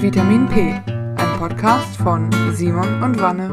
[0.00, 3.50] Vitamin P, ein Podcast von Simon und Wanne.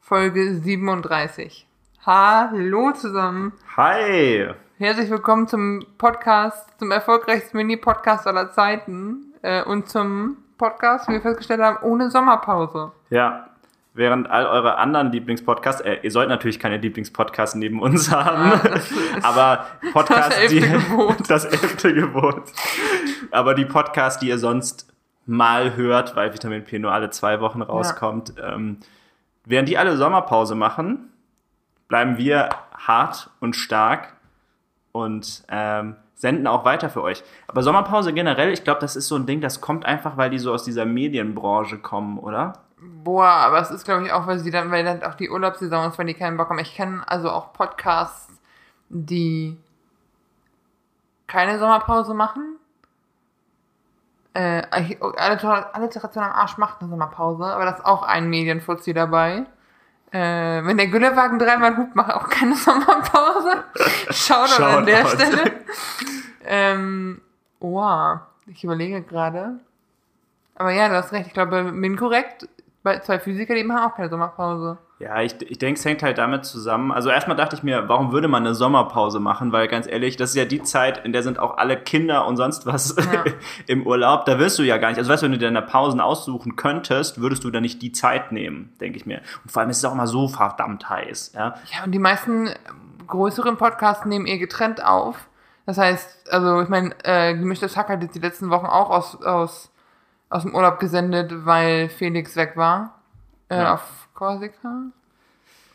[0.00, 1.66] Folge 37.
[2.06, 3.52] Hallo zusammen.
[3.76, 4.46] Hi.
[4.78, 11.20] Herzlich willkommen zum Podcast, zum erfolgreichsten Mini-Podcast aller Zeiten äh, und zum Podcast, wie wir
[11.20, 12.92] festgestellt haben, ohne Sommerpause.
[13.10, 13.48] Ja,
[13.94, 18.80] während all eure anderen Lieblingspodcasts, äh, ihr sollt natürlich keine Lieblingspodcasts neben uns haben, Ja,
[19.22, 21.16] aber Podcasts, das die Gebot.
[21.28, 22.42] das elfte Gebot.
[23.30, 24.92] Aber die Podcasts, die ihr sonst
[25.26, 28.78] mal hört, weil Vitamin P nur alle zwei Wochen rauskommt, ähm,
[29.46, 31.10] während die alle Sommerpause machen,
[31.88, 34.14] bleiben wir hart und stark
[34.92, 37.22] und ähm, senden auch weiter für euch.
[37.46, 40.38] Aber Sommerpause generell, ich glaube, das ist so ein Ding, das kommt einfach, weil die
[40.38, 42.64] so aus dieser Medienbranche kommen, oder?
[43.02, 45.88] Boah, aber es ist, glaube ich, auch, weil sie dann, weil dann auch die Urlaubssaison
[45.90, 46.58] ist, weil die keinen Bock haben.
[46.58, 48.28] Ich kenne also auch Podcasts,
[48.88, 49.56] die
[51.26, 52.56] keine Sommerpause machen.
[54.34, 54.98] Äh, Alle-
[55.72, 59.44] Alliteration am Arsch macht eine Sommerpause, aber das ist auch ein Medienfuzzi dabei.
[60.10, 63.64] Äh, wenn der Güllewagen dreimal hupt, macht auch keine Sommerpause.
[64.10, 65.06] Shoutout an der.
[65.06, 65.52] Stelle.
[66.44, 67.20] ähm,
[67.60, 69.60] wow, ich überlege gerade.
[70.56, 71.28] Aber ja, du hast recht.
[71.28, 72.48] Ich glaube, bin korrekt.
[72.84, 74.78] Bei zwei Physiker, die machen auch keine Sommerpause.
[74.98, 76.92] Ja, ich, ich denke, es hängt halt damit zusammen.
[76.92, 79.52] Also erstmal dachte ich mir, warum würde man eine Sommerpause machen?
[79.52, 82.36] Weil ganz ehrlich, das ist ja die Zeit, in der sind auch alle Kinder und
[82.36, 83.24] sonst was Ja.
[83.66, 84.26] im Urlaub.
[84.26, 84.98] Da willst du ja gar nicht.
[84.98, 87.90] Also weißt du, wenn du dir deine Pausen aussuchen könntest, würdest du da nicht die
[87.90, 89.22] Zeit nehmen, denke ich mir.
[89.42, 91.32] Und vor allem ist es auch immer so verdammt heiß.
[91.34, 92.50] Ja, Ja, und die meisten
[93.06, 95.16] größeren Podcasts nehmen ihr getrennt auf.
[95.66, 99.22] Das heißt, also ich meine, äh, gemischtes Hack hat jetzt die letzten Wochen auch aus,
[99.24, 99.70] aus,
[100.34, 102.94] aus dem Urlaub gesendet, weil Felix weg war.
[103.48, 103.74] Äh, Ja.
[103.74, 104.86] Auf Korsika.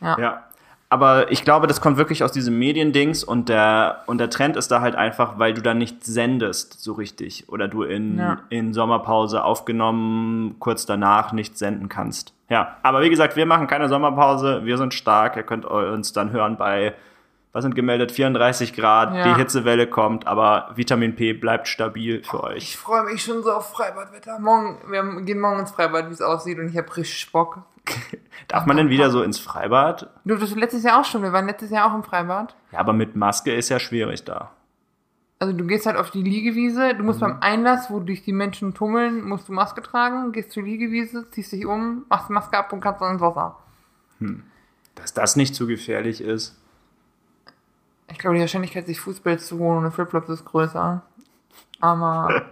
[0.02, 0.44] Ja.
[0.92, 4.70] Aber ich glaube, das kommt wirklich aus diesem Mediendings und der, und der Trend ist
[4.72, 8.40] da halt einfach, weil du dann nicht sendest so richtig oder du in, Ja.
[8.50, 12.34] in Sommerpause aufgenommen, kurz danach nicht senden kannst.
[12.50, 16.32] Ja, aber wie gesagt, wir machen keine Sommerpause, wir sind stark, ihr könnt uns dann
[16.32, 16.96] hören bei,
[17.52, 19.24] was sind gemeldet, 34 Grad, Ja.
[19.34, 22.78] die Hitzewelle kommt, aber Vitamin P bleibt stabil für Ich euch.
[22.78, 24.38] freue mich schon so auf Freibadwetter.
[24.40, 27.64] Morgen, wir gehen morgen ins Freibad, wie es aussieht, und ich habe richtig Bock.
[28.48, 30.10] Darf man denn wieder so ins Freibad?
[30.26, 31.24] Du, das letztes Jahr auch schon.
[31.24, 32.56] Wir waren letztes Jahr auch im Freibad.
[32.72, 34.52] Ja, aber mit Maske ist ja schwierig da.
[35.40, 38.74] Also du gehst halt auf die Liegewiese, du musst beim Einlass, wo dich die Menschen
[38.74, 42.74] tummeln, musst du Maske tragen, gehst zur Liegewiese, ziehst dich um, machst die Maske ab
[42.74, 43.56] und kannst dann ins Wasser.
[44.96, 46.58] Dass das nicht zu gefährlich ist.
[48.12, 51.02] Ich glaube, die Wahrscheinlichkeit, sich Fußball zu holen ohne Flipflops ist größer.
[51.80, 52.46] Aber.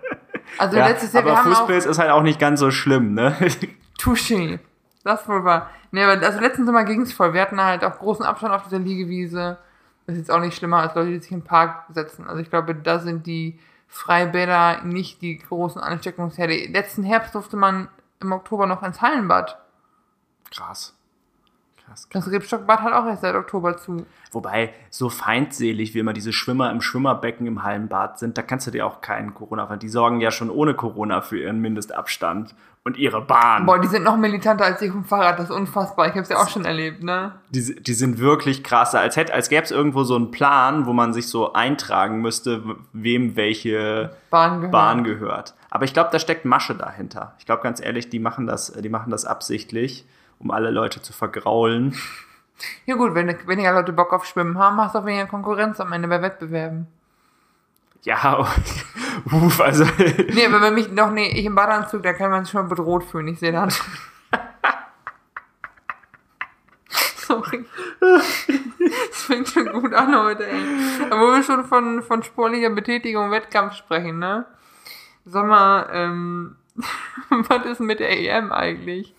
[0.58, 3.14] Also Ja, letztes Jahr, aber wir haben Fußpilz ist halt auch nicht ganz so schlimm,
[3.14, 3.36] ne?
[4.00, 4.60] Touché.
[5.04, 5.70] Das wohl war.
[5.92, 7.34] Nee, aber also letzten Sommer ging es voll.
[7.34, 9.58] Wir hatten halt auch großen Abstand auf dieser Liegewiese.
[10.06, 12.28] Das ist jetzt auch nicht schlimmer als Leute, die sich im Park setzen.
[12.28, 16.68] Also ich glaube, da sind die Freibäder nicht die großen Ansteckungsherde.
[16.68, 17.90] Letzten Herbst durfte man
[18.22, 19.58] im Oktober noch ins Hallenbad.
[20.52, 20.97] Krass.
[21.88, 22.08] Krass.
[22.12, 24.06] Das Rebstockbad hat auch erst seit Oktober zu.
[24.32, 28.72] Wobei, so feindselig wie immer diese Schwimmer im Schwimmerbecken im Hallenbad sind, da kannst du
[28.72, 32.54] dir auch keinen Corona weil Die sorgen ja schon ohne Corona für ihren Mindestabstand
[32.84, 33.66] und ihre Bahn.
[33.66, 35.40] Boah, die sind noch militanter als ich dem Fahrrad.
[35.40, 36.08] Das ist unfassbar.
[36.08, 37.34] Ich habe es ja auch schon erlebt, ne?
[37.50, 39.00] Die, die sind wirklich krasser.
[39.00, 42.64] Als, hätte, als gäbe es irgendwo so einen Plan, wo man sich so eintragen müsste,
[42.94, 44.72] wem welche Bahn gehört.
[44.72, 45.54] Bahn gehört.
[45.70, 47.34] Aber ich glaube, da steckt Masche dahinter.
[47.40, 50.06] Ich glaube ganz ehrlich, die machen das, die machen das absichtlich,
[50.40, 51.96] um alle Leute zu vergraulen.
[52.86, 55.94] Ja gut, wenn weniger Leute Bock auf Schwimmen haben, hast du auch weniger Konkurrenz am
[55.94, 56.88] Ende bei Wettbewerben.
[58.04, 58.40] Ja,
[59.32, 59.84] uff, also
[60.34, 63.04] Nee, aber wenn mich noch, nee, ich im Badeanzug, da kann man sich schon bedroht
[63.04, 63.28] fühlen.
[63.28, 63.80] Ich sehe das.
[67.18, 67.66] Sorry.
[68.00, 70.62] Das fängt schon gut an heute, ey.
[71.10, 74.46] Aber wo wir schon von, von sportlicher Betätigung und Wettkampf sprechen, ne?
[75.26, 76.56] Sag mal, ähm,
[77.30, 79.14] was ist mit der EM eigentlich?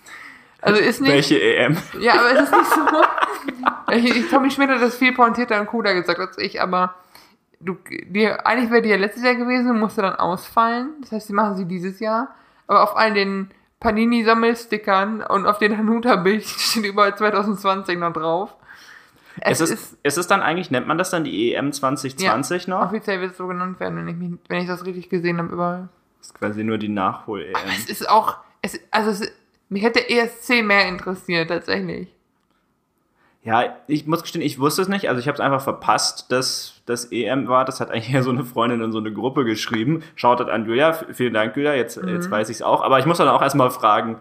[0.61, 1.13] Also ist nicht.
[1.13, 1.77] welche EM?
[2.01, 3.93] Ja, aber es ist nicht so.
[3.93, 6.95] ich, ich, Tommy Schmidt hat das viel pointierter und cooler gesagt als ich, aber
[7.61, 7.77] du,
[8.07, 10.91] die, eigentlich wäre die ja letztes Jahr gewesen und musste dann ausfallen.
[11.01, 12.35] Das heißt, sie machen sie dieses Jahr.
[12.67, 13.51] Aber auf all den
[13.81, 18.55] Panini-Sammelstickern und auf den Hanuta-Bild steht überall 2020 noch drauf.
[19.41, 22.87] Es ist, ist es dann eigentlich, nennt man das dann die EM 2020 noch?
[22.87, 25.53] Offiziell wird es so genannt werden, wenn ich, mich, wenn ich das richtig gesehen habe
[25.53, 25.89] überall.
[26.19, 27.55] Das ist quasi nur die Nachhol-EM.
[27.77, 29.33] Es ist auch, es, also es,
[29.69, 32.09] mich hätte ESC mehr interessiert, tatsächlich.
[33.43, 35.09] Ja, ich muss gestehen, ich wusste es nicht.
[35.09, 37.65] Also ich habe es einfach verpasst, dass das EM war.
[37.65, 40.03] Das hat eigentlich ja so eine Freundin in so eine Gruppe geschrieben.
[40.17, 40.93] Schaut an Julia.
[40.93, 41.75] Vielen Dank, Julia.
[41.75, 42.09] Jetzt, Mhm.
[42.09, 42.83] jetzt weiß ich es auch.
[42.83, 44.17] Aber ich muss dann auch erstmal fragen,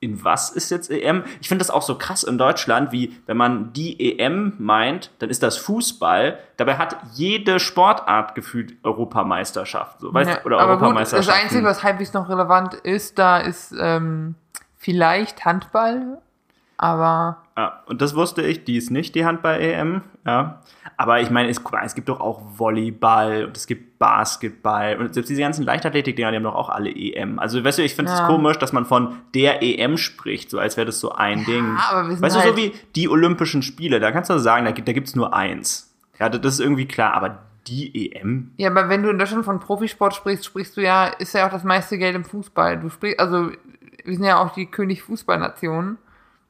[0.00, 1.22] in was ist jetzt EM?
[1.40, 5.30] Ich finde das auch so krass in Deutschland, wie wenn man die EM meint, dann
[5.30, 6.40] ist das Fußball.
[6.56, 10.00] Dabei hat jede Sportart gefühlt Europameisterschaft.
[10.00, 11.28] So, weißt, Ja, oder aber Europameisterschaft.
[11.28, 14.34] das Einzige, was halbwegs noch relevant ist, da ist ähm,
[14.82, 16.18] vielleicht Handball,
[16.76, 20.02] aber Ja, und das wusste ich, die ist nicht die Handball-EM.
[20.26, 20.60] Ja.
[20.96, 25.28] Aber ich meine, es, es gibt doch auch Volleyball und es gibt Basketball und selbst
[25.30, 27.38] diese ganzen Leichtathletik-Dinger, die haben doch auch alle EM.
[27.38, 28.26] Also, weißt du, ich finde es Ja.
[28.26, 31.76] komisch, dass man von der EM spricht, so als wäre das so ein Ding.
[31.90, 34.64] aber wir sind weißt du, so halt- wie die Olympischen Spiele, da kannst du sagen,
[34.64, 35.92] da gibt da gibt's nur eins.
[36.18, 37.38] Ja, das ist irgendwie klar, aber
[37.68, 38.50] die EM?
[38.56, 41.52] ja, aber wenn du in Deutschland von Profisport sprichst, sprichst du ja, ist ja auch
[41.52, 42.80] das meiste Geld im Fußball.
[42.80, 43.50] Du sprichst, also
[44.04, 45.98] wir sind ja auch die König-Fußball-Nation.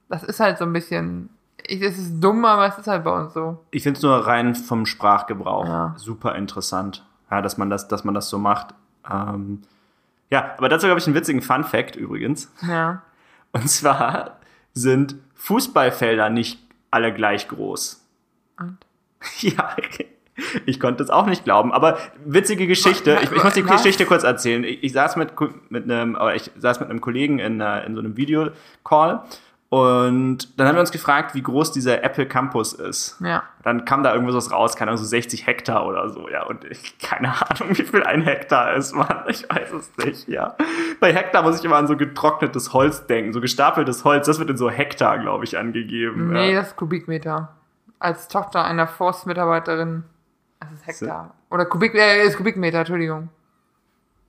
[0.08, 1.28] Das ist halt so ein bisschen,
[1.66, 3.64] ich, es ist dumm, aber es ist halt bei uns so.
[3.70, 5.94] Ich finde es nur rein vom Sprachgebrauch Ja.
[5.96, 8.74] super interessant, ja, dass, man das, dass man das so macht.
[9.10, 9.62] Ähm,
[10.30, 12.52] ja, aber dazu habe ich einen witzigen Fun-Fact übrigens.
[12.66, 13.02] Ja.
[13.52, 14.38] Und zwar
[14.74, 16.58] sind Fußballfelder nicht
[16.90, 18.04] alle gleich groß.
[18.58, 18.78] Und?
[19.40, 19.76] Ja,
[20.66, 23.18] ich konnte es auch nicht glauben, aber witzige Geschichte.
[23.22, 23.62] Ich, ich muss die?
[23.62, 24.64] Geschichte kurz erzählen.
[24.64, 25.32] Ich, ich saß mit,
[25.70, 29.22] mit einem, aber ich saß mit einem Kollegen in, einer- in so einem Videocall
[29.68, 33.16] und dann haben wir uns gefragt, wie groß dieser Apple Campus ist.
[33.20, 33.42] Ja.
[33.62, 36.44] Dann kam da irgendwas raus, keine Ahnung, so 60 Hektar oder so, ja.
[36.44, 39.24] Und ich, keine Ahnung, wie viel ein Hektar ist, Mann.
[39.28, 40.56] Ich weiß es nicht, ja.
[41.00, 44.26] Bei Hektar muss ich immer an so getrocknetes Holz denken, so gestapeltes Holz.
[44.26, 46.32] Das wird in so Hektar, glaube ich, angegeben.
[46.34, 46.60] Nee, ja.
[46.60, 47.54] das ist Kubikmeter.
[47.98, 50.02] Als Tochter einer Forstmitarbeiterin,
[50.62, 51.34] das ist Hektar.
[51.50, 53.28] Oder Kubik, äh, ist Kubikmeter, Entschuldigung.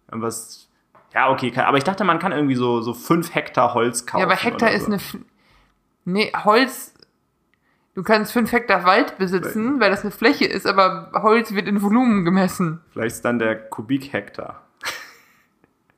[0.07, 0.69] Was,
[1.13, 4.19] ja, okay, kann, aber ich dachte, man kann irgendwie so, so 5 Hektar Holz kaufen.
[4.19, 4.87] Ja, aber Hektar ist so.
[4.87, 4.95] eine.
[4.97, 5.17] F
[6.05, 6.93] nee, Holz.
[7.95, 11.83] Du kannst 5 Hektar Wald besitzen, weil das eine Fläche ist, aber Holz wird in
[11.83, 12.81] Volumen gemessen.
[12.91, 14.63] Vielleicht ist dann der Kubik-Hektar.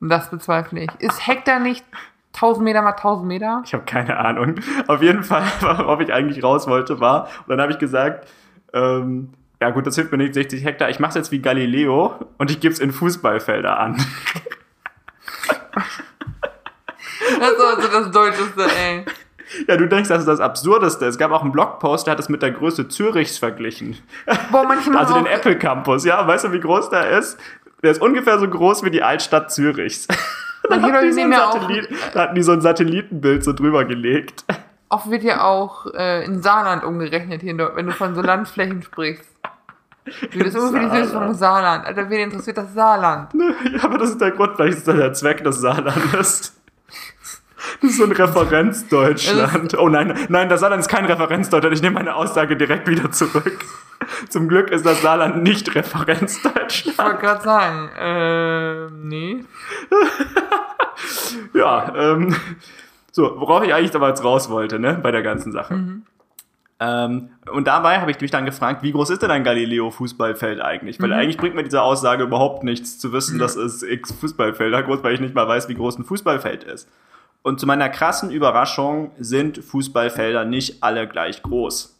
[0.00, 0.90] Das bezweifle ich.
[0.98, 1.86] Ist Hektar nicht
[2.34, 3.62] 1000 Meter mal 1000 Meter?
[3.64, 4.56] Ich habe keine Ahnung.
[4.88, 8.28] Auf jeden Fall, worauf ich eigentlich raus wollte, war, und dann habe ich gesagt,
[8.74, 10.90] ähm, ja gut, das hilft mir nicht 60 Hektar.
[10.90, 13.96] Ich mache es jetzt wie Galileo und ich gebe es in Fußballfelder an.
[17.38, 19.04] Das ist also das Deutscheste, ey.
[19.68, 21.06] Ja, du denkst, das ist das Absurdeste.
[21.06, 23.96] Es gab auch einen Blogpost, der hat es mit der Größe Zürichs verglichen.
[24.50, 27.38] Boah, manche machen Also den Apple Campus, ja, weißt du, wie groß der ist?
[27.82, 30.08] Der ist ungefähr so groß wie die Altstadt Zürichs.
[30.70, 31.68] die so auch,
[32.12, 34.44] Da hatten die so ein Satellitenbild so drüber gelegt.
[34.88, 39.35] oft wird ja auch äh, in Saarland umgerechnet hier, wenn du von so Landflächen sprichst.
[40.32, 41.84] Du, das ist ungefähr die Süße vom Saarland.
[41.86, 43.30] Alter, wen interessiert das Saarland?
[43.72, 46.52] Ja, aber das ist der Grund, vielleicht ist das der Zweck des Saarlandes.
[47.82, 49.76] Das ist so ein Referenzdeutschland.
[49.78, 51.74] Oh nein, nein, das Saarland ist kein Referenzdeutschland.
[51.74, 53.58] Ich nehme meine Aussage direkt wieder zurück.
[54.28, 57.20] Zum Glück ist das Saarland nicht Ich wollte Referenzdeutschland.
[57.20, 59.44] gerade sagen, äh, nee.
[61.54, 62.34] Ja, ähm,
[63.12, 65.74] so, worauf ich eigentlich jetzt raus wollte, ne, bei der ganzen Sache.
[66.78, 71.00] Ähm, und dabei habe ich mich dann gefragt, wie groß ist denn ein Galileo-Fußballfeld eigentlich?
[71.00, 75.02] Weil eigentlich bringt mir diese Aussage überhaupt nichts zu wissen, dass es x Fußballfelder groß,
[75.02, 76.88] weil ich nicht mal weiß, wie groß ein Fußballfeld ist.
[77.42, 81.94] Und zu meiner krassen Überraschung sind Fußballfelder nicht alle gleich groß.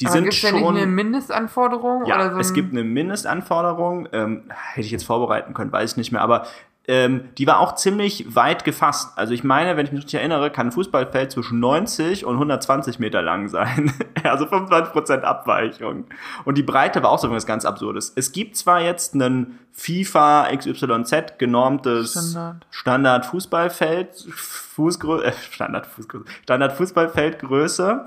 [0.00, 0.76] Die Aber sind gibt es schon.
[0.76, 2.04] eine Mindestanforderung?
[2.06, 4.42] Ja, oder so es ein- gibt eine Mindestanforderung, ähm,
[4.74, 6.46] hätte ich jetzt vorbereiten können, weiß ich nicht mehr, aber
[6.88, 9.12] ähm, die war auch ziemlich weit gefasst.
[9.16, 12.98] Also ich meine, wenn ich mich richtig erinnere, kann ein Fußballfeld zwischen 90 und 120
[12.98, 13.92] Meter lang sein.
[14.24, 16.06] also 25% Abweichung.
[16.46, 18.14] Und die Breite war auch so was ganz Absurdes.
[18.16, 22.66] Es gibt zwar jetzt einen FIFA XYZ genormtes Standard.
[22.70, 28.06] Standard Fußballfeld, Fußgrö äh, Standard Fußgröße, Standard Fußballfeldgröße,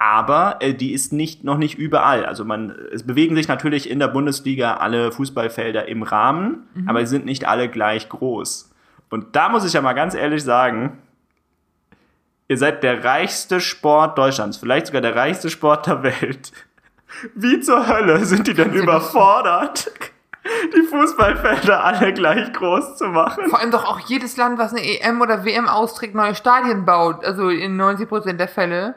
[0.00, 2.24] aber äh, die ist nicht noch nicht überall.
[2.24, 7.06] Also man es bewegen sich natürlich in der Bundesliga alle Fußballfelder im Rahmen, aber sie
[7.06, 8.70] sind nicht alle gleich groß.
[9.10, 10.96] Und da muss ich ja mal ganz ehrlich sagen,
[12.48, 16.50] ihr seid der reichste Sport Deutschlands, vielleicht sogar der reichste Sport der Welt.
[17.34, 19.92] Wie zur Hölle sind die denn überfordert,
[20.74, 23.50] die Fußballfelder alle gleich groß zu machen?
[23.50, 27.22] Vor allem doch auch jedes Land, was eine EM oder WM austrägt, neue Stadien baut.
[27.22, 28.94] Also in 90% der Fälle.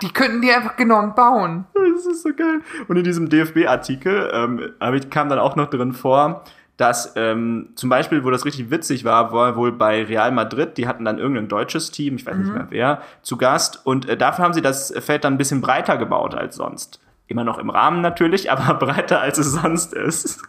[0.00, 1.66] Die könnten die einfach genommen bauen.
[1.74, 2.60] Das ist so geil.
[2.88, 6.44] Und in diesem DFB-Artikel ähm, kam dann auch noch drin vor,
[6.76, 10.88] dass ähm, zum Beispiel, wo das richtig witzig war, war wohl bei Real Madrid, die
[10.88, 13.86] hatten dann irgendein deutsches Team, ich weiß nicht mehr wer, zu Gast.
[13.86, 17.00] Und äh, dafür haben sie das Feld dann ein bisschen breiter gebaut als sonst.
[17.28, 20.42] Immer noch im Rahmen natürlich, aber breiter als es sonst ist.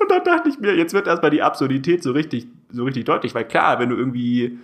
[0.00, 3.34] Und da dachte ich mir, jetzt wird erstmal die Absurdität so richtig, so richtig deutlich,
[3.34, 4.58] weil klar, wenn du irgendwie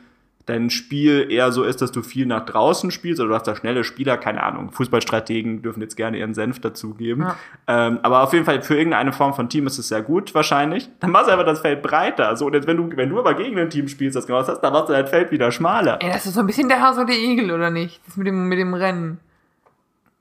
[0.46, 3.56] dein Spiel eher so ist, dass du viel nach draußen spielst oder du hast da
[3.56, 4.70] schnelle Spieler, keine Ahnung.
[4.70, 7.24] Fußballstrategen dürfen jetzt gerne ihren Senf dazugeben.
[7.24, 7.36] Ja.
[7.66, 10.88] Ähm, aber auf jeden Fall für irgendeine Form von Team ist es sehr gut wahrscheinlich.
[11.00, 12.36] Dann machst du einfach das Feld breiter.
[12.36, 14.48] So, und jetzt, wenn du, wenn du aber gegen ein Team spielst, das genau das
[14.48, 15.98] hast, dann machst du dein Feld wieder schmaler.
[16.00, 18.00] Ey, das ist so ein bisschen der Hase oder der Igel, oder nicht?
[18.06, 19.18] Das mit dem, mit dem Rennen.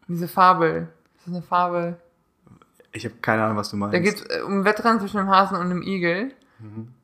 [0.07, 0.87] Diese Fabel.
[1.17, 1.97] Das ist eine Fabel.
[2.93, 3.93] Ich habe keine Ahnung, was du meinst.
[3.93, 6.31] Da geht es äh, um Wettrennen zwischen einem Hasen und einem Igel.
[6.59, 6.94] Mhm.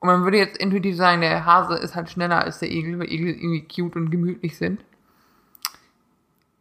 [0.00, 3.12] Und man würde jetzt intuitiv sagen, der Hase ist halt schneller als der Igel, weil
[3.12, 4.80] Igel irgendwie cute und gemütlich sind.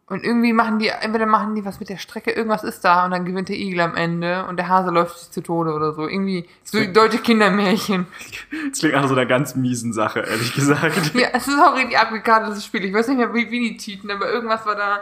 [0.10, 3.12] Und irgendwie machen die, entweder machen die was mit der Strecke, irgendwas ist da und
[3.12, 6.08] dann gewinnt der Igel am Ende und der Hase läuft sich zu Tode oder so.
[6.08, 8.08] Irgendwie so deutsche Kindermärchen.
[8.70, 11.14] Das klingt nach so einer ganz miesen Sache, ehrlich gesagt.
[11.14, 12.86] ja, es ist auch richtig abgekartetes Spiel.
[12.86, 15.00] Ich weiß nicht mehr, wie, wie die cheaten, aber irgendwas war da,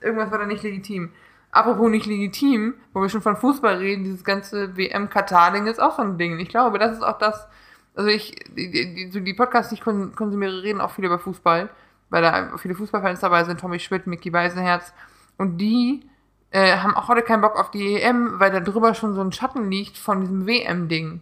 [0.00, 1.10] irgendwas war da nicht legitim.
[1.50, 6.02] Apropos nicht legitim, wo wir schon von Fußball reden, dieses ganze WM-Katar-Ding ist auch so
[6.02, 6.38] ein Ding.
[6.38, 7.46] Ich glaube, das ist auch das,
[7.94, 8.70] also ich, die,
[9.10, 11.68] die, die Podcasts, die ich konsumiere, reden auch viel über Fußball,
[12.10, 14.92] weil da viele Fußballfans dabei sind, Tommy Schmidt, Mickey Weisenherz.
[15.38, 16.08] Und die
[16.50, 19.32] äh, haben auch heute keinen Bock auf die EM, weil da drüber schon so ein
[19.32, 21.20] Schatten liegt von diesem WM-Ding.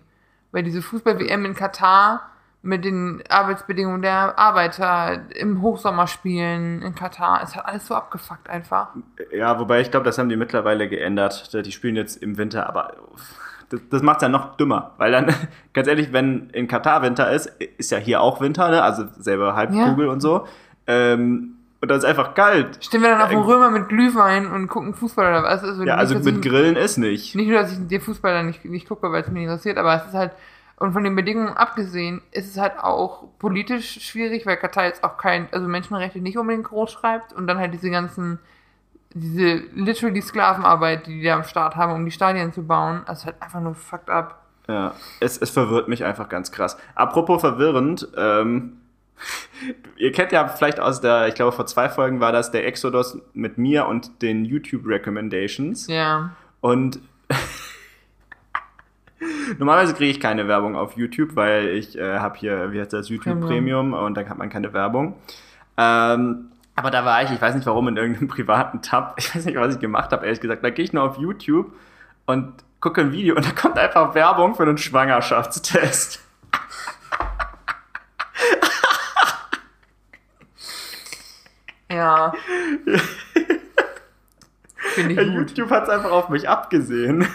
[0.50, 2.30] Weil diese Fußball-WM in Katar
[2.62, 8.90] mit den Arbeitsbedingungen der Arbeiter im Hochsommerspielen in Katar, ist halt alles so abgefuckt einfach.
[9.32, 11.52] Ja, wobei ich glaube, das haben die mittlerweile geändert.
[11.52, 12.96] Die spielen jetzt im Winter, aber
[13.72, 15.34] das, das macht es ja noch dümmer, weil dann,
[15.72, 17.46] ganz ehrlich, wenn in Katar Winter ist,
[17.78, 18.82] ist ja hier auch Winter, ne?
[18.82, 20.12] also selber Halbkugel ja.
[20.12, 20.46] und so.
[20.86, 22.84] Ähm, und dann ist einfach kalt.
[22.84, 25.64] Stehen wir dann auf dem Römer mit Glühwein und gucken Fußball oder was?
[25.64, 27.34] Also ja, also mit Grillen ist nicht.
[27.34, 29.96] Nicht nur, dass ich den Fußball dann nicht, nicht gucke, weil es mich interessiert, aber
[29.96, 30.30] es ist halt,
[30.76, 35.16] und von den Bedingungen abgesehen, ist es halt auch politisch schwierig, weil Katar jetzt auch
[35.16, 38.38] kein, also Menschenrechte nicht unbedingt groß schreibt und dann halt diese ganzen
[39.14, 43.20] diese literally Sklavenarbeit, die die da am Start haben, um die Stadien zu bauen, das
[43.20, 44.42] ist halt einfach nur fucked up.
[44.68, 46.76] Ja, es, es verwirrt mich einfach ganz krass.
[46.94, 48.78] Apropos verwirrend, ähm,
[49.96, 53.18] ihr kennt ja vielleicht aus der, ich glaube vor zwei Folgen war das der Exodus
[53.34, 55.86] mit mir und den YouTube Recommendations.
[55.88, 56.30] Ja.
[56.60, 57.00] Und
[59.58, 63.08] Normalerweise kriege ich keine Werbung auf YouTube, weil ich äh, habe hier, wie heißt das,
[63.08, 65.14] YouTube Premium, Premium und dann hat man keine Werbung.
[65.76, 69.14] Ähm, aber da war ich, ich weiß nicht warum, in irgendeinem privaten Tab.
[69.18, 70.64] Ich weiß nicht, was ich gemacht habe, ehrlich gesagt.
[70.64, 71.72] Da gehe ich nur auf YouTube
[72.26, 76.20] und gucke ein Video und da kommt einfach Werbung für einen Schwangerschaftstest.
[81.92, 82.32] Ja.
[84.94, 85.50] Finde ich gut.
[85.50, 87.26] YouTube hat es einfach auf mich abgesehen.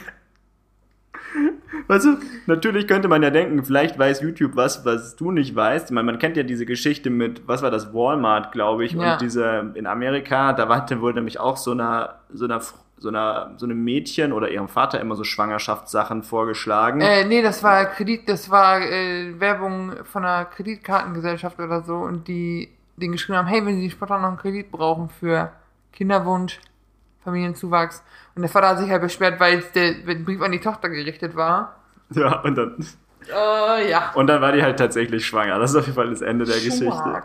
[1.88, 5.90] Weißt du, natürlich könnte man ja denken, vielleicht weiß YouTube was, was du nicht weißt.
[5.90, 9.14] Ich meine, man kennt ja diese Geschichte mit, was war das, Walmart, glaube ich, ja.
[9.14, 12.62] und diese in Amerika, da war wohl nämlich auch so einer, so einer
[13.00, 17.02] so einer so einem Mädchen oder ihrem Vater immer so Schwangerschaftssachen vorgeschlagen.
[17.02, 22.28] Äh, nee, das war Kredit, das war äh, Werbung von einer Kreditkartengesellschaft oder so und
[22.28, 25.52] die den geschrieben haben, hey, wenn sie später noch einen Kredit brauchen für
[25.94, 26.60] Kinderwunsch,
[27.28, 28.04] Familienzuwachs.
[28.36, 31.76] Und der Vater hat sich halt beschwert, weil der Brief an die Tochter gerichtet war.
[32.12, 32.86] Ja, und dann.
[33.30, 34.12] Uh, ja.
[34.16, 35.60] Und dann war die halt tatsächlich schwanger.
[35.60, 36.64] Das ist auf jeden Fall das Ende der Schwack.
[36.64, 37.22] Geschichte.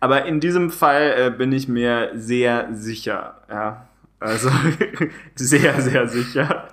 [0.00, 3.42] Aber in diesem Fall äh, bin ich mir sehr sicher.
[3.48, 3.86] Ja.
[4.18, 4.50] Also
[5.36, 6.68] sehr, sehr sicher.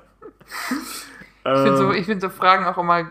[1.43, 2.03] Ich finde so, ähm.
[2.03, 3.05] find so Fragen auch immer.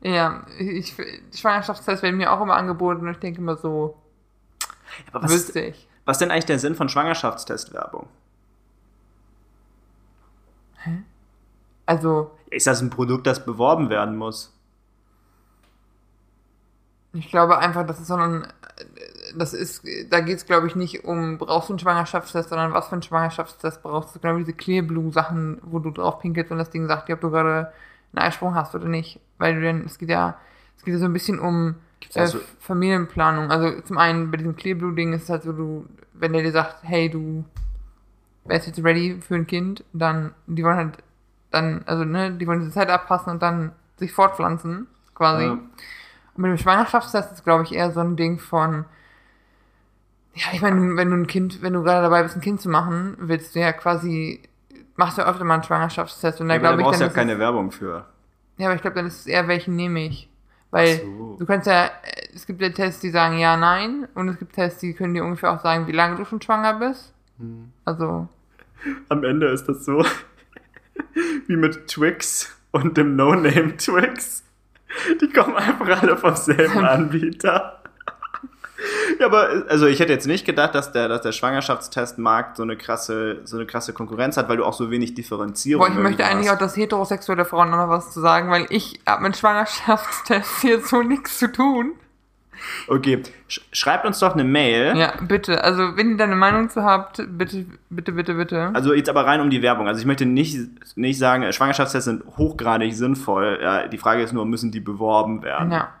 [0.00, 0.94] Ja, ich,
[1.34, 3.96] Schwangerschaftstests werden mir auch immer angeboten und ich denke immer so.
[5.12, 5.88] Aber was, wüsste ich.
[6.04, 8.08] Was ist denn eigentlich der Sinn von Schwangerschaftstestwerbung?
[11.86, 12.30] Also.
[12.50, 14.52] Ist das ein Produkt, das beworben werden muss?
[17.12, 18.46] Ich glaube einfach, das ist so ein.
[19.36, 22.88] Das ist, da geht es, glaube ich, nicht um, brauchst du einen Schwangerschaftstest, sondern was
[22.88, 24.20] für einen Schwangerschaftstest brauchst du?
[24.20, 27.72] Genau diese Clearblue-Sachen, wo du drauf pinkelst und das Ding sagt dir, ob du gerade
[28.12, 29.20] einen Eisprung hast oder nicht.
[29.38, 30.38] Weil du denn, es geht ja,
[30.76, 31.76] es geht ja so ein bisschen um
[32.14, 33.50] äh, also Familienplanung.
[33.50, 36.78] Also zum einen bei diesem Clearblue-Ding ist es halt so, du, wenn der dir sagt,
[36.82, 37.44] hey, du
[38.44, 40.98] wärst jetzt ready für ein Kind, dann, die wollen halt
[41.54, 45.44] dann, also ne, die wollen diese Zeit abpassen und dann sich fortpflanzen, quasi.
[45.44, 45.52] Ja.
[45.52, 45.68] Und
[46.36, 48.84] mit dem Schwangerschaftstest ist, glaube ich, eher so ein Ding von,
[50.34, 52.68] ja, ich meine, wenn du ein Kind, wenn du gerade dabei bist, ein Kind zu
[52.68, 54.42] machen, willst du ja quasi,
[54.96, 56.84] machst du ja öfter mal einen Schwangerschaftstest und da ja, glaube ich.
[56.84, 58.04] Da brauchst ja keine es, Werbung für.
[58.56, 60.28] Ja, aber ich glaube, dann ist es eher, welchen nehme ich.
[60.70, 61.36] Weil so.
[61.38, 61.88] du kannst ja,
[62.34, 65.24] es gibt ja Tests, die sagen ja, nein, und es gibt Tests, die können dir
[65.24, 67.14] ungefähr auch sagen, wie lange du schon schwanger bist.
[67.38, 67.70] Hm.
[67.84, 68.28] Also.
[69.08, 70.04] Am Ende ist das so,
[71.46, 74.42] wie mit Twix und dem No-Name Twix.
[75.20, 77.80] Die kommen einfach alle vom selben Anbieter.
[79.18, 82.76] Ja, aber also ich hätte jetzt nicht gedacht, dass der, dass der Schwangerschaftstestmarkt so eine
[82.76, 86.24] krasse, so eine krasse Konkurrenz hat, weil du auch so wenig Differenzierung Boah, ich möchte
[86.24, 90.80] eigentlich auch, dass heterosexuelle Frauen noch was zu sagen, weil ich habe mit Schwangerschaftstests hier
[90.80, 91.92] so nichts zu tun.
[92.88, 94.96] Okay, Sch schreibt uns doch eine Mail.
[94.96, 95.62] Ja, bitte.
[95.64, 98.70] Also, wenn ihr da eine Meinung zu habt, bitte, bitte, bitte, bitte.
[98.74, 99.88] Also jetzt aber rein um die Werbung.
[99.88, 100.56] Also ich möchte nicht,
[100.96, 103.58] nicht sagen, Schwangerschaftstests sind hochgradig sinnvoll.
[103.62, 105.72] Ja, die Frage ist nur, müssen die beworben werden?
[105.72, 105.92] Ja.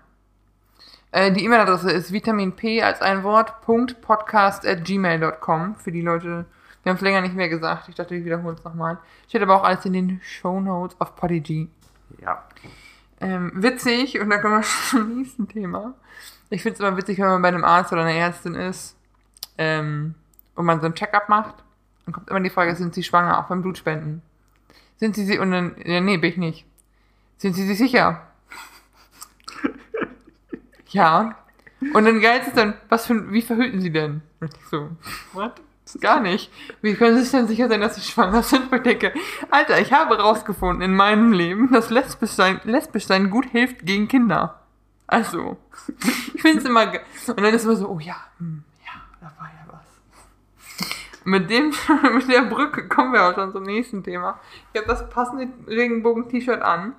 [1.14, 6.44] Äh, die E-Mail-Adresse ist vitaminp als ein Wort, Punkt, podcast at gmail.com für die Leute,
[6.82, 7.88] wir haben es länger nicht mehr gesagt.
[7.88, 8.98] Ich dachte, ich wiederhole es nochmal.
[9.28, 11.68] Steht aber auch alles in den Show Notes auf Podigy.
[12.20, 12.42] Ja.
[13.20, 15.94] Ähm, witzig, und da kommen wir schon zum nächsten Thema.
[16.50, 18.96] Ich finde es immer witzig, wenn man bei einem Arzt oder einer Ärztin ist
[19.58, 20.14] ähm,
[20.54, 21.56] und man so ein Check-up macht.
[22.04, 24.22] Dann kommt immer die Frage, sind Sie schwanger, auch beim Blutspenden?
[24.96, 26.66] Sind Sie sie, und dann, ja, nee, bin ich nicht.
[27.38, 28.22] Sind Sie sich sicher?
[30.88, 31.36] ja.
[31.92, 34.22] Und dann geil ist es dann, was für, wie verhüten Sie denn?
[34.40, 34.90] Und ich so,
[35.32, 35.60] what?
[36.00, 36.50] Gar nicht.
[36.80, 38.72] Wie können Sie sich denn sicher sein, dass Sie schwanger sind?
[38.72, 39.12] Ich denke,
[39.50, 44.08] Alter, ich habe rausgefunden in meinem Leben, dass lesbisch sein, lesbisch sein gut hilft gegen
[44.08, 44.63] Kinder.
[45.14, 45.56] Also,
[46.34, 49.48] ich finde es immer, und dann ist immer so, oh ja, hm, ja, da war
[49.48, 50.86] ja was.
[51.24, 51.72] Mit dem,
[52.14, 54.40] mit der Brücke kommen wir auch schon zum nächsten Thema.
[54.72, 56.94] Ich habe das passende Regenbogen-T-Shirt an.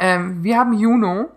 [0.00, 1.30] Ähm, wir haben Juno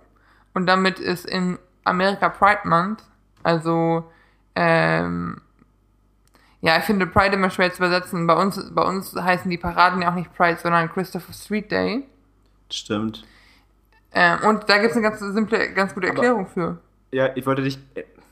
[0.53, 3.03] und damit ist in Amerika Pride Month.
[3.43, 4.09] Also,
[4.55, 5.39] ähm,
[6.61, 8.25] ja, ich finde Pride immer schwer zu übersetzen.
[8.25, 12.07] Bei uns, bei uns heißen die Paraden ja auch nicht Pride, sondern Christopher Street Day.
[12.71, 13.25] Stimmt.
[14.13, 16.77] Ähm, und da gibt es eine ganz simple, ganz gute Erklärung für.
[17.11, 17.79] Ja, ich wollte dich.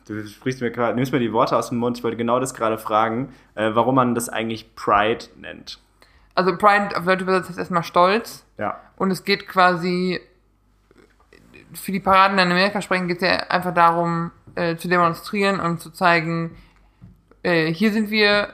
[0.07, 1.97] Du sprichst mir gerade, nimmst mir die Worte aus dem Mund.
[1.97, 5.79] Ich wollte genau das gerade fragen, äh, warum man das eigentlich Pride nennt.
[6.33, 8.45] Also Pride auf Deutsch übersetzt heißt erstmal Stolz.
[8.57, 8.79] Ja.
[8.97, 10.19] Und es geht quasi,
[11.73, 15.79] für die Paraden in Amerika sprechen, geht es ja einfach darum, äh, zu demonstrieren und
[15.79, 16.55] zu zeigen,
[17.43, 18.49] äh, hier sind wir,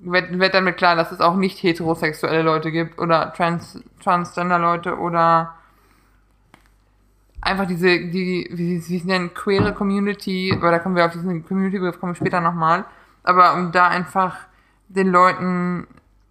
[0.00, 4.98] wird, wird damit klar, dass es auch nicht heterosexuelle Leute gibt oder trans, transgender Leute
[4.98, 5.54] oder
[7.44, 11.46] einfach diese, die, wie sie es nennen, queere Community, aber da kommen wir auf diesen
[11.46, 12.84] Community-Begriff, kommen wir später nochmal,
[13.22, 14.36] aber um da einfach
[14.88, 15.86] den Leuten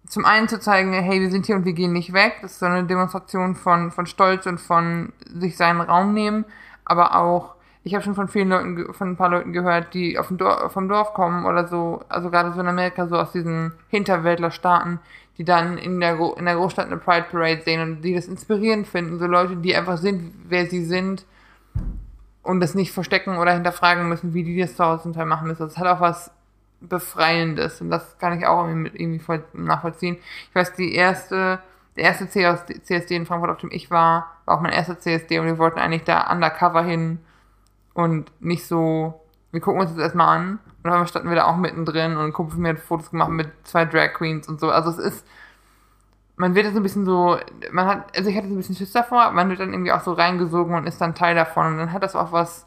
[0.06, 2.38] zum einen zu zeigen, hey, wir sind hier und wir gehen nicht weg.
[2.42, 6.44] Das ist so eine Demonstration von, von Stolz und von sich seinen Raum nehmen.
[6.84, 7.54] Aber auch,
[7.84, 10.72] ich habe schon von vielen Leuten, von ein paar Leuten gehört, die auf dem Dorf,
[10.72, 15.00] vom Dorf kommen oder so, also gerade so in Amerika, so aus diesen Hinterwäldlerstaaten,
[15.38, 18.86] die dann in der, in der Großstadt eine Pride Parade sehen und die das inspirierend
[18.86, 19.18] finden.
[19.18, 21.24] So Leute, die einfach sind, wer sie sind
[22.42, 25.48] und das nicht verstecken oder hinterfragen müssen, wie die das zu Hause zum Teil machen
[25.48, 25.62] müssen.
[25.62, 26.30] Das hat auch was
[26.80, 29.20] Befreiendes und das kann ich auch irgendwie,
[29.54, 30.18] nachvollziehen.
[30.50, 31.60] Ich weiß, die erste,
[31.96, 35.46] der erste CSD in Frankfurt, auf dem ich war, war auch mein erster CSD und
[35.46, 37.18] wir wollten eigentlich da undercover hin
[37.94, 41.56] und nicht so, wir gucken uns das erstmal an und dann standen wir da auch
[41.56, 44.70] mittendrin und ein Kumpel von mir hat Fotos gemacht mit zwei Drag Queens und so.
[44.70, 45.26] Also es ist,
[46.36, 47.38] man wird jetzt ein bisschen so,
[47.72, 50.02] man hat, also ich hatte so ein bisschen Schiss davor, man wird dann irgendwie auch
[50.02, 52.66] so reingesogen und ist dann Teil davon und dann hat das auch was,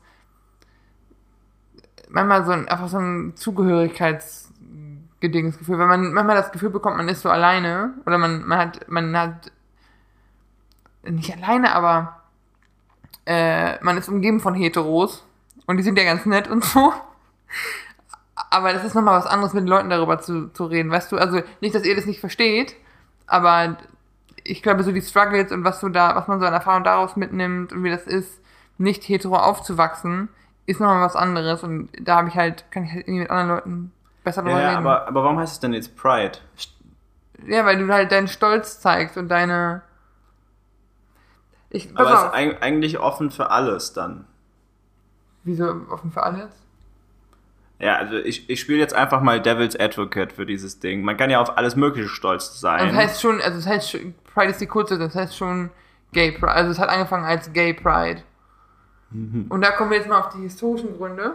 [2.09, 7.21] manchmal so ein, einfach so ein Zugehörigkeitsgedingensgefühl, wenn man manchmal das Gefühl bekommt, man ist
[7.21, 9.51] so alleine oder man, man hat, man hat
[11.03, 12.23] nicht alleine, aber
[13.27, 15.23] äh, man ist umgeben von Heteros
[15.67, 16.91] und die sind ja ganz nett und so.
[18.51, 21.17] Aber das ist nochmal was anderes, mit den Leuten darüber zu, zu reden, weißt du?
[21.17, 22.75] Also nicht, dass ihr das nicht versteht,
[23.25, 23.77] aber
[24.43, 27.15] ich glaube, so die Struggles und was du da, was man so an Erfahrung daraus
[27.15, 28.39] mitnimmt und wie das ist,
[28.77, 30.29] nicht hetero aufzuwachsen,
[30.67, 33.49] ist nochmal was anderes und da habe ich halt, kann ich halt irgendwie mit anderen
[33.49, 33.91] Leuten
[34.23, 34.79] besser drüber Ja, reden.
[34.79, 36.39] aber, aber warum heißt es denn jetzt Pride?
[37.47, 39.81] ja, weil du halt deinen Stolz zeigst und deine.
[41.69, 44.25] Ich, Aber es ist eigentlich offen für alles dann.
[45.43, 46.51] Wieso offen für alles?
[47.79, 51.03] Ja, also ich, ich spiele jetzt einfach mal Devil's Advocate für dieses Ding.
[51.03, 52.87] Man kann ja auf alles Mögliche stolz sein.
[52.87, 55.69] Das heißt schon, also das heißt schon, Pride ist die kurze, das heißt schon
[56.11, 56.51] Gay Pride.
[56.51, 58.23] Also es hat angefangen als Gay Pride.
[59.11, 61.33] Und da kommen wir jetzt mal auf die historischen Gründe.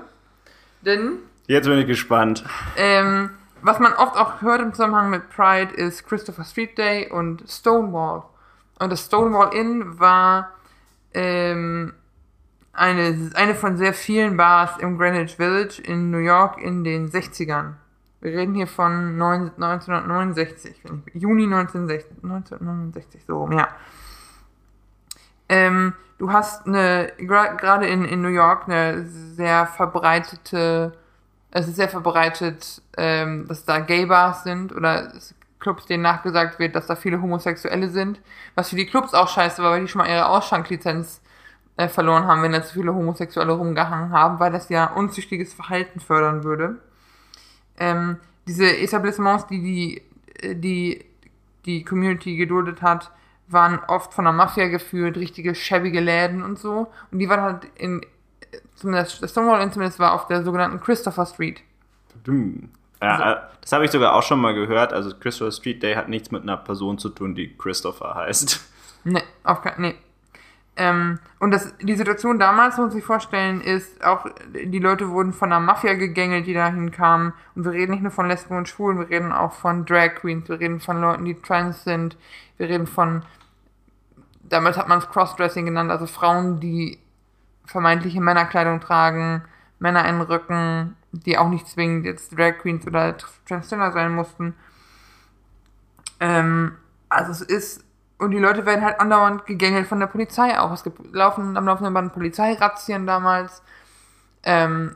[0.83, 2.45] Denn jetzt bin ich gespannt.
[2.77, 3.31] ähm,
[3.63, 8.25] was man oft auch hört im Zusammenhang mit Pride ist Christopher Street Day und Stonewall.
[8.79, 10.51] Und das Stonewall Inn war
[11.15, 11.95] ähm,
[12.73, 17.75] eine, eine von sehr vielen Bars im Greenwich Village in New York in den 60ern.
[18.21, 23.69] Wir reden hier von neun- 1969, wenn ich- Juni 1960, 1969, so rum, ja.
[25.49, 30.93] Ähm, du hast eine, gerade in, in New York, eine sehr verbreitete,
[31.51, 35.13] es ist sehr verbreitet, ähm, dass da Gay-Bars sind oder
[35.59, 38.21] Clubs, denen nachgesagt wird, dass da viele Homosexuelle sind.
[38.55, 41.21] Was für die Clubs auch scheiße war, weil die schon mal ihre Ausschanklizenz
[41.77, 46.01] äh, verloren haben, wenn da zu viele Homosexuelle rumgehangen haben, weil das ja unzüchtiges Verhalten
[46.01, 46.77] fördern würde.
[47.79, 50.03] Ähm, diese Etablissements, die die,
[50.47, 51.05] äh, die
[51.65, 53.11] die Community geduldet hat,
[53.49, 56.91] waren oft von der Mafia geführt, richtige schäbige Läden und so.
[57.11, 58.01] Und die waren halt in,
[58.75, 61.63] zumindest das Stonewall zumindest war auf der sogenannten Christopher Street.
[63.01, 64.93] Ja, äh, das habe ich sogar auch schon mal gehört.
[64.93, 68.69] Also Christopher Street Day hat nichts mit einer Person zu tun, die Christopher heißt.
[69.05, 69.95] Nee, auf keinen nee.
[70.75, 75.53] Ähm, und das, die Situation damals, muss sich vorstellen, ist auch, die Leute wurden von
[75.53, 77.35] einer Mafia gegängelt, die dahin kamen.
[77.55, 80.49] Und wir reden nicht nur von Lesben und Schwulen, wir reden auch von Drag Queens,
[80.49, 82.17] wir reden von Leuten, die trans sind,
[82.57, 83.23] wir reden von,
[84.43, 86.99] damals hat man es Crossdressing genannt, also Frauen, die
[87.67, 89.45] vermeintliche Männerkleidung tragen,
[89.79, 94.55] Männer in Rücken, die auch nicht zwingend jetzt Drag Queens oder Transgender sein mussten.
[96.19, 96.77] Ähm,
[97.11, 97.85] also es ist
[98.23, 100.73] und die Leute werden halt andauernd gegängelt von der Polizei auch.
[100.73, 103.63] Es gibt laufen, am laufenden Band Polizeirazzien damals.
[104.45, 104.95] Ähm,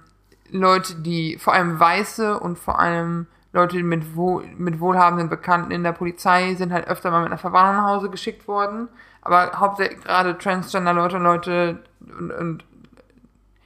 [0.51, 5.83] Leute, die vor allem Weiße und vor allem Leute mit, wohl, mit wohlhabenden Bekannten in
[5.83, 8.89] der Polizei sind halt öfter mal mit einer Verwarnung nach Hause geschickt worden.
[9.23, 12.65] Aber hauptsächlich gerade Transgender-Leute und Leute und, und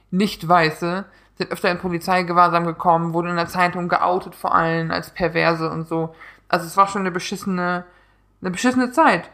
[0.09, 1.05] Nicht-Weiße
[1.37, 5.87] sind öfter in Polizeigewahrsam gekommen, wurden in der Zeitung geoutet vor allem als Perverse und
[5.87, 6.15] so.
[6.47, 7.85] Also es war schon eine beschissene,
[8.41, 9.29] eine beschissene Zeit.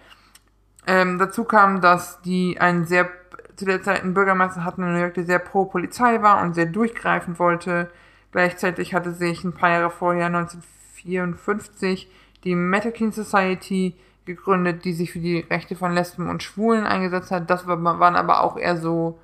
[0.87, 3.09] Ähm, dazu kam, dass die einen sehr,
[3.57, 6.55] zu der Zeit einen Bürgermeister hatten in New York, der sehr pro Polizei war und
[6.55, 7.91] sehr durchgreifen wollte.
[8.31, 12.09] Gleichzeitig hatte sich ein paar Jahre vorher, 1954,
[12.43, 13.95] die Metakin Society
[14.25, 17.49] gegründet, die sich für die Rechte von Lesben und Schwulen eingesetzt hat.
[17.49, 19.19] Das waren aber auch eher so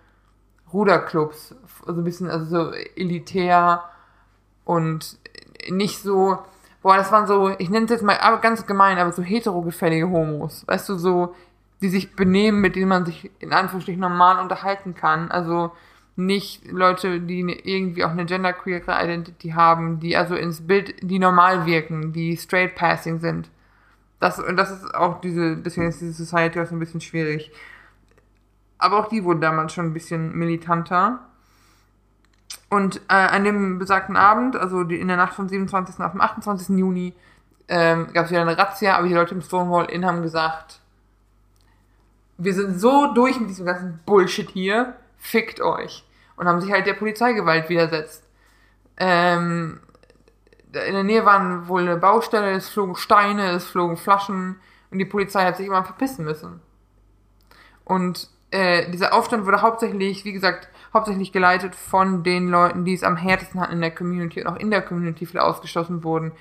[0.73, 3.83] Ruderclubs, also ein bisschen also so elitär
[4.65, 5.19] und
[5.69, 6.39] nicht so,
[6.81, 10.09] boah, das waren so, ich nenne es jetzt mal aber ganz gemein, aber so heterogefällige
[10.09, 10.65] Homos.
[10.67, 11.35] Weißt du, so
[11.83, 15.29] die sich benehmen, mit denen man sich in Anführungsstrichen normal unterhalten kann.
[15.29, 15.73] Also
[16.15, 21.65] nicht Leute, die irgendwie auch eine genderqueere Identity haben, die also ins Bild, die normal
[21.65, 23.49] wirken, die straight passing sind.
[24.21, 27.51] Das, und das ist auch diese, deswegen ist diese Society auch so ein bisschen schwierig.
[28.77, 31.19] Aber auch die wurden damals schon ein bisschen militanter.
[32.69, 35.99] Und äh, an dem besagten Abend, also die, in der Nacht vom 27.
[35.99, 36.77] auf dem 28.
[36.77, 37.13] Juni,
[37.67, 40.79] ähm, gab es wieder eine Razzia, aber die Leute im Stonewall Inn haben gesagt,
[42.37, 46.05] wir sind so durch mit diesem ganzen Bullshit hier, fickt euch.
[46.35, 48.27] Und haben sich halt der Polizeigewalt widersetzt.
[48.97, 49.79] Ähm,
[50.73, 55.05] in der Nähe waren wohl eine Baustelle, es flogen Steine, es flogen Flaschen und die
[55.05, 56.61] Polizei hat sich immer verpissen müssen.
[57.85, 63.03] Und äh, dieser Aufstand wurde hauptsächlich, wie gesagt, hauptsächlich geleitet von den Leuten, die es
[63.03, 66.31] am härtesten hatten in der Community und auch in der Community viele ausgeschlossen wurden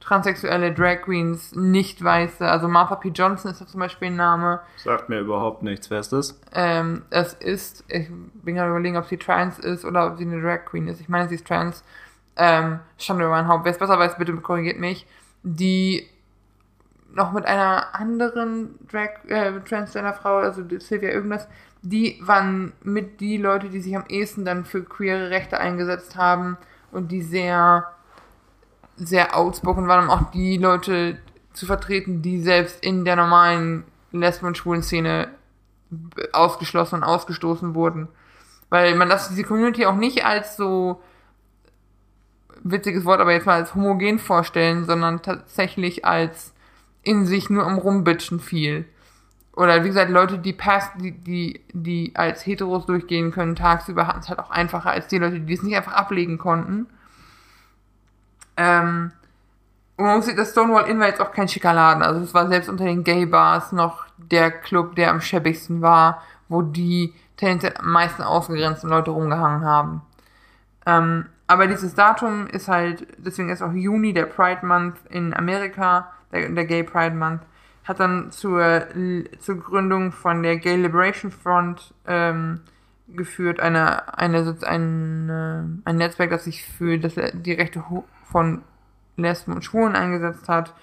[0.00, 2.46] transsexuelle Drag Queens, nicht weiße.
[2.48, 3.08] Also Martha P.
[3.08, 4.60] Johnson ist da zum Beispiel ein Name.
[4.76, 5.90] Sagt mir überhaupt nichts.
[5.90, 6.40] Wer ist das?
[6.52, 8.08] Ähm, es ist, ich
[8.42, 11.00] bin gerade überlegen, ob sie trans ist oder ob sie eine Drag Queen ist.
[11.00, 11.82] Ich meine, sie ist trans.
[12.36, 13.64] Ähm, Schande über mein Haupt.
[13.64, 15.06] Wer es besser weiß, bitte korrigiert mich.
[15.42, 16.08] Die
[17.12, 21.48] noch mit einer anderen Drag, äh, Transgender-Frau, also Sylvia irgendwas,
[21.82, 26.58] die waren mit die Leute, die sich am ehesten dann für queere Rechte eingesetzt haben
[26.92, 27.92] und die sehr
[28.98, 31.18] sehr outspoken waren, um auch die Leute
[31.52, 35.28] zu vertreten, die selbst in der normalen Lesben- und Schwulen-Szene
[36.32, 38.08] ausgeschlossen und ausgestoßen wurden.
[38.70, 41.00] Weil man das diese Community auch nicht als so
[42.62, 46.52] witziges Wort, aber jetzt mal als homogen vorstellen, sondern tatsächlich als
[47.02, 48.84] in sich nur am Rumbitchen viel.
[49.54, 54.20] Oder wie gesagt, Leute, die pass, die, die, die als Heteros durchgehen können, tagsüber hatten
[54.20, 56.86] es halt auch einfacher als die Leute, die es nicht einfach ablegen konnten.
[58.58, 59.12] Ähm,
[59.96, 62.02] und man muss sich, das Stonewall Inn war jetzt auch kein schicker Laden.
[62.02, 66.62] Also es war selbst unter den Gay-Bars noch der Club, der am schäbigsten war, wo
[66.62, 70.02] die tendenziell am meisten ausgegrenzten Leute rumgehangen haben.
[70.86, 76.12] Ähm, aber dieses Datum ist halt, deswegen ist auch Juni, der Pride Month in Amerika,
[76.32, 77.42] der, der Gay Pride Month,
[77.84, 78.86] hat dann zur,
[79.38, 82.60] zur Gründung von der Gay Liberation Front ähm,
[83.08, 87.82] geführt, eine, eine, ein, ein Netzwerk, das sich für das, die Rechte
[88.24, 88.62] von
[89.16, 90.74] Lesben und Schwulen eingesetzt hat.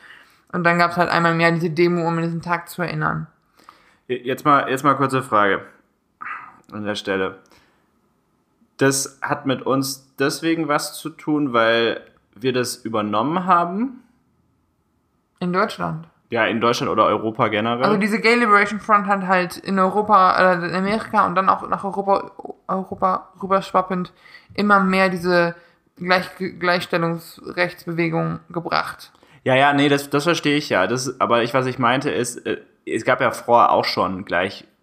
[0.52, 3.28] Und dann gab es halt einmal mehr diese Demo, um an diesen Tag zu erinnern.
[4.08, 5.62] Jetzt mal, jetzt mal kurze Frage
[6.72, 7.40] an der Stelle.
[8.78, 12.02] Das hat mit uns deswegen was zu tun, weil
[12.36, 14.04] wir das übernommen haben?
[15.40, 16.08] In Deutschland.
[16.36, 17.86] Ja, in Deutschland oder Europa generell.
[17.86, 21.65] Also diese Gay Liberation Front hat halt in Europa, äh, in Amerika und dann auch
[21.69, 22.32] nach Europa,
[22.67, 24.12] Europa rüberschwappend
[24.54, 25.56] immer mehr diese
[25.95, 26.26] Gleich
[26.60, 29.13] Gleichstellungsrechtsbewegung gebracht.
[29.45, 30.88] Ja, ja, nee, das, das verstehe ich ja.
[30.88, 34.26] Das, aber ich, was ich meinte, ist, äh, es gab ja vorher auch schon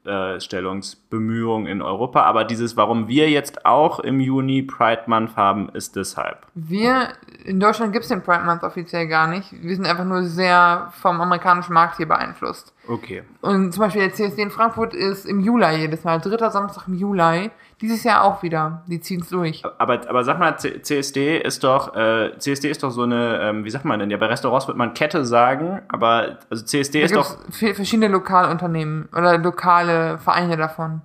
[0.05, 5.97] Gleichstellungsbemühungen in Europa, aber dieses, warum wir jetzt auch im Juni Pride Month haben, ist
[5.97, 6.47] deshalb.
[6.55, 7.09] Wir,
[7.45, 9.53] in Deutschland gibt es den Pride Month offiziell gar nicht.
[9.53, 12.75] Wir sind einfach nur sehr vom amerikanischen Markt hier beeinflusst.
[12.89, 13.23] Okay.
[13.41, 16.95] Und zum Beispiel der CSD in Frankfurt ist im Juli jedes Mal, dritter Samstag im
[16.95, 17.51] Juli.
[17.83, 18.83] Dieses Jahr auch wieder.
[18.87, 19.65] Die ziehen es durch.
[19.79, 23.71] Aber, aber sag mal, CSD ist doch, äh, CSD ist doch so eine, ähm, wie
[23.71, 24.09] sagt man denn?
[24.09, 27.37] Ja, bei Restaurants wird man Kette sagen, aber also CSD Da ist doch.
[27.49, 31.03] es verschiedene Lokalunternehmen oder lokale Vereine davon.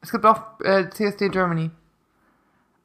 [0.00, 1.70] Es gibt auch äh, CSD Germany.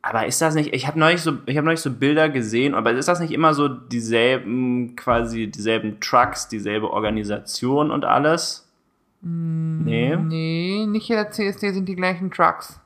[0.01, 2.91] Aber ist das nicht, ich habe neulich so, ich habe neulich so Bilder gesehen, aber
[2.91, 8.67] ist das nicht immer so dieselben, quasi dieselben Trucks, dieselbe Organisation und alles?
[9.21, 10.15] Nee.
[10.15, 12.79] Nee, nicht jeder CSD sind die gleichen Trucks.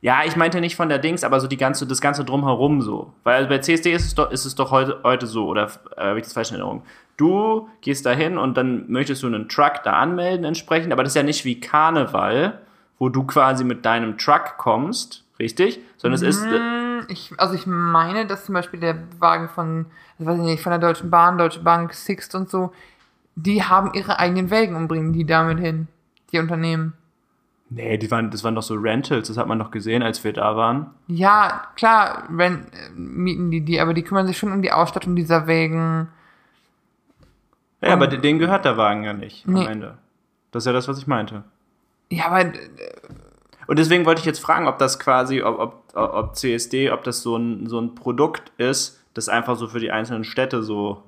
[0.00, 3.12] Ja, ich meinte nicht von der Dings, aber so die ganze, das ganze drumherum so.
[3.24, 6.18] Weil bei CSD ist es doch, ist es doch heute, heute so, oder äh, habe
[6.18, 6.82] ich das falsch in Erinnerung?
[7.16, 11.12] Du gehst da hin und dann möchtest du einen Truck da anmelden entsprechend, aber das
[11.12, 12.60] ist ja nicht wie Karneval,
[13.00, 15.80] wo du quasi mit deinem Truck kommst, richtig?
[15.96, 19.86] Sondern es ist, äh, Hm, Ich, also ich meine, dass zum Beispiel der Wagen von,
[20.18, 22.72] ich weiß nicht, von der Deutschen Bahn, Deutsche Bank, Sixt und so,
[23.34, 25.88] die haben ihre eigenen Wägen und bringen die damit hin.
[26.32, 26.92] Die Unternehmen.
[27.70, 30.32] Nee, die waren, das waren doch so Rentals, das hat man doch gesehen, als wir
[30.32, 30.86] da waren.
[31.06, 35.16] Ja, klar, wenn, äh, mieten die die, aber die kümmern sich schon um die Ausstattung
[35.16, 36.08] dieser Wägen.
[37.80, 39.60] Ja, aber denen gehört der Wagen ja nicht Nee.
[39.64, 39.98] am Ende.
[40.50, 41.44] Das ist ja das, was ich meinte.
[42.10, 42.52] Ja, aber äh,
[43.66, 47.22] Und deswegen wollte ich jetzt fragen, ob das quasi, ob, ob, ob CSD, ob das
[47.22, 51.02] so ein, so ein Produkt ist, das einfach so für die einzelnen Städte so.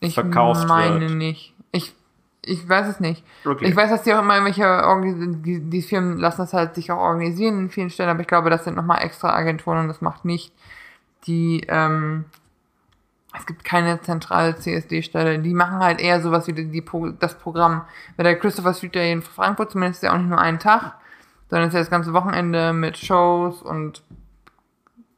[0.00, 1.12] ich verkauft meine wird.
[1.12, 1.54] nicht.
[1.72, 1.94] Ich,
[2.46, 3.24] ich weiß es nicht.
[3.44, 3.66] Okay.
[3.66, 6.90] Ich weiß, dass die auch immer irgendwelche, Organis- die, die Firmen lassen das halt sich
[6.90, 10.00] auch organisieren in vielen Stellen, aber ich glaube, das sind nochmal extra Agenturen und das
[10.00, 10.52] macht nicht
[11.26, 12.24] die, ähm,
[13.38, 15.40] es gibt keine zentrale CSD-Stelle.
[15.40, 17.82] Die machen halt eher sowas wie die, die, Pro- das Programm.
[18.16, 20.94] Bei der Christopher Street Day in Frankfurt zumindest ist ja auch nicht nur einen Tag,
[21.50, 24.02] sondern ist ja das ganze Wochenende mit Shows und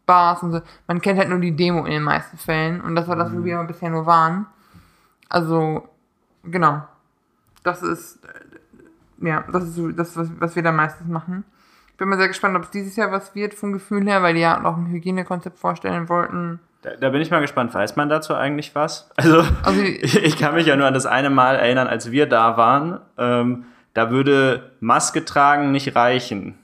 [0.06, 0.60] Bars und so.
[0.86, 3.44] Man kennt halt nur die Demo in den meisten Fällen und das war das, wo
[3.44, 4.46] wir bisher nur waren.
[5.28, 5.86] Also,
[6.42, 6.82] genau.
[7.68, 11.44] Das ist, äh, ja, das ist das, was, was wir da meistens machen.
[11.90, 14.35] Ich bin mal sehr gespannt, ob es dieses Jahr was wird vom Gefühl her, weil
[14.35, 16.61] die ja noch ein Hygienekonzept vorstellen wollten.
[16.83, 17.74] Da, da bin ich mal gespannt.
[17.74, 19.11] Weiß man dazu eigentlich was?
[19.16, 22.26] Also, Also- ich, ich kann mich ja nur an das eine Mal erinnern, als wir
[22.28, 23.00] da waren.
[23.18, 26.57] Ähm, da würde Maske tragen nicht reichen,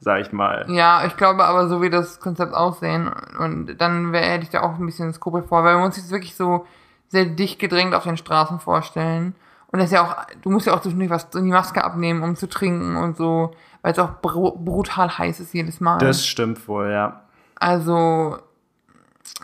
[0.00, 0.66] sag ich mal.
[0.68, 4.62] Ja, ich glaube aber, so wie das Konzept aussehen, und dann wäre hätte ich da
[4.62, 6.66] auch ein bisschen Skrupel vor, weil muss sich das wirklich so
[7.08, 9.34] sehr dicht gedrängt auf den Straßen vorstellen.
[9.72, 12.22] Und das ist ja auch, du musst ja auch zwischendurch was in die Maske abnehmen,
[12.22, 15.98] um zu trinken und so, weil es auch br brutal heiß ist jedes Mal.
[15.98, 17.22] Das stimmt wohl, ja.
[17.56, 18.36] also,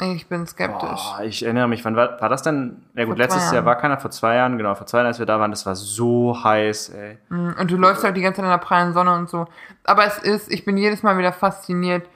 [0.00, 0.88] ich bin skeptisch.
[0.88, 2.82] Boah, ich erinnere mich, wann war, war das denn?
[2.94, 5.18] Ja gut, Vor letztes Jahr war keiner, vor zwei Jahren, genau, vor zwei Jahren, als
[5.18, 7.18] wir da waren, das war so heiß, ey.
[7.30, 9.46] Und du läufst halt die ganze Zeit in der prallen Sonne und so.
[9.84, 12.06] Aber es ist, ich bin jedes Mal wieder fasziniert,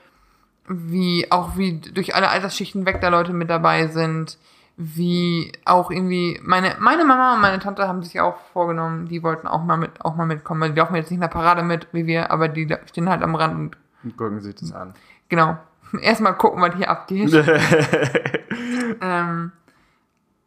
[0.67, 4.37] wie, auch wie durch alle Altersschichten weg da Leute mit dabei sind.
[4.75, 9.47] Wie auch irgendwie, meine, meine Mama und meine Tante haben sich auch vorgenommen, die wollten
[9.47, 10.61] auch mal mit, auch mal mitkommen.
[10.61, 13.21] Weil die laufen jetzt nicht in der Parade mit, wie wir, aber die stehen halt
[13.21, 14.93] am Rand und, Und gucken sich das an.
[15.29, 15.57] genau.
[16.01, 17.31] Erstmal gucken, was hier abgeht.
[19.01, 19.51] ähm,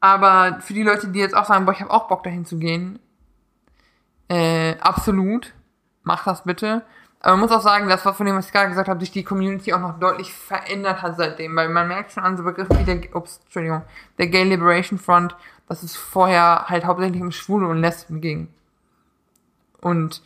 [0.00, 2.58] aber für die Leute, die jetzt auch sagen, boah, ich habe auch Bock dahin zu
[2.58, 2.98] gehen,
[4.28, 5.54] äh, absolut,
[6.02, 6.82] mach das bitte.
[7.20, 9.10] Aber man muss auch sagen, das war von dem, was ich gerade gesagt habe, sich
[9.10, 12.78] die Community auch noch deutlich verändert hat seitdem, weil man merkt schon an so Begriffen
[12.78, 13.82] wie der, ups, Entschuldigung,
[14.18, 15.34] der Gay Liberation Front,
[15.68, 18.48] dass es vorher halt hauptsächlich um Schwule und Lesben ging.
[19.80, 20.22] Und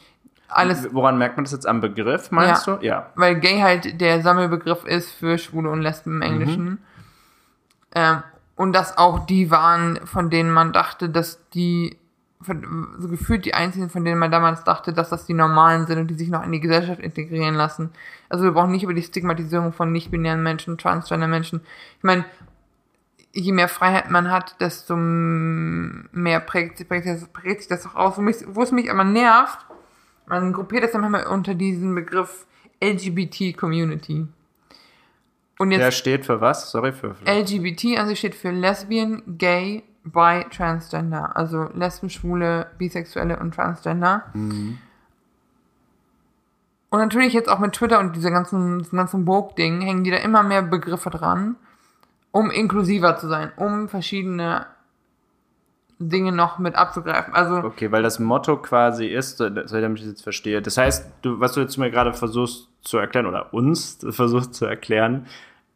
[0.49, 2.77] alles, Woran merkt man das jetzt am Begriff, meinst Ja.
[2.77, 2.85] du?
[2.85, 3.07] Ja.
[3.15, 6.79] weil gay halt der Sammelbegriff ist für Schwule und Lesben im Englischen.
[7.95, 8.23] Ähm,
[8.57, 11.97] und dass auch die waren, von denen man dachte, dass die,
[12.43, 15.99] von, so gefühlt die einzigen, von denen man damals dachte, dass das die Normalen sind
[15.99, 17.91] und die sich noch in die Gesellschaft integrieren lassen.
[18.29, 21.61] Also wir brauchen nicht über die Stigmatisierung von nicht-binären Menschen, transgender Menschen.
[21.99, 22.25] Ich meine,
[23.33, 28.17] je mehr Freiheit man hat, desto mehr prägt, prägt, prägt sich das auch aus.
[28.17, 29.59] Wo, mich, wo es mich aber nervt,
[30.27, 32.47] man gruppiert das dann manchmal unter diesen Begriff
[32.83, 34.27] LGBT-Community.
[35.59, 36.71] Und Der jetzt steht für was?
[36.71, 37.15] Sorry, für.
[37.15, 41.37] für LGBT, also steht für Lesbian, Gay, Bi, Transgender.
[41.37, 44.25] Also Lesben, Schwule, Bisexuelle und Transgender.
[46.91, 50.17] Und natürlich jetzt auch mit Twitter und dieser ganzen, diesem ganzen Woke-Ding hängen die da
[50.17, 51.57] immer mehr Begriffe dran,
[52.33, 54.67] um inklusiver zu sein, um verschiedene
[56.01, 57.35] Dinge noch mit abzugreifen.
[57.35, 60.63] Also Okay, weil das Motto quasi ist, so damit ich das jetzt verstehe.
[60.63, 64.65] Das heißt, du, was du jetzt mir gerade versuchst zu erklären oder uns versuchst zu
[64.65, 65.27] erklären,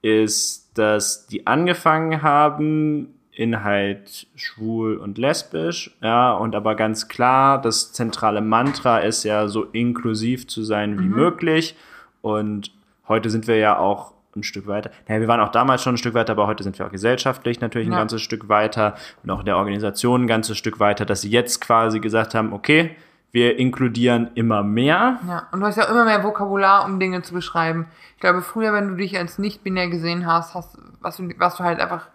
[0.03, 7.61] ist, dass die angefangen haben in halt schwul und lesbisch, ja, und aber ganz klar,
[7.61, 11.77] das zentrale Mantra ist ja so inklusiv zu sein wie möglich
[12.23, 12.71] und
[13.09, 14.91] heute sind wir ja auch ein Stück weiter.
[15.07, 17.61] Naja, wir waren auch damals schon ein Stück weiter, aber heute sind wir auch gesellschaftlich
[17.61, 17.99] natürlich ein Ja.
[17.99, 21.61] ganzes Stück weiter und auch in der Organisation ein ganzes Stück weiter, dass sie jetzt
[21.61, 22.97] quasi gesagt haben, okay,
[23.31, 25.19] wir inkludieren immer mehr.
[25.29, 27.87] Ja, und du hast ja immer mehr Vokabular, um Dinge zu beschreiben.
[28.15, 31.65] Ich glaube, früher, wenn du dich als nicht-binär gesehen hast, hast warst du, warst du
[31.65, 32.07] halt einfach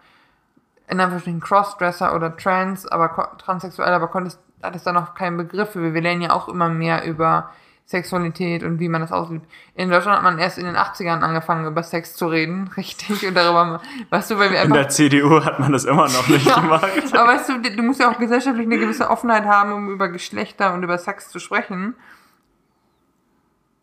[0.90, 5.94] in Anführungsstrichen Crossdresser oder Trans, aber transsexuell, aber konntest, hattest da noch keinen Begriff für.
[5.94, 7.50] Wir lernen ja auch immer mehr über
[7.86, 9.46] Sexualität und wie man das auslebt.
[9.74, 13.34] In Deutschland hat man erst in den 80ern angefangen, über Sex zu reden, richtig, und
[13.34, 16.46] darüber, weißt du, weil wir In einfach der CDU hat man das immer noch nicht
[16.46, 16.84] ja, gemacht.
[17.12, 20.74] aber weißt du, du musst ja auch gesellschaftlich eine gewisse Offenheit haben, um über Geschlechter
[20.74, 21.94] und über Sex zu sprechen.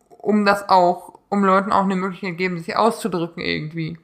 [0.08, 3.98] Um das auch, um Leuten auch eine Möglichkeit geben, sich auszudrücken irgendwie.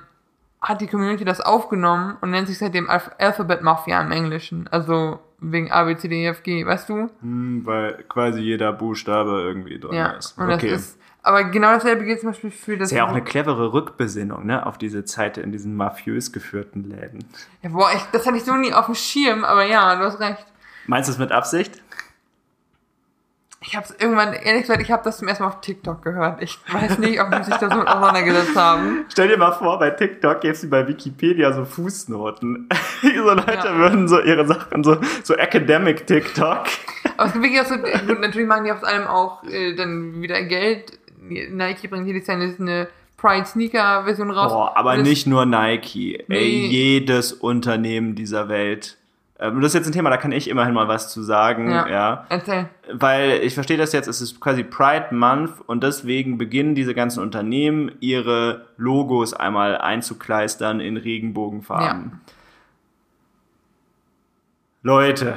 [0.61, 4.69] hat die Community das aufgenommen und nennt sich seitdem Alph Alphabet Mafia im Englischen.
[4.69, 5.21] Also
[5.53, 7.09] wegen A, B, C, D, E, F, G, weißt du?
[7.21, 10.37] Hm, weil quasi jeder Buchstabe irgendwie drin Ja, ist.
[10.39, 10.71] und Okay.
[10.71, 12.91] das ist, aber genau dasselbe gilt zum Beispiel für das.
[12.91, 17.25] ist ja auch eine clevere Rückbesinnung, ne, auf diese Zeit in diesen mafiös geführten Läden.
[17.63, 20.21] Ja, boah, ich, das hatte ich so nie auf dem Schirm, aber ja, du hast
[20.21, 20.47] recht.
[20.87, 21.83] Meinst du es mit Absicht?
[23.69, 26.41] Ich hab's irgendwann, ehrlich gesagt, ich habe das zum ersten Mal auf TikTok gehört.
[26.43, 29.05] Ich weiß nicht, ob die sich da so mit auseinandergesetzt haben.
[29.11, 32.69] Stell dir mal vor, bei TikTok gibt's wie bei Wikipedia so Fußnoten.
[33.03, 33.77] so Leute Ja.
[33.77, 36.65] würden so ihre Sachen, so, so Academic TikTok.
[37.17, 40.23] Aber es gibt wirklich auch so, gut, natürlich machen die aus allem auch äh, dann
[40.23, 40.99] wieder Geld.
[41.21, 44.53] Nike bringt jedes Jahr eine Pride Sneaker Version raus.
[44.53, 46.17] Boah, aber das- nicht nur Nike.
[46.19, 46.67] Ey, Nee.
[46.69, 48.97] jedes Unternehmen dieser Welt.
[49.39, 51.89] Ähm, das ist jetzt ein Thema, da kann ich immerhin mal was zu sagen, Ja.
[51.89, 52.27] ja.
[52.31, 52.69] Erzähl.
[52.93, 57.21] Weil ich verstehe das jetzt, es ist quasi Pride Month und deswegen beginnen diese ganzen
[57.23, 62.21] Unternehmen ihre Logos einmal einzukleistern in Regenbogenfarben.
[64.83, 65.37] Leute,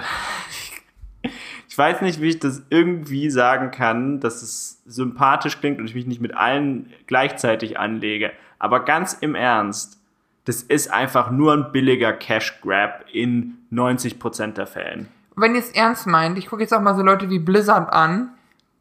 [1.68, 5.96] ich weiß nicht, wie ich das irgendwie sagen kann, dass es sympathisch klingt und ich
[5.96, 8.32] mich nicht mit allen gleichzeitig anlege.
[8.60, 10.00] Aber ganz im Ernst,
[10.46, 15.08] das ist einfach nur ein billiger Cash Grab in 90% der Fällen.
[15.36, 18.32] Wenn ihr es ernst meint, ich gucke jetzt auch mal so Leute wie Blizzard an,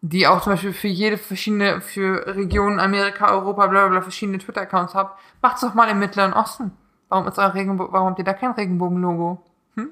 [0.01, 4.39] die auch zum Beispiel für jede verschiedene, für Regionen Amerika, Europa, bla bla bla, verschiedene
[4.39, 6.73] Twitter-Accounts habt, macht's doch mal im Mittleren Osten.
[7.09, 9.43] Warum ist euer Regenbo warum habt ihr da kein Regenbogen-Logo?
[9.75, 9.89] Hm?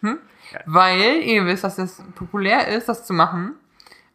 [0.00, 0.18] Hm?
[0.52, 0.60] Ja.
[0.66, 3.54] Weil ihr wisst, dass es populär ist, das zu machen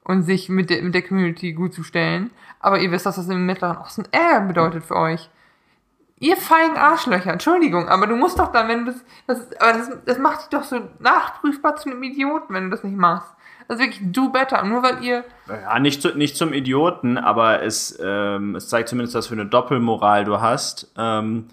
[0.04, 3.30] und sich mit der, mit der Community gut zu stellen, aber ihr wisst, dass das
[3.30, 5.30] im Mittleren Osten Ärger bedeutet für euch.
[6.22, 9.90] Ihr feigen Arschlöcher, Entschuldigung, aber du musst doch dann, wenn du das, das, aber das,
[10.06, 13.28] das macht dich doch so nachprüfbar zu einem Idioten, wenn du das nicht machst.
[13.68, 17.64] Das ist wirklich do better, nur weil ihr, Ja, nicht, zu, nicht zum Idioten, aber
[17.64, 20.92] es, ähm, es zeigt zumindest, was für eine Doppelmoral du hast.
[20.96, 21.48] Ähm,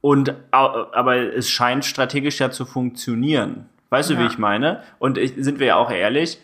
[0.00, 3.68] und aber es scheint strategisch ja zu funktionieren.
[3.90, 4.26] Weißt du, wie Ja.
[4.26, 4.82] ich meine?
[4.98, 6.40] Und ich, sind wir ja auch ehrlich,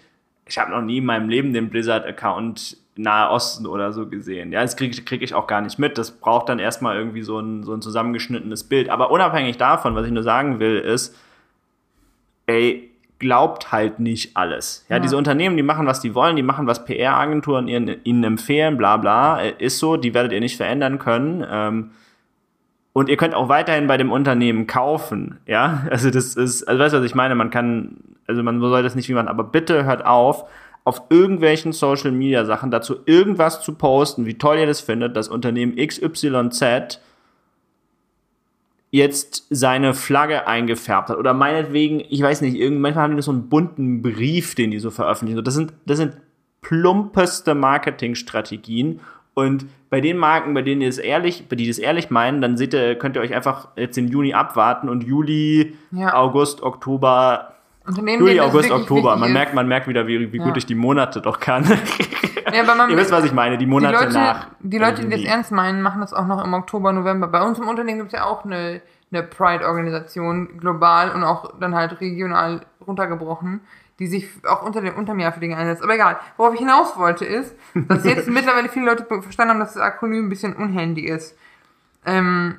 [0.46, 4.52] ich habe noch nie in meinem Leben den Blizzard-Account Nahe Osten oder so gesehen.
[4.52, 5.96] Ja, das kriege krieg ich auch gar nicht mit.
[5.96, 8.90] Das braucht dann erstmal irgendwie so ein, so ein zusammengeschnittenes Bild.
[8.90, 11.16] Aber unabhängig davon, was ich nur sagen will, ist,
[12.46, 14.84] ey, glaubt halt nicht alles.
[14.88, 15.00] Ja, Ja.
[15.00, 18.96] diese Unternehmen, die machen, was die wollen, die machen, was PR-Agenturen ihnen, ihnen empfehlen, bla
[18.96, 21.44] bla, äh, ist so, die werdet ihr nicht verändern können.
[21.48, 21.90] Ähm,
[22.92, 25.86] und ihr könnt auch weiterhin bei dem Unternehmen kaufen, ja.
[25.90, 27.34] Also das ist, also weißt du, was ich meine?
[27.34, 30.44] Man kann, also man soll das nicht wie man, aber bitte hört auf,
[30.84, 35.28] auf irgendwelchen Social Media Sachen dazu irgendwas zu posten, wie toll ihr das findet, das
[35.28, 37.00] Unternehmen XYZ
[38.90, 41.16] jetzt seine Flagge eingefärbt hat.
[41.18, 44.80] Oder meinetwegen, ich weiß nicht, irgend, manchmal haben die so einen bunten Brief, den die
[44.80, 45.44] so veröffentlichen.
[45.44, 46.16] Das sind, das sind
[46.62, 49.00] plumpeste Marketingstrategien.
[49.34, 52.56] Und bei den Marken, bei denen ihr es ehrlich, bei die das ehrlich meinen, dann
[52.56, 56.14] seht ihr, könnt ihr euch einfach jetzt den Juni abwarten und Juli, Ja.
[56.14, 57.54] August, Oktober,
[57.90, 59.16] Unternehmen, Juli, das August, Oktober.
[59.16, 60.44] Man merkt, man merkt wieder, wie, wie Ja.
[60.44, 61.64] gut ich die Monate doch kann.
[62.52, 64.46] ja, aber man, ihr wisst, was ich meine, die die Monate Leute, nach.
[64.60, 65.30] die Leute, die das Juni.
[65.30, 67.26] ernst meinen, machen das auch noch im Oktober, November.
[67.28, 68.80] Bei uns im Unternehmen gibt es ja auch eine,
[69.12, 73.60] eine Pride-Organisation, global und auch dann halt regional runtergebrochen,
[73.98, 75.82] die sich auch unter dem unter mir für Dinge einsetzt.
[75.82, 76.18] Aber egal.
[76.36, 80.26] Worauf ich hinaus wollte ist, dass jetzt mittlerweile viele Leute verstanden haben, dass das Akronym
[80.26, 81.36] ein bisschen unhandy ist.
[82.06, 82.56] Ähm,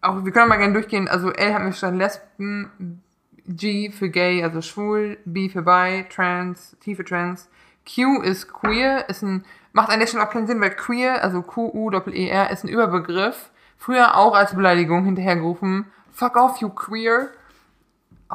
[0.00, 1.08] auch wir können mal gerne durchgehen.
[1.08, 3.00] Also L hat mir statt Lesben,
[3.48, 7.48] G für gay, also schwul, B für bi, trans, T für trans.
[7.86, 11.42] Q ist queer, ist ein, macht an der Stelle auch keinen Sinn, weil queer, also
[11.42, 13.50] Q-U-E-R, ist ein Überbegriff.
[13.78, 15.86] Früher auch als Beleidigung hinterhergerufen.
[16.12, 17.30] Fuck off, you queer.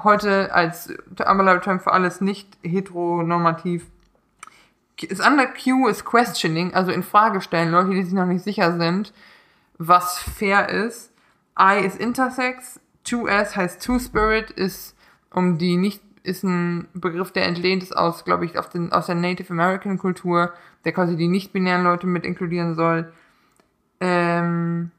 [0.04, 3.86] Heute als Umbrella Term für alles nicht heteronormativ.
[5.10, 8.78] Das andere Q ist questioning, also in Frage stellen, Leute, die sich noch nicht sicher
[8.78, 9.12] sind,
[9.78, 11.12] was fair ist.
[11.60, 14.96] I ist intersex, 2S heißt Two-Spirit, ist
[15.34, 19.16] um die nicht, ist ein Begriff, der entlehnt ist aus, glaube ich, den, aus der
[19.16, 20.54] Native American Kultur,
[20.86, 23.12] der quasi die nicht-binären Leute mit inkludieren soll.
[24.00, 24.92] Ähm,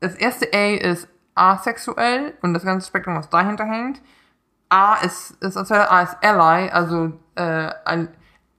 [0.00, 4.00] das erste A ist asexuell und das ganze Spektrum, was dahinter hängt.
[4.68, 7.70] A ist, ist A ist Ally, also äh,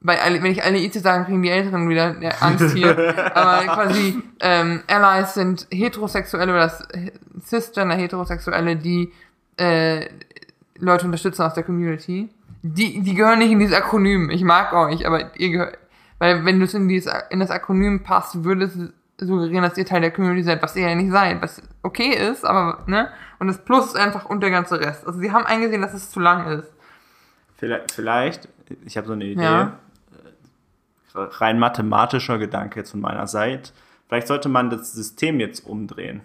[0.01, 3.15] bei wenn ich Alliize sage, kriegen die Älteren wieder ja, Angst hier.
[3.35, 6.71] Aber quasi ähm, Allies sind Heterosexuelle oder
[7.43, 9.11] Cisgender Heterosexuelle, die
[9.57, 10.07] äh,
[10.77, 12.29] Leute unterstützen aus der Community.
[12.63, 14.29] Die, die gehören nicht in dieses Akronym.
[14.29, 15.77] Ich mag euch, aber ihr gehört.
[16.19, 18.77] Weil wenn du es in, dieses, in das Akronym passt, würde es
[19.17, 22.45] suggerieren, dass ihr Teil der Community seid, was ihr ja nicht seid, was okay ist,
[22.45, 23.11] aber, ne?
[23.39, 25.05] Und das Plus ist einfach und der ganze Rest.
[25.07, 26.71] Also sie haben eingesehen, dass es zu lang ist.
[27.55, 28.47] Vielleicht, vielleicht
[28.85, 29.77] ich habe so eine Idee, ja.
[31.13, 33.71] rein mathematischer Gedanke jetzt von meiner Seite.
[34.07, 36.21] Vielleicht sollte man das System jetzt umdrehen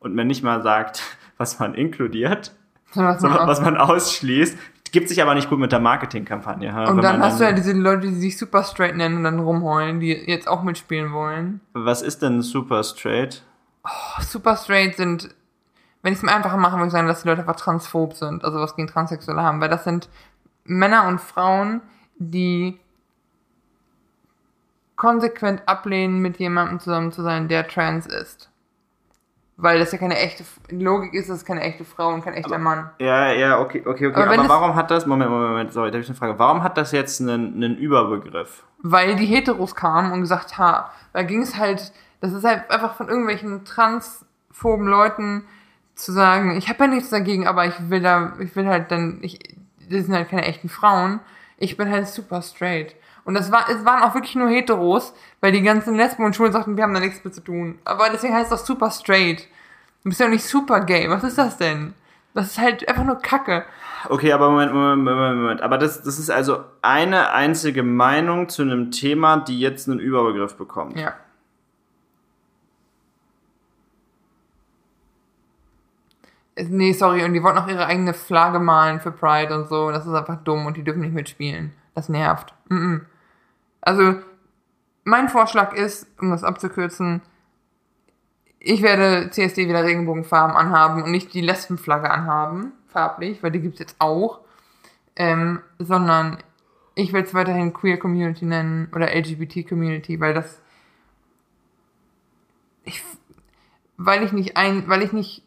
[0.00, 1.02] und mir nicht mal sagt,
[1.38, 2.54] was man inkludiert,
[2.94, 4.56] was sondern man was man ausschließt.
[4.92, 6.68] Gibt sich aber nicht gut mit der Marketingkampagne.
[6.86, 9.38] Und dann hast dann, du ja diese Leute, die sich Super Straight nennen und dann
[9.38, 11.62] rumheulen, die jetzt auch mitspielen wollen.
[11.72, 13.42] Was ist denn Super Straight?
[13.84, 15.34] Oh, Super Straight sind,
[16.02, 18.44] wenn ich es mir einfacher machen würde ich sagen, dass die Leute einfach transphob sind,
[18.44, 20.10] also was gegen Transsexuelle haben, weil das sind
[20.64, 21.80] Männer und Frauen,
[22.18, 22.78] die
[24.96, 28.51] konsequent ablehnen, mit jemandem zusammen zu sein, der trans ist.
[29.62, 32.56] Weil das ja keine echte Logik ist, das ist keine echte Frau und kein echter
[32.56, 32.90] aber, Mann.
[32.98, 34.20] Ja, ja, okay, okay, okay.
[34.20, 36.36] Aber, aber warum hat das, Moment, Moment, Moment, sorry, da habe ich eine Frage.
[36.36, 38.64] Warum hat das jetzt einen, einen Überbegriff?
[38.82, 42.96] Weil die Heteros kamen und gesagt haben, da ging es halt, das ist halt einfach
[42.96, 45.44] von irgendwelchen transphoben Leuten
[45.94, 49.20] zu sagen, ich habe ja nichts dagegen, aber ich will da, ich will halt dann,
[49.22, 49.38] ich,
[49.88, 51.20] das sind halt keine echten Frauen.
[51.56, 52.96] Ich bin halt super straight.
[53.24, 56.52] Und das war, es waren auch wirklich nur Heteros, weil die ganzen Lesben und Schulen
[56.52, 57.78] sagten, wir haben da nichts mit zu tun.
[57.84, 59.46] Aber deswegen heißt das super straight.
[60.02, 61.08] Du bist ja nicht super gay.
[61.08, 61.94] Was ist das denn?
[62.34, 63.64] Das ist halt einfach nur Kacke.
[64.08, 65.60] Okay, aber Moment, Moment, Moment, Moment.
[65.60, 70.56] Aber das, das ist also eine einzige Meinung zu einem Thema, die jetzt einen Überbegriff
[70.56, 70.98] bekommt.
[70.98, 71.14] Ja.
[76.56, 79.90] Nee, sorry, und die wollten auch ihre eigene Flagge malen für Pride und so.
[79.90, 81.72] Das ist einfach dumm und die dürfen nicht mitspielen.
[81.94, 82.54] Das nervt.
[82.68, 83.00] Mm -mm.
[83.80, 84.16] Also,
[85.04, 87.22] mein Vorschlag ist, um das abzukürzen,
[88.64, 93.80] ich werde CSD wieder Regenbogenfarben anhaben und nicht die Lesbenflagge anhaben, farblich, weil die gibt's
[93.80, 94.40] jetzt auch,
[95.16, 96.38] ähm, sondern
[96.94, 100.60] ich werde es weiterhin Queer Community nennen oder LGBT Community, weil das
[102.84, 103.02] ich,
[103.96, 105.42] weil ich nicht ein, weil ich nicht,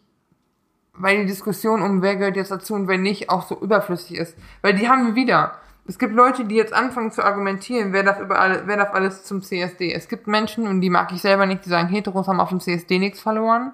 [0.94, 4.38] weil die Diskussion um wer gehört jetzt dazu und wer nicht auch so überflüssig ist,
[4.62, 5.60] weil die haben wir wieder.
[5.88, 9.44] Es gibt Leute, die jetzt anfangen zu argumentieren, wer darf überall, wer darf alles zum
[9.44, 9.94] CSD.
[9.94, 12.60] Es gibt Menschen, und die mag ich selber nicht, die sagen, Heteros haben auf dem
[12.60, 13.74] CSD nichts verloren.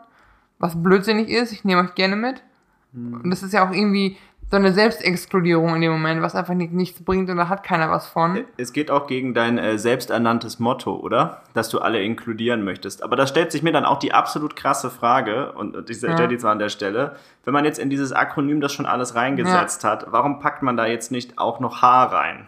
[0.60, 2.44] Was blödsinnig ist, ich nehme euch gerne mit.
[2.92, 3.22] Mhm.
[3.22, 4.18] Und das ist ja auch irgendwie,
[4.52, 7.90] so eine Selbstexkludierung in dem Moment, was einfach nicht, nichts bringt und da hat keiner
[7.90, 8.44] was von.
[8.58, 11.42] Es geht auch gegen dein äh, selbsternanntes Motto, oder?
[11.54, 13.02] Dass du alle inkludieren möchtest.
[13.02, 16.28] Aber da stellt sich mir dann auch die absolut krasse Frage, und ich stelle ja.
[16.28, 19.84] die zwar an der Stelle, wenn man jetzt in dieses Akronym das schon alles reingesetzt
[19.84, 19.92] ja.
[19.92, 22.46] hat, warum packt man da jetzt nicht auch noch H rein?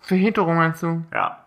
[0.00, 1.04] Für Hetero meinst du?
[1.12, 1.44] Ja.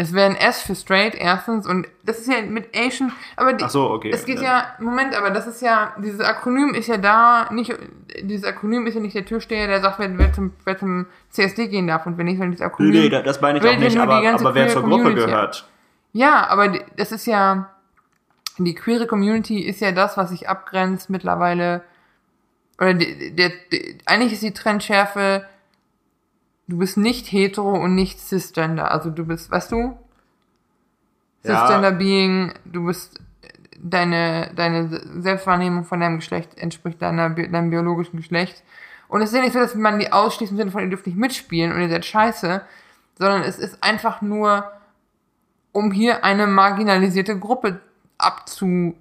[0.00, 1.66] Es wäre ein S für straight, erstens.
[1.66, 3.12] Und das ist ja mit Asian.
[3.36, 4.10] Aber die, Ach so, okay.
[4.10, 7.76] Es geht ja, Moment, aber das ist ja, dieses Akronym ist ja da nicht,
[8.22, 11.68] dieses Akronym ist ja nicht der Türsteher, der sagt, wer, wer, zum, wer zum CSD
[11.68, 12.92] gehen darf und wenn nicht, wenn dieses Akronym.
[12.92, 15.68] Nee, das meine ich auch nicht, aber, aber wer zur Gruppe gehört.
[16.14, 17.68] Ja, aber das ist ja,
[18.56, 21.82] die queere Community ist ja das, was sich abgrenzt mittlerweile.
[22.80, 25.44] Oder der, der, der eigentlich ist die Trendschärfe
[26.70, 28.90] du bist nicht hetero und nicht cisgender.
[28.90, 29.98] Also du bist, weißt du?
[31.42, 31.96] Cisgender ja.
[31.96, 33.18] Being, du bist
[33.76, 34.88] deine, deine
[35.20, 38.62] Selbstwahrnehmung von deinem Geschlecht entspricht deiner, deinem biologischen Geschlecht.
[39.08, 41.06] Und es ist ja nicht so, dass man die ausschließt im Sinne von, ihr dürft
[41.06, 42.62] nicht mitspielen und ihr seid scheiße,
[43.18, 44.70] sondern es ist einfach nur,
[45.72, 47.80] um hier eine marginalisierte Gruppe
[48.18, 48.94] abzu,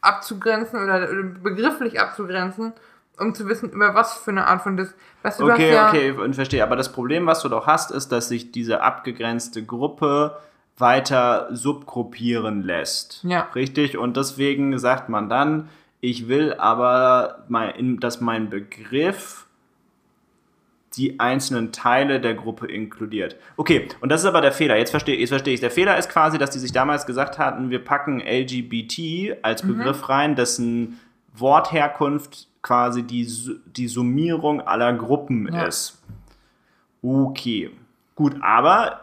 [0.00, 1.06] abzugrenzen oder
[1.42, 2.72] begrifflich abzugrenzen
[3.18, 4.94] um zu wissen, über was für eine Art von Dis.
[5.22, 6.62] Weißt du, Okay, ja, okay, und verstehe.
[6.62, 10.38] Aber das Problem, was du doch hast, ist, dass sich diese abgegrenzte Gruppe
[10.78, 13.24] weiter subgruppieren lässt.
[13.24, 13.48] Ja.
[13.54, 13.98] Richtig?
[13.98, 15.68] Und deswegen sagt man dann,
[16.00, 19.46] ich will aber, mein, dass mein Begriff
[20.96, 23.36] die einzelnen Teile der Gruppe inkludiert.
[23.56, 24.76] Okay, und das ist aber der Fehler.
[24.76, 25.60] Jetzt verstehe, jetzt verstehe ich.
[25.60, 30.08] Der Fehler ist quasi, dass die sich damals gesagt hatten, wir packen LGBT als Begriff
[30.08, 30.98] rein, dessen
[31.40, 33.26] Wortherkunft quasi die,
[33.66, 35.64] die Summierung aller Gruppen Ja.
[35.64, 36.02] ist.
[37.02, 37.70] Okay.
[38.14, 39.00] Gut, aber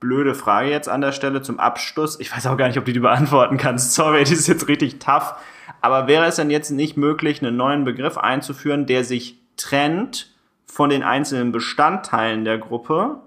[0.00, 2.18] blöde Frage jetzt an der Stelle zum Abschluss.
[2.20, 3.94] Ich weiß auch gar nicht, ob du die beantworten kannst.
[3.94, 5.34] Sorry, die ist jetzt richtig tough.
[5.80, 10.32] Aber wäre es denn jetzt nicht möglich, einen neuen Begriff einzuführen, der sich trennt
[10.66, 13.20] von den einzelnen Bestandteilen der Gruppe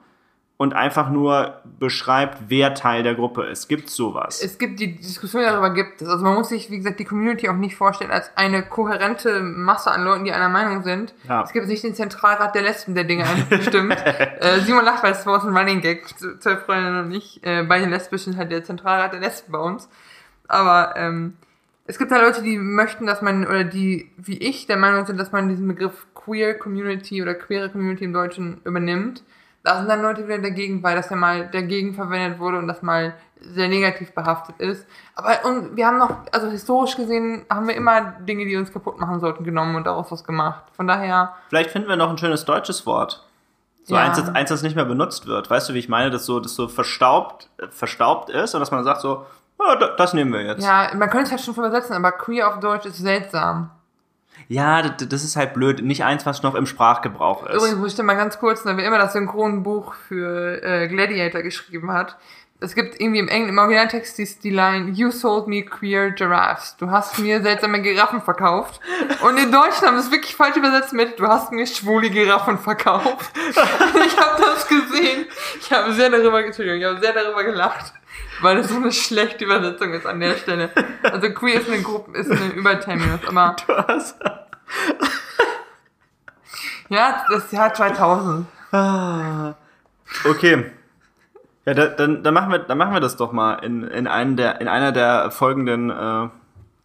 [0.61, 3.69] und einfach nur beschreibt, wer Teil der Gruppe ist?
[3.69, 4.43] Gibt sowas?
[4.43, 6.09] es gibt die Diskussion darüber gibt es.
[6.09, 9.89] Also man muss sich, wie gesagt, die Community auch nicht vorstellen als eine kohärente Masse
[9.89, 11.13] an Leuten, die einer Meinung sind.
[11.29, 11.43] Ja.
[11.43, 13.95] Es gibt nicht den Zentralrat der Lesben, der Dinge bestimmt.
[14.05, 16.05] äh, Simon lacht, weil es war ein Running Gag,
[16.41, 19.87] zwölf Freundinnen und ich, äh, bei den Lesbischen halt der Zentralrat der Lesben bei uns.
[20.49, 21.37] Aber ähm,
[21.85, 25.17] es gibt halt Leute, die möchten, dass man, oder die, wie ich, der Meinung sind,
[25.17, 29.23] dass man diesen Begriff Queer Community oder queere Community im Deutschen übernimmt.
[29.69, 32.81] Da sind dann Leute wieder dagegen, weil das ja mal dagegen verwendet wurde und das
[32.81, 34.87] mal sehr negativ behaftet ist.
[35.13, 38.99] Aber und wir haben noch, also historisch gesehen, haben wir immer Dinge, die uns kaputt
[38.99, 40.63] machen sollten, genommen und daraus was gemacht.
[40.75, 43.23] Von daher, Vielleicht finden wir noch ein schönes deutsches Wort.
[43.83, 44.01] So Ja.
[44.05, 45.51] eins, das- eins, das nicht mehr benutzt wird.
[45.51, 46.09] Weißt du, wie ich meine?
[46.09, 49.27] Das so, das so verstaubt, verstaubt ist und dass man sagt so,
[49.63, 50.65] ja, da- das nehmen wir jetzt.
[50.65, 53.69] ja, man könnte es halt schon übersetzen, aber queer auf Deutsch ist seltsam.
[54.49, 55.83] Ja, das, ist halt blöd.
[55.83, 57.55] Nicht eins, was noch im Sprachgebrauch ist.
[57.55, 61.43] Übrigens, muss ich dir mal ganz kurz, ne, wer immer das Synchronbuch für äh, Gladiator
[61.43, 62.17] geschrieben hat,
[62.61, 66.75] es gibt irgendwie im Englischen, im Originaltext die, die Line, You sold me queer giraffes.
[66.77, 68.81] Du hast mir seltsame Giraffen verkauft.
[69.21, 73.31] Und in Deutschen haben es wirklich falsch übersetzt mit, du hast mir schwule Giraffen verkauft.
[73.49, 75.27] ich habe das gesehen.
[75.61, 77.93] Ich habe sehr darüber, Entschuldigung, ich habe sehr darüber gelacht.
[78.41, 80.69] Weil das so eine schlechte Übersetzung ist an der Stelle.
[81.03, 84.15] Also queer ist eine Gruppe, ist eine Überterminus, aber Was?
[86.89, 88.45] ja, das Jahr 2000.
[88.71, 89.53] Ah.
[90.25, 90.71] Okay.
[91.65, 94.37] Ja, da, dann, dann, machen wir, dann machen wir das doch mal in, in, einen
[94.37, 96.29] der, in einer der folgenden äh,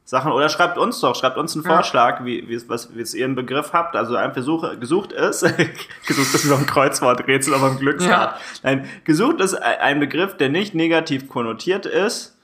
[0.04, 0.32] Sachen.
[0.32, 1.74] Oder schreibt uns doch, schreibt uns einen Ja.
[1.74, 3.96] Vorschlag, wie, wie, es- was, wie es ihr einen Begriff habt.
[3.96, 5.40] Also ein Versuch gesucht ist.
[6.06, 8.38] gesucht ist noch ein Kreuzworträtsel, aber ein Glücksrad.
[8.62, 12.36] Nein, gesucht ist ein ein Begriff, der nicht negativ konnotiert ist,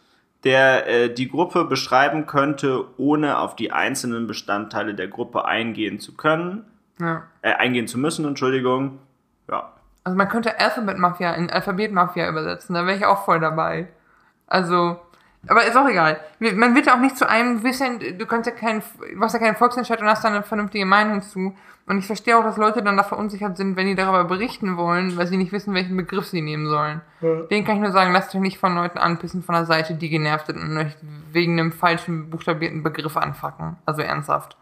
[0.44, 6.16] der äh, die Gruppe beschreiben könnte, ohne auf die einzelnen Bestandteile der Gruppe eingehen zu
[6.16, 6.64] können.
[6.98, 7.24] Ja.
[7.42, 8.98] Äh, eingehen zu müssen, Entschuldigung.
[9.50, 9.72] Ja.
[10.04, 13.88] Also man könnte Alphabet Mafia in Alphabet Mafia übersetzen, da wäre ich auch voll dabei.
[14.46, 14.98] Also,
[15.46, 16.20] aber ist auch egal.
[16.38, 18.82] Man wird ja auch nicht zu einem Wissen, du kannst ja keinen,
[19.14, 21.54] du hast ja keinen Volksentscheid und hast da eine vernünftige Meinung zu.
[21.86, 25.16] Und ich verstehe auch, dass Leute dann da verunsichert sind, wenn die darüber berichten wollen,
[25.16, 27.00] weil sie nicht wissen, welchen Begriff sie nehmen sollen.
[27.50, 30.08] Den kann ich nur sagen, lasst euch nicht von Leuten anpissen von der Seite, die
[30.08, 30.96] genervt sind und euch
[31.32, 33.76] wegen einem falschen buchstabierten Begriff anfacken.
[33.86, 34.56] Also ernsthaft.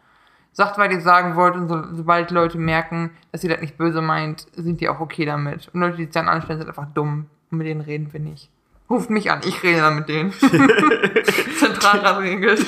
[0.52, 4.00] Sagt, was ihr sagen wollt und so, sobald Leute merken, dass ihr das nicht böse
[4.00, 5.68] meint, sind die auch okay damit.
[5.74, 7.26] Und Leute, die sich dann anstellen, sind einfach dumm.
[7.50, 8.50] Und mit denen reden wir nicht.
[8.90, 10.32] Ruft mich an, ich rede dann mit denen.
[11.58, 12.64] Zentralrat regelt.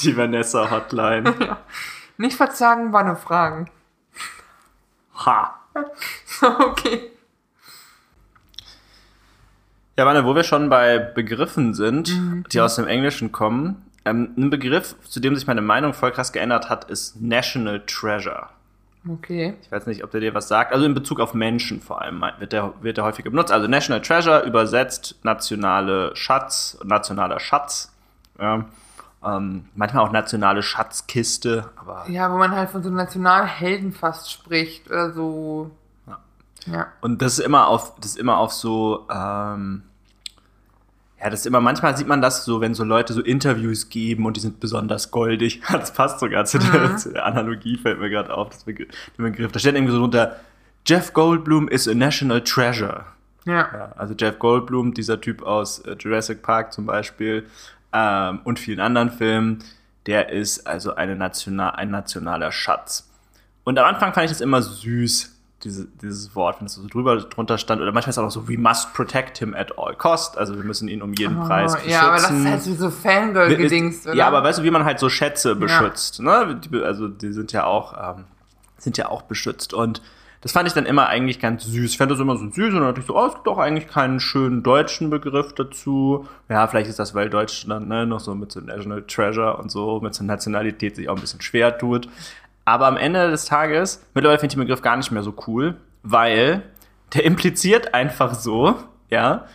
[0.00, 1.56] Die Vanessa Hotline.
[2.16, 3.70] Nicht verzagen, Wanne fragen.
[5.26, 5.54] Ha.
[6.60, 7.10] okay.
[9.96, 12.44] Ja, Wanne, wo wir schon bei Begriffen sind, Mhm.
[12.50, 13.84] die aus dem Englischen kommen.
[14.04, 18.48] Ähm, ein Begriff, zu dem sich meine Meinung voll krass geändert hat, ist National Treasure.
[19.06, 19.54] Okay.
[19.62, 20.72] Ich weiß nicht, ob der dir was sagt.
[20.72, 23.52] Also in Bezug auf Menschen vor allem wird der, wird der häufiger benutzt.
[23.52, 27.92] Also National Treasure übersetzt nationale Schatz, nationaler Schatz.
[28.38, 28.64] Ja.
[29.24, 34.88] Ähm, manchmal auch nationale Schatzkiste, aber Ja, wo man halt von so Nationalhelden fast spricht
[34.88, 35.70] oder so.
[36.06, 36.18] Ja.
[36.66, 36.86] Ja.
[37.00, 39.82] Und das ist immer auf, das ist immer auf so, ähm,
[41.20, 44.24] ja, das ist immer, manchmal sieht man das so, wenn so Leute so Interviews geben
[44.26, 45.60] und die sind besonders goldig.
[45.72, 49.24] Das passt sogar zu, der, zu der Analogie, fällt mir gerade auf, das Begriff, der
[49.24, 49.50] Begriff.
[49.50, 50.36] Da steht irgendwie so drunter,
[50.86, 53.04] Jeff Goldblum is a national treasure.
[53.44, 53.68] Ja.
[53.72, 57.46] Ja, also Jeff Goldblum, dieser Typ aus äh, Jurassic Park zum Beispiel
[57.92, 59.64] ähm, und vielen anderen Filmen,
[60.06, 63.08] der ist also eine national, ein nationaler Schatz.
[63.64, 67.16] Und am Anfang fand ich das immer süß, diese, dieses Wort, wenn es so drüber
[67.16, 67.82] drunter stand.
[67.82, 70.38] Oder manchmal ist es auch noch so, we must protect him at all cost.
[70.38, 71.90] Also wir müssen ihn um jeden Preis Oh, beschützen.
[71.92, 74.14] ja, aber das ist halt so Fangirl-Gedings, oder?
[74.14, 76.60] Ja, aber weißt du, wie man halt so Schätze beschützt, ne?
[76.64, 78.24] Die, also die sind ja auch, ähm,
[78.78, 79.74] sind ja auch beschützt.
[79.74, 80.00] Und
[80.40, 81.90] Das fand ich dann immer eigentlich ganz süß.
[81.90, 83.58] Ich fand das immer so süß und dann dachte ich so, oh, es gibt auch
[83.58, 86.28] eigentlich keinen schönen deutschen Begriff dazu.
[86.48, 89.98] Ja, vielleicht ist das, weil Deutschland ne, noch so mit so National Treasure und so,
[90.00, 92.08] mit so Nationalität sich auch ein bisschen schwer tut.
[92.68, 95.76] Aber am Ende des Tages, mittlerweile finde ich den Begriff gar nicht mehr so cool,
[96.02, 96.64] weil
[97.14, 98.74] der impliziert einfach so,
[99.08, 99.46] ja,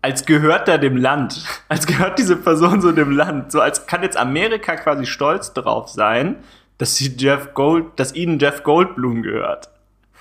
[0.00, 4.02] als gehört er dem Land, als gehört diese Person so dem Land, so als kann
[4.02, 6.36] jetzt Amerika quasi stolz drauf sein,
[6.78, 9.68] dass sie Jeff Gold, dass ihnen Jeff Goldblum gehört.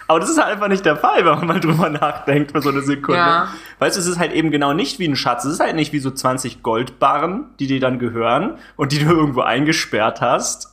[0.08, 2.70] Aber das ist halt einfach nicht der Fall, wenn man mal drüber nachdenkt für so
[2.70, 3.20] eine Sekunde.
[3.20, 3.48] Ja.
[3.80, 5.46] Weißt du, es ist halt eben genau nicht wie ein Schatz.
[5.46, 9.06] Es ist halt nicht wie so 20 Goldbarren, die dir dann gehören und die du
[9.06, 10.72] irgendwo eingesperrt hast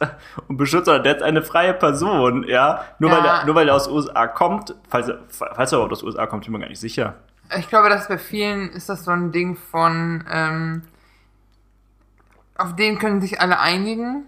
[0.48, 2.84] und beschützt, sondern der ist eine freie Person, ja.
[2.98, 3.18] Nur, ja.
[3.18, 6.44] Weil, er, nur weil er aus USA kommt, falls, falls er überhaupt aus USA kommt,
[6.44, 7.14] bin ich mir gar nicht sicher.
[7.58, 10.82] Ich glaube, dass bei vielen ist das so ein Ding von, ähm,
[12.56, 14.24] auf den können sich alle einigen.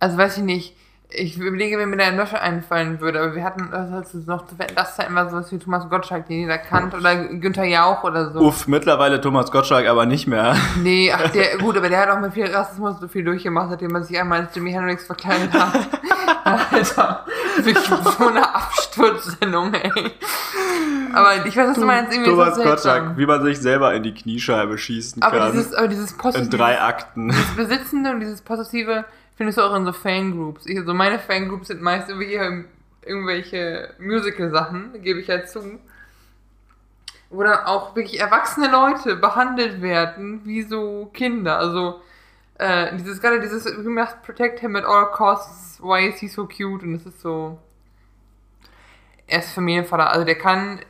[0.00, 0.76] Also weiß ich nicht,
[1.08, 4.96] ich überlege, wenn mir da Lösche einfallen würde, aber wir hatten das noch zu das
[4.96, 8.40] Zeit immer sowas wie Thomas Gottschalk, den jeder kannt, oder Günther Jauch oder so.
[8.40, 10.56] Uff, mittlerweile Thomas Gottschalk aber nicht mehr.
[10.82, 13.92] Nee, ach, der, gut, aber der hat auch mit viel Rassismus so viel durchgemacht, seitdem
[13.92, 15.88] man sich einmal als Jimi Hendrix verkleidet hat.
[16.44, 17.24] Alter,
[18.18, 19.90] so eine Absturzsendung, ey.
[21.12, 22.12] Aber ich weiß, was du meinst.
[22.12, 25.52] Irgendwie Thomas Gottschalk, wie man sich selber in die Kniescheibe schießen aber kann.
[25.52, 26.44] Dieses, aber dieses Positive.
[26.44, 27.28] In drei Akten.
[27.30, 29.04] Dieses Besitzende und dieses Positive
[29.36, 30.66] findest du auch in so Fangroups.
[30.66, 32.64] Ich, also meine Fangroups sind meist irgendwelche,
[33.02, 35.78] irgendwelche Musical-Sachen, gebe ich ja zu.
[37.28, 41.58] Wo dann auch wirklich erwachsene Leute behandelt werden wie so Kinder.
[41.58, 42.00] Also
[42.58, 46.46] äh, dieses gerade dieses We must protect him at all costs, why is he so
[46.46, 46.82] cute?
[46.82, 47.58] Und es ist so.
[49.26, 50.80] Er ist Familienvater, also der kann,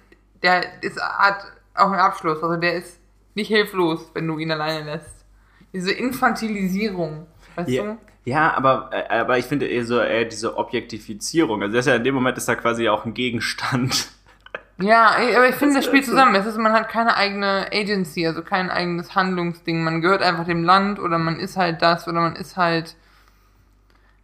[0.43, 3.01] der ist, hat auch einen Abschluss, also der ist
[3.35, 5.25] nicht hilflos, wenn du ihn alleine lässt.
[5.73, 7.85] Diese Infantilisierung, weißt yeah.
[7.85, 7.99] du?
[8.27, 11.63] Ja, aber, äh, aber ich finde eher so eher diese Objektifizierung.
[11.63, 14.09] Also das ist ja in dem Moment ist da quasi auch ein Gegenstand.
[14.79, 16.35] Ja, aber ich finde, das spielt zusammen.
[16.35, 19.83] Es ist, man hat keine eigene Agency, also kein eigenes Handlungsding.
[19.83, 22.97] Man gehört einfach dem Land oder man ist halt das oder man ist halt.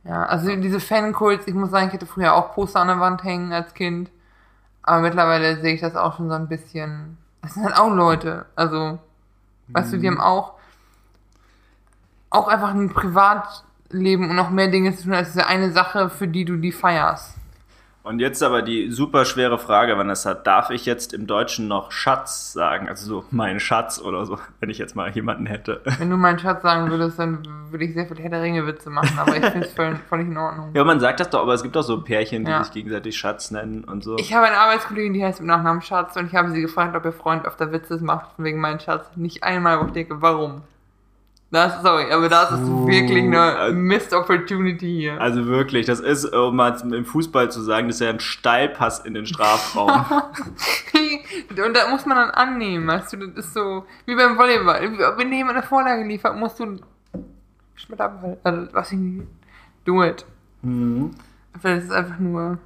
[0.05, 3.22] Ja, also diese Fankults, ich muss sagen, ich hätte früher auch Poster an der Wand
[3.22, 4.11] hängen als Kind.
[4.82, 7.18] Aber mittlerweile sehe ich das auch schon so ein bisschen.
[7.40, 8.46] Das sind halt auch Leute.
[8.57, 8.98] Also,
[9.68, 10.18] weißt du, die mhm.
[10.18, 10.55] haben auch
[12.30, 16.11] auch einfach ein Privat Leben und noch mehr Dinge zu tun als diese eine Sache,
[16.11, 17.36] für die du die feierst.
[18.05, 22.53] Und jetzt aber die super schwere Frage, Vanessa, darf ich jetzt im Deutschen noch Schatz
[22.53, 22.88] sagen?
[22.88, 25.82] Also so mein Schatz oder so, wenn ich jetzt mal jemanden hätte.
[25.99, 29.16] Wenn du meinen Schatz sagen würdest, dann würde ich sehr viel Herr Ringe Witze machen,
[29.16, 30.72] aber ich finde es völlig, völlig, in Ordnung.
[30.74, 32.64] Ja, man sagt das doch, aber es gibt auch so Pärchen, die ja.
[32.64, 34.16] sich gegenseitig Schatz nennen und so.
[34.18, 37.05] Ich habe eine Arbeitskollegin, die heißt mit Nachnamen Schatz und ich habe sie gefragt, ob
[37.05, 39.07] ihr Freund öfter Witze macht wegen meinem Schatz.
[39.14, 40.62] Nicht einmal, wo ich denke, warum?
[41.53, 45.20] Das, sorry, aber das ist uh, wirklich eine Missed Opportunity hier.
[45.20, 49.00] Also wirklich, das ist, um mal im Fußball zu sagen, das ist ja ein Steilpass
[49.00, 49.90] in den Strafraum.
[51.50, 54.80] Und da muss man dann annehmen, weißt du, das ist so, wie beim Volleyball.
[55.18, 56.78] Wenn dir jemand eine Vorlage liefert, musst du
[57.74, 58.40] Schmidt abhalten.
[58.42, 59.28] Also, was ich nicht,
[59.84, 60.24] do it.
[60.62, 61.11] Mhm.
[61.61, 62.57] Vielleicht ist es einfach nur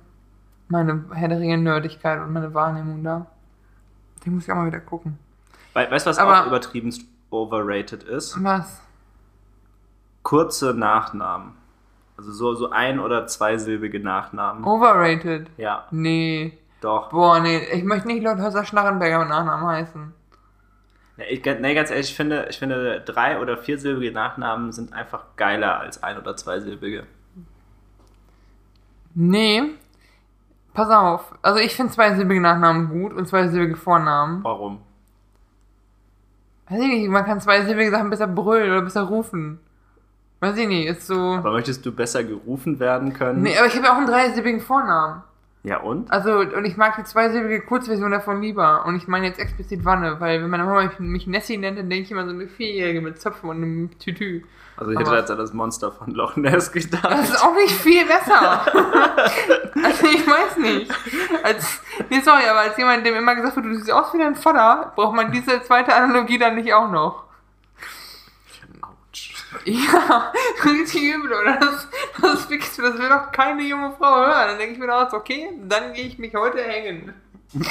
[0.69, 3.27] meine Herr der Ringe-Nerdigkeit und meine Wahrnehmung da.
[4.25, 5.19] Die muss ich auch mal wieder gucken.
[5.75, 6.93] We weißt du, was aber, auch übertrieben
[7.31, 8.43] overrated ist?
[8.43, 8.81] Was?
[10.23, 11.53] Kurze Nachnamen.
[12.17, 14.65] Also so, so ein- oder zweisilbige Nachnamen.
[14.65, 15.51] Overrated?
[15.57, 15.87] Ja.
[15.91, 16.59] Nee.
[16.81, 17.11] Doch.
[17.11, 20.13] Boah, nee, ich möchte nicht Lord Schnarrenberger mit Nachnamen heißen.
[21.19, 25.25] Nee, ich, nee, ganz ehrlich, ich finde, ich finde, drei- oder viersilbige Nachnamen sind einfach
[25.37, 27.07] geiler als ein- oder zweisilbige.
[29.15, 29.63] Nee.
[30.75, 31.35] Pass auf.
[31.41, 34.45] Also ich finde zweisilbige Nachnamen gut und zweisilbige Vornamen.
[34.45, 34.83] Warum?
[36.69, 39.61] Weiß ich nicht, man kann zweisilbige Sachen besser brüllen oder besser rufen.
[40.41, 41.17] Weiß ich nicht, ist so.
[41.17, 43.43] Aber möchtest du besser gerufen werden können?
[43.43, 45.23] Nee, aber ich habe ja auch einen dreisilbigen Vornamen.
[45.63, 46.13] Ja und?
[46.13, 48.85] Also, und ich mag die zweisilbige Kurzversion davon lieber.
[48.87, 52.05] Und ich meine jetzt explizit Wanne, weil wenn meine Mama mich Nessie nennt, dann denke
[52.05, 54.43] ich immer so eine Vierjährige mit Zöpfen und einem Tütü.
[54.77, 57.05] Also ich hätte jetzt an das Monster von Loch Ness gedacht.
[57.05, 58.61] Das ist auch nicht viel besser.
[59.83, 60.93] also ich weiß nicht.
[61.43, 64.37] Als, nee, sorry, aber als jemand, dem immer gesagt wird, du siehst aus wie dein
[64.37, 67.25] Vater, braucht man diese zweite Analogie dann nicht auch noch.
[68.83, 69.35] Autsch.
[69.65, 70.33] Ja,
[70.65, 71.57] richtig übel, oder?
[71.57, 71.89] Das,
[72.21, 74.49] das, das will doch keine junge Frau hören.
[74.49, 77.15] Dann denke ich mir auch, okay, dann gehe ich mich heute hängen.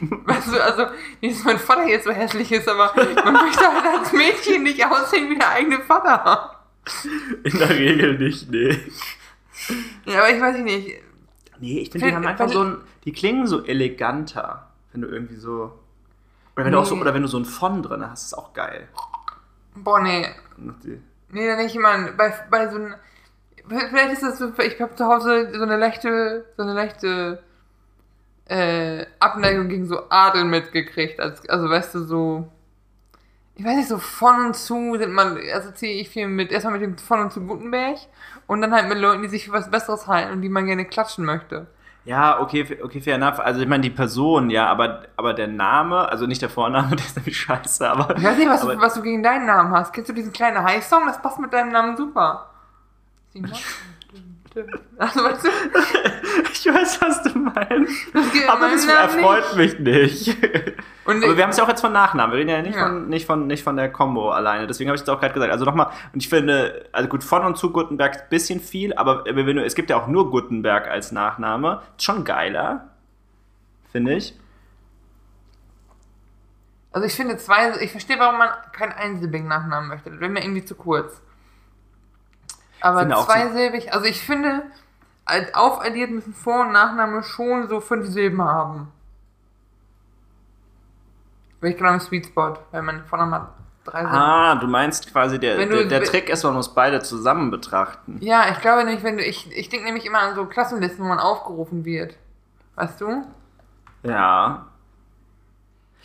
[0.00, 0.86] Weißt du, also,
[1.20, 4.84] nicht, dass mein Vater jetzt so hässlich ist, aber man möchte halt als Mädchen nicht
[4.84, 6.62] aussehen wie der eigene Vater.
[7.42, 8.78] In der Regel nicht, nee.
[10.06, 11.02] Ja, aber ich weiß nicht.
[11.60, 15.36] Nee, ich finde, die haben einfach so ein, die klingen so eleganter, wenn du irgendwie
[15.36, 15.72] so,
[16.54, 16.70] oder wenn nee.
[16.70, 18.88] du auch so, oder wenn du so ein Fond drin hast, ist auch geil.
[19.74, 20.26] Boah, nee.
[21.30, 22.94] Nee, dann nicht immer, bei, bei so einem,
[23.68, 27.42] Vielleicht ist das so, ich habe zu Hause so eine leichte, so eine leichte
[28.48, 31.20] äh, Abneigung gegen so Adel mitgekriegt.
[31.20, 32.48] Also, also weißt du, so.
[33.54, 36.82] Ich weiß nicht, so von und zu sind man, assoziiere ich viel mit, erstmal mit
[36.82, 37.98] dem von und zu Gutenberg
[38.46, 40.84] und dann halt mit Leuten, die sich für was Besseres halten und die man gerne
[40.84, 41.66] klatschen möchte.
[42.04, 43.40] Ja, okay, okay, fair enough.
[43.40, 47.04] Also ich meine die Person, ja, aber, aber der Name, also nicht der Vorname, der
[47.04, 48.16] ist nämlich scheiße, aber.
[48.16, 49.92] Ich weiß nicht, was, aber, du, was du gegen deinen Namen hast.
[49.92, 51.04] Kennst du diesen kleinen High-Song?
[51.06, 52.50] Das passt mit deinem Namen super.
[54.98, 55.48] Also, weißt du?
[56.52, 57.92] Ich weiß, was du meinst.
[58.48, 60.36] Aber das erfreut mich nicht.
[61.04, 62.32] Und Aber wir haben es ja auch jetzt von Nachnamen.
[62.32, 62.86] Wir reden ja nicht, Ja.
[62.86, 64.66] Von, nicht, von, nicht von der Combo alleine.
[64.66, 65.52] Deswegen habe ich es auch gerade gesagt.
[65.52, 68.92] Also nochmal, und ich finde, also gut, von und zu Gutenberg ist ein bisschen viel,
[68.94, 71.82] aber wenn du, es gibt ja auch nur Gutenberg als Nachname.
[71.96, 72.88] Ist schon geiler.
[73.92, 74.34] Finde ich.
[76.92, 80.10] Also ich finde zwei, ich verstehe, warum man keinen einsilbigen Nachnamen möchte.
[80.10, 81.22] Das wäre mir irgendwie zu kurz.
[82.80, 84.62] Aber auch so- zweisilbig, also ich finde,
[85.24, 88.92] als aufaddiert müssen Vor- und Nachname schon so fünf Silben haben.
[91.60, 93.48] Wäre ich genau im Sweet Spot, weil mein Vorname hat
[93.84, 94.14] drei Silben.
[94.16, 98.18] Ah, du meinst quasi, der, du- der, der Trick ist, man muss beide zusammen betrachten.
[98.20, 101.08] Ja, ich glaube nämlich, wenn du, ich, ich denke nämlich immer an so Klassenlisten, wo
[101.08, 102.14] man aufgerufen wird.
[102.76, 103.24] Weißt du?
[104.04, 104.66] Ja.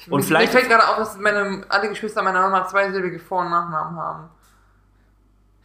[0.09, 3.41] Und Mir- vielleicht- Mir fällt gerade auf, dass meine, alle Geschwister meiner Mama zweisilbige Vor-
[3.41, 4.29] und Nachnamen haben.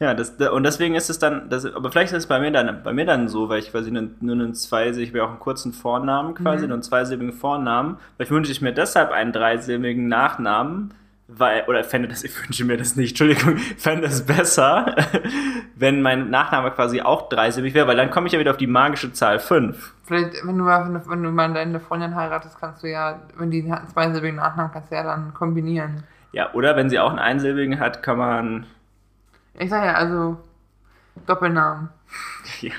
[0.00, 2.82] Ja, das, und deswegen ist es dann, das, aber vielleicht ist es bei mir dann,
[2.84, 5.30] bei mir dann so, weil ich quasi nur, nur einen zweisilbigen, ich habe ja auch
[5.30, 6.68] einen kurzen Vornamen quasi, Mhm.
[6.68, 7.96] nur einen zweisilbigen Vornamen.
[8.16, 10.94] Vielleicht wünsche ich mir deshalb einen dreisilbigen Nachnamen,
[11.26, 14.94] weil, oder fände das, ich wünsche mir das nicht, Entschuldigung, fände es besser,
[15.74, 18.66] wenn mein Nachname quasi auch dreisilbig wäre, weil dann komme ich ja wieder auf die
[18.68, 19.94] magische Zahl 5.
[20.04, 23.18] Vielleicht, wenn du mal, wenn du- wenn du mal deine Freundin heiratest, kannst du ja,
[23.36, 26.04] wenn die einen zweisilbigen Nachnamen, kannst du ja dann kombinieren.
[26.32, 28.66] Ja, oder wenn sie auch einen einsilbigen hat, kann man,
[29.58, 30.38] Ich sag ja, also,
[31.26, 31.88] Doppelnamen.
[32.60, 32.72] ja,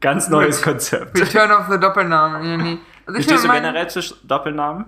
[0.00, 1.18] ganz neues Konzept.
[1.18, 2.62] Return of the Doppelnamen.
[2.62, 2.78] Nee.
[3.06, 4.86] Also stehst du generell zu Doppelnamen?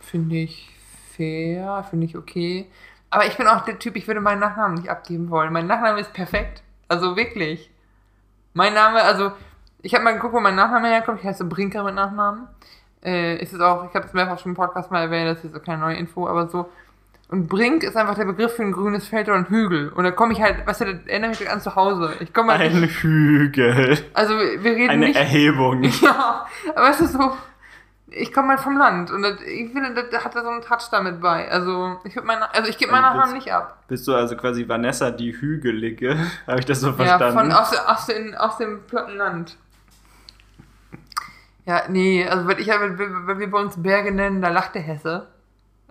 [0.00, 0.74] Finde ich
[1.16, 2.70] fair, finde ich okay.
[3.10, 5.52] Aber ich bin auch der Typ, ich würde meinen Nachnamen nicht abgeben wollen.
[5.52, 6.62] Mein Nachname ist perfekt.
[6.88, 7.70] Also wirklich.
[8.54, 9.32] Mein Name, also,
[9.82, 11.20] ich habe mal geguckt, wo mein Nachname herkommt.
[11.20, 12.48] Ich heiße Brinker mit Nachnamen.
[13.04, 15.52] Äh, ist es auch, ich habe es mehrfach schon im Podcast mal erwähnt, das ist
[15.52, 16.70] so keine neue Info, aber so.
[17.28, 19.88] Und Brink ist einfach der Begriff für ein grünes Feld oder ein Hügel.
[19.88, 22.12] Und da komme ich halt, weißt du, das erinnert mich an zu Hause.
[22.20, 23.98] Ich komme halt Ein nicht, Hügel.
[24.12, 25.16] also wir reden Eine nicht.
[25.18, 25.82] Erhebung.
[26.02, 27.34] Ja, aber es ist so,
[28.10, 30.88] ich komme halt vom Land und das, ich finde, das, hat da so einen Touch
[30.92, 31.50] damit bei.
[31.50, 33.82] Also ich würde meine, also ich gebe meinen Also das- nicht ab.
[33.88, 36.16] Bist du also quasi Vanessa die Hügelige?
[36.46, 37.32] Habe ich das so Ja, verstanden?
[37.38, 39.56] von aus, aus, den, aus dem platten Land.
[41.66, 45.28] Ja, nee, also wenn ich wenn wir bei uns Berge nennen, da lacht der Hesse.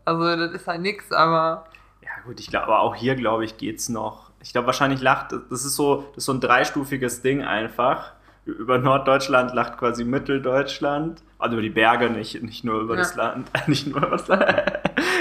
[0.06, 1.66] Also das ist halt nix, aber
[2.01, 4.32] ja gut, ich glaube, aber auch hier, glaube ich, geht's noch.
[4.41, 8.12] Ich glaube, wahrscheinlich lacht, das ist so, das ist so ein dreistufiges Ding einfach.
[8.45, 11.22] Über Norddeutschland lacht quasi Mitteldeutschland.
[11.39, 12.99] Also über die Berge, nicht, nicht nur über Ja.
[12.99, 13.49] das Land.
[13.68, 14.43] Nicht nur über das Land.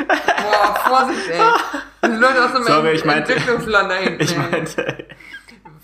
[0.07, 1.41] boah, Vorsicht, ey.
[2.11, 4.23] Die Leute aus dem Sorry, ich meinte- Entwicklungsland da hinten.
[4.23, 5.07] Ich meinte,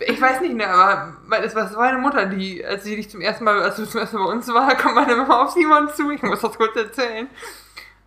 [0.00, 2.96] Ich weiß nicht mehr, aber mein- es war es war meine Mutter, die, als sie
[2.96, 5.42] dich zum ersten Mal, als du zum ersten Mal bei uns war, kommt meine Mama
[5.44, 6.10] auf Simon zu.
[6.10, 7.28] Ich muss das kurz erzählen.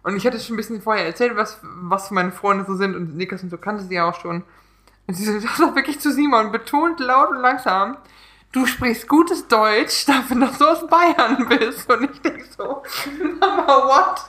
[0.04, 3.16] Und ich hatte schon ein bisschen vorher erzählt, was, was meine Freunde so sind und
[3.16, 4.44] Niklas und so kannte sie ja auch schon.
[5.08, 7.98] Und sie sagt wirklich zu Simon, betont laut und langsam,
[8.52, 11.90] du sprichst gutes Deutsch, dafür, dass du aus Bayern bist.
[11.92, 12.84] Und ich denke so,
[13.40, 14.22] Mama, what?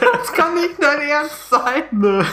[0.00, 1.84] Das kann nicht dein Ernst sein.
[1.90, 2.24] ne.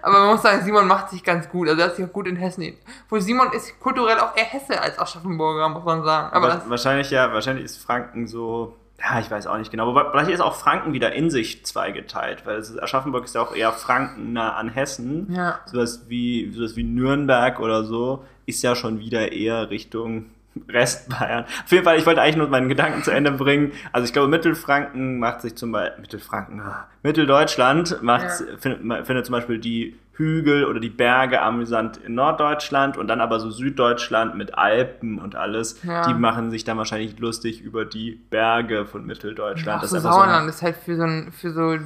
[0.00, 1.68] Aber man muss sagen, Simon macht sich ganz gut.
[1.68, 2.76] Also er hat sich auch gut in Hessen.
[3.08, 6.32] Wo Simon ist kulturell auch eher Hesse als Aschaffenburger, muss man sagen.
[6.32, 8.76] Aber wahrscheinlich ja, wahrscheinlich ist Franken so.
[9.04, 9.86] Ja, ich weiß auch nicht genau.
[9.86, 13.42] Wobei, vielleicht ist auch Franken wieder in sich zweigeteilt, weil es ist, Aschaffenburg ist ja
[13.42, 15.30] auch eher Franken nah an Hessen.
[15.30, 15.60] Ja.
[15.66, 20.26] Sowas wie, sowas wie Nürnberg oder so ist ja schon wieder eher Richtung
[20.68, 21.44] Restbayern.
[21.64, 23.72] Auf jeden Fall, ich wollte eigentlich nur meinen Gedanken zu Ende bringen.
[23.92, 28.56] Also ich glaube, Mittelfranken macht sich zum Beispiel, Mittelfranken, ah, Mitteldeutschland macht, Ja.
[28.58, 33.40] findet, findet zum Beispiel die Hügel oder die Berge amüsant in Norddeutschland und dann aber
[33.40, 36.06] so Süddeutschland mit Alpen und alles, Ja.
[36.06, 39.78] die machen sich dann wahrscheinlich lustig über die Berge von Mitteldeutschland.
[39.78, 41.76] Ach, Das so ist so Sauerland eine- ist halt für so, ein, für so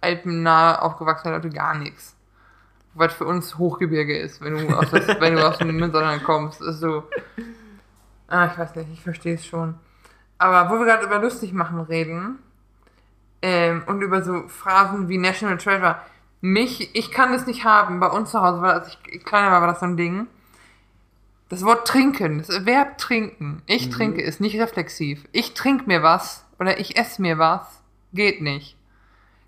[0.00, 2.14] alpennah aufgewachsene Leute gar nichts.
[2.94, 6.60] Was für uns Hochgebirge ist, wenn du aus, das, wenn du aus dem Münsterland kommst.
[6.62, 7.04] Ist so.
[8.28, 9.74] Ah, ich weiß nicht, ich verstehe es schon.
[10.36, 12.38] Aber wo wir gerade über lustig machen reden
[13.42, 15.96] ähm, und über so Phrasen wie National Treasure,
[16.40, 17.98] mich, ich kann das nicht haben.
[18.00, 20.28] Bei uns zu Hause, weil als ich kleiner war, war das so ein Ding.
[21.48, 23.62] Das Wort trinken, das Verb trinken.
[23.66, 25.24] Ich trinke ist nicht reflexiv.
[25.32, 27.62] Ich trinke mir was oder ich esse mir was,
[28.12, 28.76] geht nicht.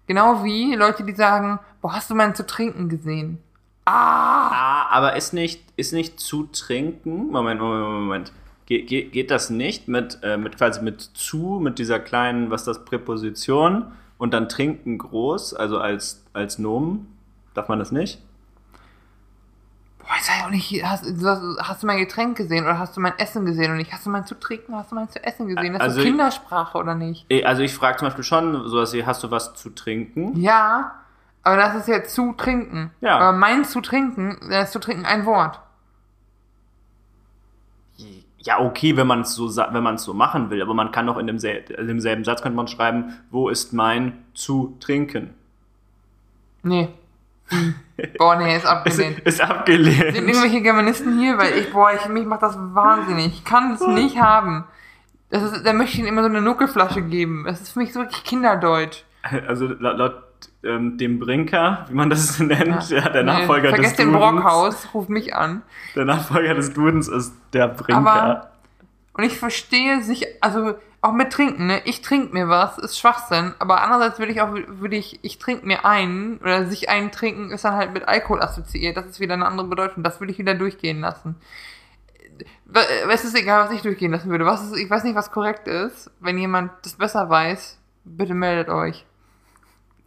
[0.07, 3.39] Genau wie Leute, die sagen, boah, hast du meinen zu trinken gesehen?
[3.85, 7.31] Ah, aber ist nicht, ist nicht zu trinken.
[7.31, 8.33] Moment, Moment, Moment.
[8.71, 12.61] Ge ge geht das nicht mit, äh, mit quasi mit zu, mit dieser kleinen, was
[12.61, 17.17] ist das, Präposition und dann trinken groß, also als, als Nomen?
[17.53, 18.23] Darf man das nicht?
[19.99, 23.01] Boah, ich sag auch nicht, hast, du- hast du mein Getränk gesehen oder hast du
[23.01, 23.93] mein Essen gesehen und nicht?
[23.93, 25.73] Hast du mein zu trinken, hast du mein zu essen gesehen?
[25.73, 27.27] Das ist Also so ich- Kindersprache oder nicht?
[27.29, 30.41] Eh, Also ich frage zum Beispiel schon sowas wie, hast du was zu trinken?
[30.41, 30.93] Ja,
[31.43, 32.93] aber das ist ja zu trinken.
[33.01, 33.19] Ja.
[33.19, 35.59] Aber mein zu trinken, da ist zu trinken ein Wort.
[38.43, 41.07] Ja, okay, wenn man es so, wenn man es so machen will, aber man kann
[41.07, 45.35] doch in demsel in demselben Satz könnte man schreiben, wo ist mein zu trinken?
[46.63, 46.89] Nee.
[48.19, 49.19] Boah, nee, ist Ist, abgelehnt.
[49.21, 50.15] ist Sind abgelehnt.
[50.17, 51.37] irgendwelche Germanisten hier?
[51.37, 53.27] Weil ich, boah, ich, mich macht das wahnsinnig.
[53.27, 54.65] Ich kann es nicht haben.
[55.31, 57.45] Das ist, da möchte ich ihnen immer so eine Nuckelflasche geben.
[57.47, 59.05] Das ist für mich so wirklich Kinderdeutsch.
[59.47, 60.23] Also laut, laut
[60.63, 64.43] ähm, dem Brinker, wie man das nennt, ja, der Nee, Nachfolger Vergesst des den Dudens.
[64.43, 65.63] Brockhaus, ruf mich an.
[65.97, 67.97] Der Nachfolger des Dudens ist der Brinker.
[67.97, 68.51] Aber-
[69.15, 71.81] Und ich verstehe sich, also auch mit Trinken, ne?
[71.87, 75.67] Ich trinke mir was, ist Schwachsinn, aber andererseits würde ich auch, würde ich, ich trinke
[75.67, 78.99] mir einen, oder sich einen trinken ist dann halt mit Alkohol assoziiert.
[78.99, 80.03] Das ist wieder eine andere Bedeutung.
[80.03, 81.37] Das würde ich wieder durchgehen lassen.
[83.11, 84.45] Es ist egal, was ich durchgehen lassen würde.
[84.47, 86.11] Was ist, ich weiß nicht, was korrekt ist.
[86.21, 89.05] Wenn jemand das besser weiß, bitte meldet euch.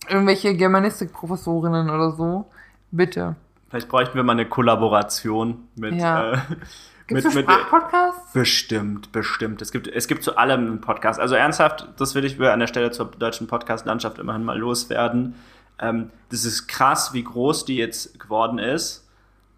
[0.10, 2.46] Irgendwelche Germanistik-Professorinnen oder so,
[2.92, 3.36] bitte.
[3.70, 5.96] Vielleicht bräuchten wir mal eine Kollaboration mit.
[5.96, 6.34] Ja.
[6.34, 6.38] Äh,
[7.10, 8.34] mit, es mit Sprachpodcasts?
[8.34, 9.62] Bestimmt, bestimmt.
[9.62, 11.20] Es gibt, es gibt zu allem einen Podcast.
[11.20, 15.36] Also ernsthaft, das will ich an der Stelle zur deutschen Podcast-Landschaft immerhin mal loswerden.
[15.80, 19.10] Ähm, das ist krass, wie groß die jetzt geworden ist.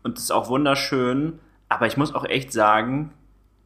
[0.03, 1.39] Und das ist auch wunderschön.
[1.67, 3.11] Aber ich muss auch echt sagen,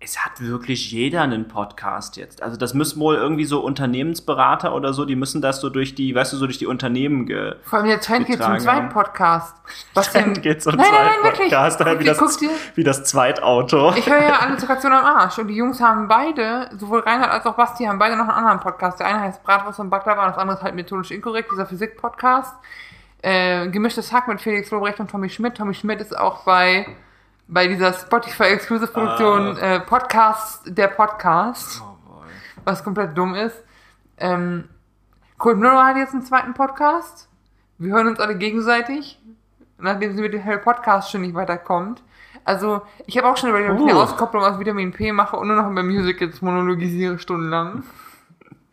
[0.02, 2.41] es hat wirklich jeder einen Podcast jetzt.
[2.41, 6.16] Also das müssen wohl irgendwie so Unternehmensberater oder so, die müssen das so durch die,
[6.16, 8.89] weißt du, so durch die Unternehmen ge Vor allem der Trend geht zum zweiten.
[8.89, 9.58] Podcast.
[9.93, 10.24] Was denn?
[10.24, 11.50] Trend geht zum nein, nein, nein, zweiten wirklich.
[11.50, 12.50] Podcast, Guck wie, das, dir.
[12.76, 13.93] wie das Zweitauto.
[13.97, 15.38] Ich höre ja Alliteration am Arsch.
[15.38, 18.62] Und die Jungs haben beide, sowohl Reinhard als auch Basti, haben beide noch einen anderen
[18.62, 19.02] Podcast.
[19.02, 22.56] Der eine heißt Bratwurst und Baklava und das andere ist halt methodisch inkorrekt, dieser Physik-Podcast.
[23.22, 25.58] Äh, gemischtes Hack mit Felix Lobrecht und Tommy Schmidt.
[25.58, 26.88] Tommy Schmidt ist auch bei,
[27.52, 29.76] bei dieser Spotify-Exclusive-Produktion Ah.
[29.76, 31.95] äh, Podcast, der Podcast, Oh
[32.66, 33.64] was komplett dumm ist.
[34.18, 34.70] Ähm,
[35.38, 37.28] Cold Mirror hat jetzt einen zweiten Podcast.
[37.78, 39.18] Wir hören uns alle gegenseitig,
[39.80, 42.04] nachdem sie mit dem Hell Podcast schon nicht weiterkommt.
[42.43, 44.02] Also, ich habe auch schon überlegt, ob ich eine Uh.
[44.02, 47.84] Auskopplung aus Vitamin P mache und nur noch über Musicals monologisiere stundenlang.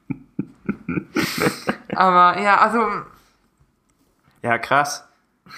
[1.95, 2.87] Aber ja, also,
[4.43, 5.07] Ja, krass.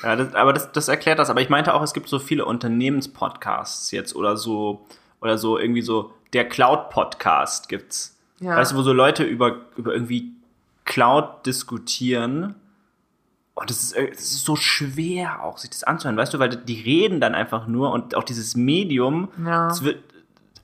[0.02, 1.30] Ja, das, aber das, das erklärt das.
[1.30, 4.86] Aber ich meinte auch, es gibt so viele Unternehmenspodcasts jetzt oder so,
[5.20, 8.16] oder so irgendwie so, der Cloud-Podcast gibt's.
[8.40, 8.56] Ja.
[8.56, 10.32] Weißt du, wo so Leute über, über irgendwie
[10.84, 12.54] Cloud diskutieren.
[13.54, 16.80] Und das ist, das ist so schwer auch, sich das anzuhören, weißt du, weil die
[16.80, 19.68] reden dann einfach nur und auch dieses Medium, Ja.
[19.82, 20.00] wird,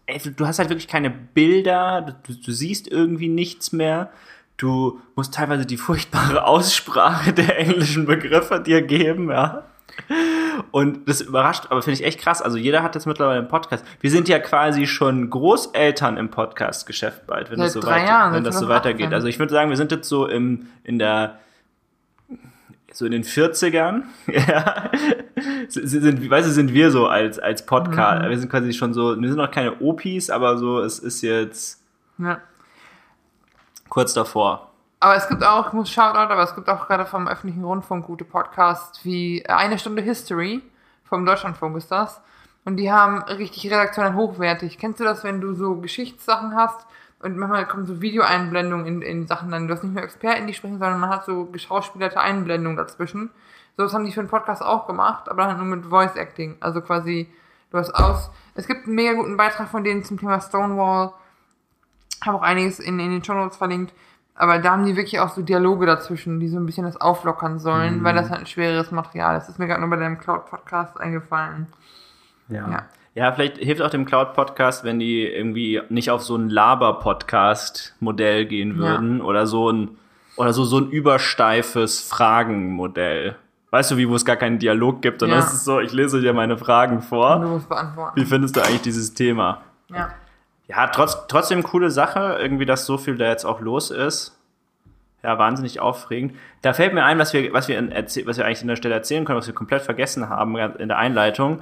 [0.06, 4.10] ey, du hast halt wirklich keine Bilder, du, du siehst irgendwie nichts mehr.
[4.56, 9.64] Du musst teilweise die furchtbare Aussprache der englischen Begriffe dir geben, ja.
[10.70, 12.42] Und das überrascht, aber finde ich echt krass.
[12.42, 13.84] Also jeder hat jetzt mittlerweile einen Podcast.
[14.00, 18.32] Wir sind ja quasi schon Großeltern im Podcast-Geschäft bald, wenn Seit das so, weit, Jahren,
[18.34, 18.68] wenn das so 2018.
[18.68, 19.14] weitergeht.
[19.14, 21.38] Also ich würde sagen, wir sind jetzt so im, in der
[22.92, 24.90] so in den 40ern, ja,
[25.68, 28.30] sind, weißt du, sind wir so als, als Podcast, Mhm.
[28.30, 31.82] wir sind quasi schon so, wir sind noch keine Opis, aber so, es ist jetzt
[32.18, 32.38] ja.
[33.94, 34.70] Kurz davor.
[34.98, 38.06] Aber es gibt auch, ich muss Shoutout, aber es gibt auch gerade vom öffentlichen Rundfunk
[38.06, 40.62] gute Podcasts wie äh, Eine Stunde History
[41.04, 42.20] vom Deutschlandfunk ist das.
[42.64, 44.78] Und die haben richtig redaktionell hochwertig.
[44.78, 46.86] Kennst du das, wenn du so Geschichtssachen hast
[47.20, 50.54] und manchmal kommen so Videoeinblendungen in, in Sachen dann, du hast nicht nur Experten, die
[50.54, 53.30] sprechen, sondern man hat so geschauspielerte Einblendungen dazwischen.
[53.76, 56.56] So was haben die für einen Podcast auch gemacht, aber halt nur mit Voice Acting.
[56.58, 57.28] Also quasi,
[57.70, 58.30] du hast aus.
[58.56, 61.12] Es gibt einen mega guten Beitrag von denen zum Thema Stonewall.
[62.24, 63.92] Habe auch einiges in, in den Show Notes verlinkt.
[64.36, 67.60] Aber da haben die wirklich auch so Dialoge dazwischen, die so ein bisschen das auflockern
[67.60, 69.44] sollen, weil das halt ein schwereres Material ist.
[69.44, 71.68] Das ist mir gerade nur bei deinem Cloud-Podcast eingefallen.
[72.48, 72.68] Ja.
[72.68, 72.84] Ja.
[73.14, 73.32] ja.
[73.32, 79.20] vielleicht hilft auch dem Cloud-Podcast, wenn die irgendwie nicht auf so ein Laber-Podcast-Modell gehen würden
[79.20, 79.98] oder so ein
[80.36, 83.36] oder so, so ein übersteifes Fragenmodell.
[83.70, 85.36] Weißt du, wie wo es gar keinen Dialog gibt und Ja.
[85.36, 87.36] das ist so, ich lese dir meine Fragen vor.
[87.36, 88.20] Und du musst beantworten.
[88.20, 89.62] Wie findest du eigentlich dieses Thema?
[89.88, 90.10] Ja.
[90.66, 94.38] Ja, trotz, trotzdem coole Sache, irgendwie, dass so viel da jetzt auch los ist.
[95.22, 96.36] Ja, wahnsinnig aufregend.
[96.62, 99.24] Da fällt mir ein, was wir, was wir, was wir eigentlich an der Stelle erzählen
[99.24, 101.60] können, was wir komplett vergessen haben in der Einleitung.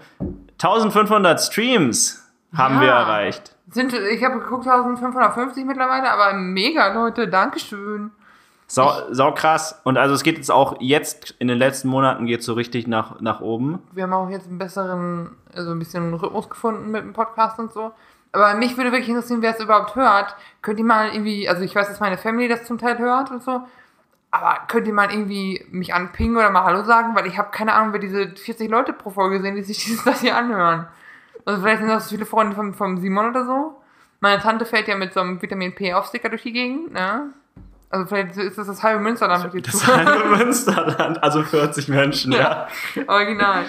[0.61, 2.81] 1500 Streams haben Ja.
[2.81, 3.57] wir erreicht.
[3.71, 8.11] Sind, ich habe geguckt, 1550 mittlerweile, aber mega, Leute, Dankeschön.
[8.67, 9.81] Sau, sau krass.
[9.85, 12.87] Und also es geht jetzt auch jetzt, in den letzten Monaten geht es so richtig
[12.87, 13.81] nach, nach oben.
[13.93, 17.73] Wir haben auch jetzt einen besseren, also ein bisschen Rhythmus gefunden mit dem Podcast und
[17.73, 17.93] so.
[18.33, 20.35] Aber mich würde wirklich interessieren, wer es überhaupt hört.
[20.63, 23.43] Könnt ihr mal irgendwie, also ich weiß, dass meine Family das zum Teil hört und
[23.43, 23.63] so.
[24.31, 27.15] Aber könnt ihr mal irgendwie mich anpingen oder mal Hallo sagen?
[27.15, 30.05] Weil ich habe keine Ahnung, wer diese 40 Leute pro Folge sehen, die sich dieses,
[30.05, 30.87] das hier anhören.
[31.45, 33.77] Also vielleicht sind das viele Freunde vom, vom Simon oder so.
[34.21, 37.33] Meine Tante fällt ja mit so einem Vitamin P-Aufsticker durch die Gegend, ne?
[37.91, 42.33] Also vielleicht ist das das halbe Münsterland mit dir Das halbe Münsterland, also 40 Menschen,
[42.33, 42.69] ja.
[42.95, 43.03] ja.
[43.07, 43.65] Original.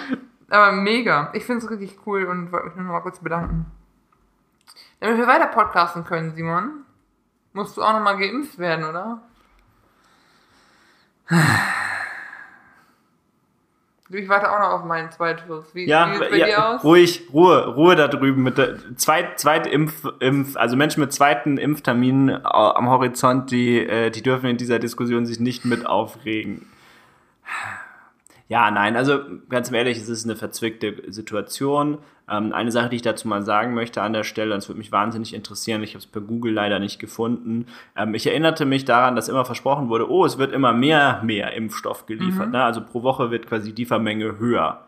[0.48, 1.30] Aber mega.
[1.34, 3.66] Ich finde es richtig cool und wollte mich nur noch mal kurz bedanken.
[5.00, 6.84] Damit wir weiter podcasten können, Simon,
[7.52, 9.22] musst du auch noch mal geimpft werden, oder?
[14.10, 15.74] Ich warte auch noch auf meinen Zweitschutz.
[15.74, 16.84] Wie, ja, wie bei dir ja, aus?
[16.84, 21.56] ruhig, Ruhe, Ruhe da drüben mit der zweit, zweit Impf, Impf, also Menschen mit zweiten
[21.56, 26.68] Impfterminen äh, am Horizont, die, äh, die dürfen in dieser Diskussion sich nicht mit aufregen.
[28.48, 31.98] Ja, nein, also ganz ehrlich, es ist eine verzwickte Situation.
[32.28, 34.78] Ähm, eine Sache, die ich dazu mal sagen möchte an der Stelle, und es würde
[34.78, 37.66] mich wahnsinnig interessieren, ich habe es per Google leider nicht gefunden.
[37.96, 41.52] Ähm, ich erinnerte mich daran, dass immer versprochen wurde, oh, es wird immer mehr, mehr
[41.52, 42.46] Impfstoff geliefert.
[42.46, 42.52] Mhm.
[42.52, 42.64] Ne?
[42.64, 44.84] Also pro Woche wird quasi die Vermenge höher.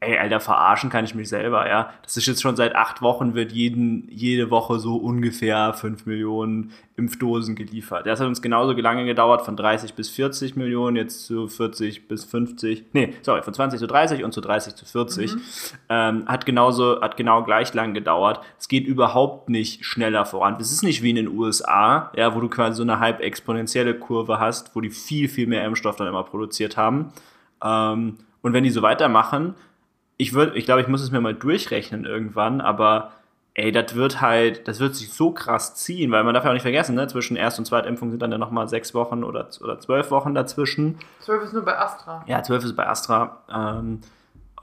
[0.00, 1.92] Ey, Alter, verarschen kann ich mich selber, ja.
[2.02, 6.70] Das ist jetzt schon seit acht Wochen, wird jeden, jede Woche so ungefähr fünf Millionen
[6.96, 8.06] Impfdosen geliefert.
[8.06, 12.24] Das hat uns genauso lange gedauert, von 30 bis 40 Millionen, jetzt zu 40 bis
[12.24, 15.34] 50, nee, sorry, von 20 zu 30 und zu 30 zu 40.
[15.34, 15.40] Mhm.
[15.88, 18.40] Ähm, hat genauso, hat genau gleich lang gedauert.
[18.56, 20.58] Es geht überhaupt nicht schneller voran.
[20.60, 23.94] Es ist nicht wie in den USA, ja, wo du quasi so eine halb exponentielle
[23.94, 27.12] Kurve hast, wo die viel, viel mehr Impfstoff dann immer produziert haben.
[27.64, 29.54] Ähm, und wenn die so weitermachen,
[30.18, 33.12] ich würde, ich glaube, ich muss es mir mal durchrechnen irgendwann, aber
[33.54, 36.54] ey, das wird halt, das wird sich so krass ziehen, weil man darf ja auch
[36.54, 39.80] nicht vergessen, ne, zwischen Erst- und Zweitimpfung sind dann ja nochmal sechs Wochen oder, oder
[39.80, 40.98] zwölf Wochen dazwischen.
[41.20, 42.22] Zwölf ist nur bei Astra.
[42.26, 43.38] Ja, zwölf ist bei Astra.
[43.52, 44.00] Ähm,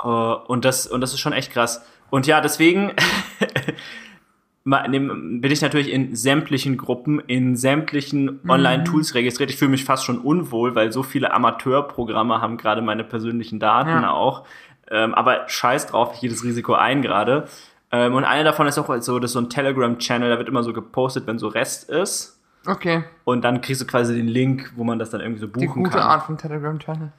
[0.01, 1.85] äh, und, das, und das ist schon echt krass.
[2.09, 2.91] Und ja, deswegen
[4.63, 9.51] bin ich natürlich in sämtlichen Gruppen, in sämtlichen Online-Tools registriert.
[9.51, 13.89] Ich fühle mich fast schon unwohl, weil so viele Amateurprogramme haben gerade meine persönlichen Daten
[13.89, 14.11] Ja.
[14.11, 14.45] auch.
[14.91, 17.47] Ähm, aber scheiß drauf, ich gehe das Risiko ein gerade.
[17.91, 20.63] Ähm, und eine davon ist auch so, das ist so ein Telegram-Channel, da wird immer
[20.63, 22.39] so gepostet, wenn so Rest ist.
[22.67, 23.03] Okay.
[23.23, 25.67] Und dann kriegst du quasi den Link, wo man das dann irgendwie so buchen Die
[25.67, 26.01] gute kann.
[26.01, 27.11] Art von Telegram-Channel.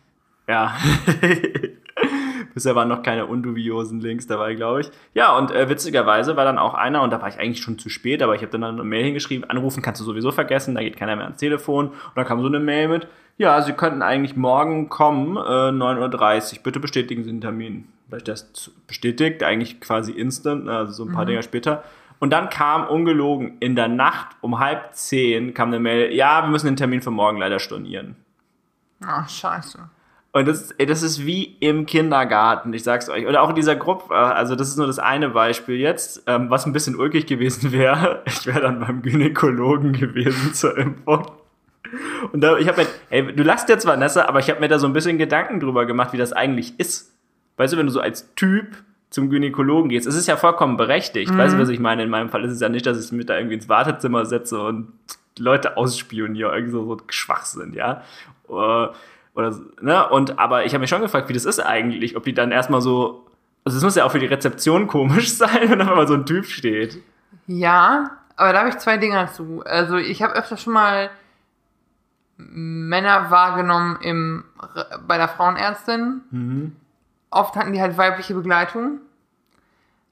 [0.48, 0.76] Ja.
[2.56, 4.90] Bisher waren noch keine undubiosen Links dabei, glaube ich.
[5.12, 7.90] Ja, und äh, witzigerweise war dann auch einer, und da war ich eigentlich schon zu
[7.90, 10.96] spät, aber ich habe dann eine Mail hingeschrieben, anrufen kannst du sowieso vergessen, da geht
[10.96, 11.88] keiner mehr ans Telefon.
[11.88, 16.56] Und dann kam so eine Mail mit, ja, Sie könnten eigentlich morgen kommen, äh, 9.30
[16.56, 17.88] Uhr, bitte bestätigen Sie den Termin.
[18.08, 21.84] Weil ich das bestätigt, eigentlich quasi instant, ne, also so ein paar Dinger später.
[22.20, 26.48] Und dann kam ungelogen in der Nacht um halb zehn kam eine Mail, ja, wir
[26.48, 28.16] müssen den Termin für morgen leider stornieren.
[29.04, 29.90] Ach, scheiße.
[30.36, 33.26] Und das, das ist wie im Kindergarten, ich sag's euch.
[33.26, 36.50] Oder auch in dieser Gruppe, äh, also das ist nur das eine Beispiel jetzt, ähm,
[36.50, 38.22] was ein bisschen ulkig gewesen wäre.
[38.26, 41.30] Ich wäre dann beim Gynäkologen gewesen zur Impfung.
[42.32, 44.78] Und da, ich habe mir, ey, du lachst jetzt, Vanessa, aber ich habe mir da
[44.78, 47.16] so ein bisschen Gedanken drüber gemacht, wie das eigentlich ist.
[47.56, 48.76] Weißt du, wenn du so als Typ
[49.08, 51.34] zum Gynäkologen gehst, es ist ja vollkommen berechtigt.
[51.34, 52.02] Weißt du, was ich meine?
[52.02, 54.60] In meinem Fall ist es ja nicht, dass ich mich da irgendwie ins Wartezimmer setze
[54.60, 54.92] und
[55.38, 58.02] Leute ausspioniere, irgendwie so, so Schwachsinn, ja.
[58.50, 58.88] Äh,
[59.36, 60.08] oder ne?
[60.08, 62.80] Und aber ich habe mich schon gefragt, wie das ist eigentlich, ob die dann erstmal
[62.80, 63.26] so.
[63.64, 66.26] Also es muss ja auch für die Rezeption komisch sein, wenn da mal so ein
[66.26, 67.02] Typ steht.
[67.46, 69.62] Ja, aber da habe ich zwei Dinge dazu.
[69.64, 71.10] Also ich habe öfter schon mal
[72.36, 74.44] Männer wahrgenommen im,
[75.06, 76.74] bei der Frauenärztin.
[77.30, 79.00] Oft hatten die halt weibliche Begleitung.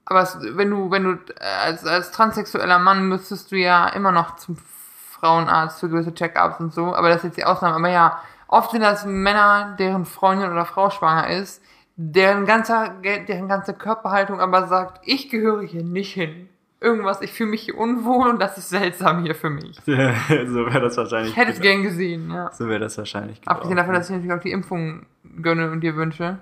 [0.05, 4.11] Aber es, wenn du, wenn du äh, als, als transsexueller Mann müsstest du ja immer
[4.11, 6.95] noch zum Frauenarzt für gewisse Check-ups und so.
[6.95, 7.75] Aber das ist jetzt die Ausnahme.
[7.75, 11.61] Aber ja, oft sind das Männer, deren Freundin oder Frau schwanger ist,
[11.95, 16.49] deren ganzer, deren ganze Körperhaltung aber sagt, ich gehöre hier nicht hin.
[16.81, 19.79] Irgendwas, ich fühle mich hier unwohl und das ist seltsam hier für mich.
[19.85, 21.31] so wäre das wahrscheinlich.
[21.31, 22.51] Ich hätte es gern gesehen, ja.
[22.51, 23.41] So wäre das wahrscheinlich.
[23.45, 25.05] Abgesehen davon, dass ich natürlich auch die Impfung
[25.41, 26.37] gönne und dir wünsche.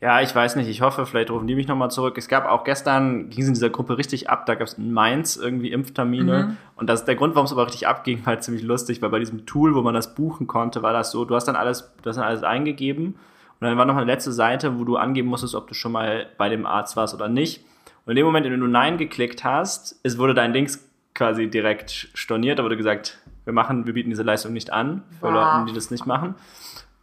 [0.00, 0.68] Ja, ich weiß nicht.
[0.68, 2.16] Ich hoffe, vielleicht rufen die mich nochmal zurück.
[2.18, 4.46] Es gab auch gestern, ging es in dieser Gruppe richtig ab.
[4.46, 6.56] Da gab es in Mainz irgendwie Impftermine.
[6.76, 9.10] Und das ist der Grund, warum es aber richtig abging, war halt ziemlich lustig, weil
[9.10, 11.90] bei diesem Tool, wo man das buchen konnte, war das so, du hast dann alles,
[12.02, 13.16] du hast dann alles eingegeben.
[13.60, 16.26] Und dann war noch eine letzte Seite, wo du angeben musstest, ob du schon mal
[16.38, 17.64] bei dem Arzt warst oder nicht.
[18.06, 21.50] Und in dem Moment, in dem du Nein geklickt hast, es wurde dein Dings quasi
[21.50, 22.60] direkt storniert.
[22.60, 25.56] Da wurde gesagt, wir machen, wir bieten diese Leistung nicht an für Ah.
[25.58, 26.36] Leute, die das nicht machen.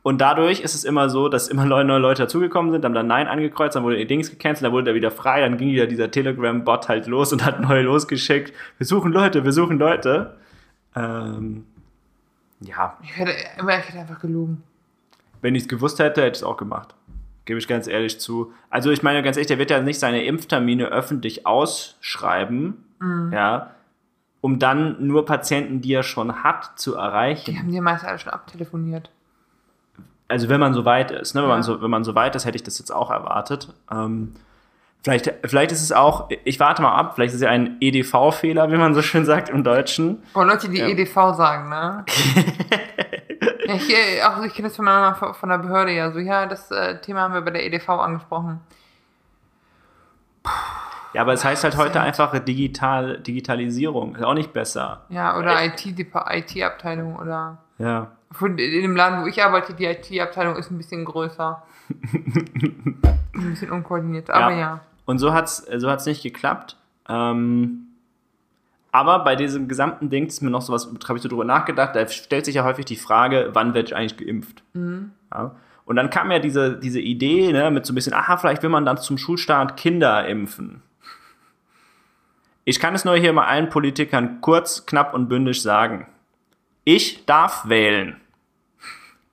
[0.06, 3.08] Und dadurch ist es immer so, dass immer neue, neue Leute dazugekommen sind, haben dann
[3.08, 5.88] Nein angekreuzt, dann wurde ihr Dings gecancelt, dann wurde er wieder frei, dann ging wieder
[5.88, 8.54] dieser Telegram-Bot halt los und hat neue losgeschickt.
[8.78, 10.38] Wir suchen Leute, wir suchen Leute.
[10.96, 11.66] Ähm,
[12.60, 13.00] ja.
[13.02, 14.62] Ich hätte, ich hätte einfach gelogen.
[15.42, 16.94] Wenn ich es gewusst hätte, hätte ich es auch gemacht.
[17.46, 18.54] Gebe ich ganz ehrlich zu.
[18.70, 23.32] Also ich meine ganz ehrlich, der wird ja nicht seine Impftermine öffentlich ausschreiben, mhm.
[23.34, 23.72] ja,
[24.42, 27.50] um dann nur Patienten, die er schon hat, zu erreichen.
[27.50, 29.10] Die haben die meist alle schon abtelefoniert.
[30.28, 31.42] Also wenn man so weit ist, ne?
[31.42, 31.56] wenn, ja.
[31.56, 33.74] man so, wenn man so weit ist, hätte ich das jetzt auch erwartet.
[33.92, 34.36] Ähm,
[35.04, 38.72] vielleicht, vielleicht ist es auch, ich warte mal ab, vielleicht ist es ja ein EDV-Fehler,
[38.72, 40.24] wie man so schön sagt im Deutschen.
[40.34, 40.88] Oh, Leute, die ja.
[40.88, 42.06] EDV sagen, ne?
[43.66, 46.20] Ja, ich, äh, auch, ich kenne das von, meiner, von der Behörde ja so.
[46.20, 48.62] Ja, das äh, Thema haben wir bei der EDV angesprochen.
[51.14, 54.16] Ja, aber es heißt halt heute einfach Digital, Digitalisierung.
[54.16, 55.06] Ist auch nicht besser.
[55.10, 57.58] Ja, oder IT-Abteilung IT oder.
[57.78, 58.12] Ja.
[58.42, 61.64] In dem Laden, wo ich arbeite, die IT-Abteilung ist ein bisschen größer.
[62.14, 64.60] ein bisschen unkoordiniert, aber ja.
[64.60, 64.82] ja.
[65.06, 66.78] Und so hat es so hat's nicht geklappt.
[67.08, 67.88] Ähm,
[68.92, 71.96] aber bei diesem gesamten Ding ist mir noch so was, habe ich so drüber nachgedacht,
[71.96, 74.64] da stellt sich ja häufig die Frage, wann werde ich eigentlich geimpft?
[74.74, 75.12] Mhm.
[75.34, 75.56] Ja.
[75.84, 78.70] Und dann kam ja diese, diese Idee ne, mit so ein bisschen, aha, vielleicht will
[78.70, 80.82] man dann zum Schulstart Kinder impfen.
[82.64, 86.08] Ich kann es nur hier mal allen Politikern kurz, knapp und bündig sagen.
[86.86, 88.22] Ich darf wählen.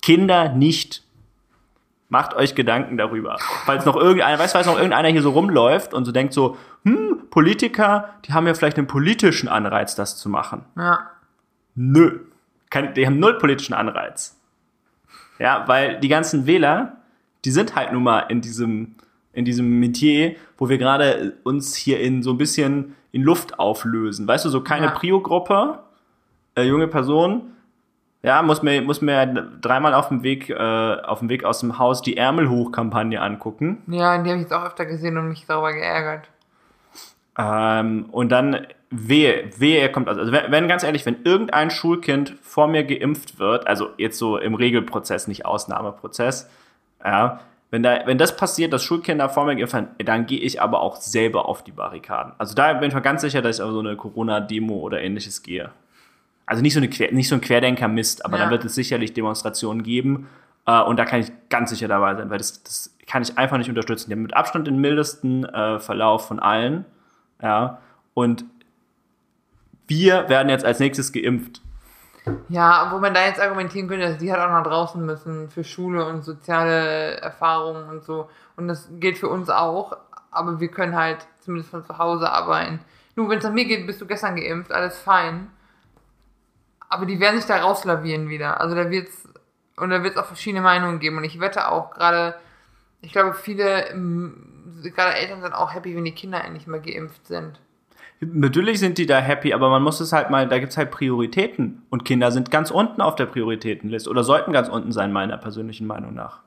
[0.01, 1.05] Kinder nicht.
[2.09, 3.37] Macht euch Gedanken darüber.
[3.65, 7.29] Falls noch irgendeiner, weißt du, noch irgendeiner hier so rumläuft und so denkt so, hm,
[7.31, 10.65] Politiker, die haben ja vielleicht einen politischen Anreiz, das zu machen.
[10.77, 11.11] Ja.
[11.75, 12.21] Nö.
[12.69, 14.39] Kein, die haben null politischen Anreiz.
[15.39, 16.99] Ja, weil die ganzen Wähler,
[17.45, 18.97] die sind halt nun mal in diesem,
[19.33, 24.27] in diesem Metier, wo wir gerade uns hier in so ein bisschen in Luft auflösen.
[24.27, 24.93] Weißt du, so keine ja.
[24.93, 25.81] Prio-Gruppe,
[26.55, 27.53] äh, junge Person,
[28.23, 29.27] ja, muss mir, muss mir
[29.61, 33.83] dreimal auf dem Weg, äh, auf dem Weg aus dem Haus die Ärmel hoch-Kampagne angucken.
[33.89, 36.29] Ja, die habe ich jetzt auch öfter gesehen und mich darüber geärgert.
[37.37, 42.37] Ähm, und dann wehe, wehe, er kommt, also wenn, wenn, ganz ehrlich, wenn irgendein Schulkind
[42.43, 46.49] vor mir geimpft wird, also jetzt so im Regelprozess, nicht Ausnahmeprozess,
[47.05, 47.41] ja,
[47.71, 50.81] wenn, da, wenn das passiert, dass Schulkinder vor mir geimpft werden, dann gehe ich aber
[50.81, 52.35] auch selber auf die Barrikaden.
[52.39, 55.43] Also da bin ich mir ganz sicher, dass ich auf so eine Corona-Demo oder ähnliches
[55.43, 55.71] gehe
[56.47, 58.45] also nicht so, eine Quer, nicht so ein Querdenker-Mist, aber ja.
[58.45, 60.29] dann wird es sicherlich Demonstrationen geben.
[60.67, 63.59] Äh, und da kann ich ganz sicher dabei sein, weil das, das kann ich einfach
[63.59, 64.11] nicht unterstützen.
[64.11, 66.85] Die haben mit Abstand den mildesten äh, Verlauf von allen.
[67.41, 67.79] Ja.
[68.15, 68.45] Und
[69.87, 71.61] wir werden jetzt als nächstes geimpft.
[72.49, 75.65] Ja, wo man da jetzt argumentieren könnte, dass die halt auch nach draußen müssen für
[75.65, 78.29] Schule und soziale Erfahrungen und so.
[78.57, 79.97] Und das gilt für uns auch,
[80.31, 82.79] aber wir können halt zumindest von zu Hause arbeiten.
[83.17, 85.49] Nur wenn es nach mir geht, bist du gestern geimpft, alles fein.
[86.93, 88.61] Aber die werden sich da rauslavieren wieder.
[88.61, 89.27] Also da wird's,
[89.77, 91.17] und da wird es auch verschiedene Meinungen geben.
[91.17, 92.35] Und ich wette auch gerade,
[93.01, 93.87] ich glaube, viele,
[94.95, 97.59] gerade Eltern sind auch happy, wenn die Kinder endlich mal geimpft sind.
[98.21, 100.91] Natürlich sind die da happy, aber man muss es halt mal, da gibt es halt
[100.91, 101.81] Prioritäten.
[101.89, 105.87] Und Kinder sind ganz unten auf der Prioritätenliste oder sollten ganz unten sein, meiner persönlichen
[105.87, 106.41] Meinung nach.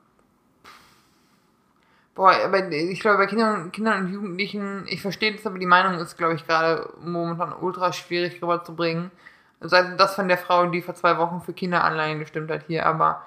[2.14, 6.00] Boah, aber ich glaube, bei Kindern, Kindern und Jugendlichen, ich verstehe das, aber die Meinung
[6.00, 9.10] ist, glaube ich, gerade momentan ultra schwierig rüberzubringen.
[9.60, 13.26] Also das von der Frau, die vor zwei Wochen für Kinderanleihen gestimmt hat hier, aber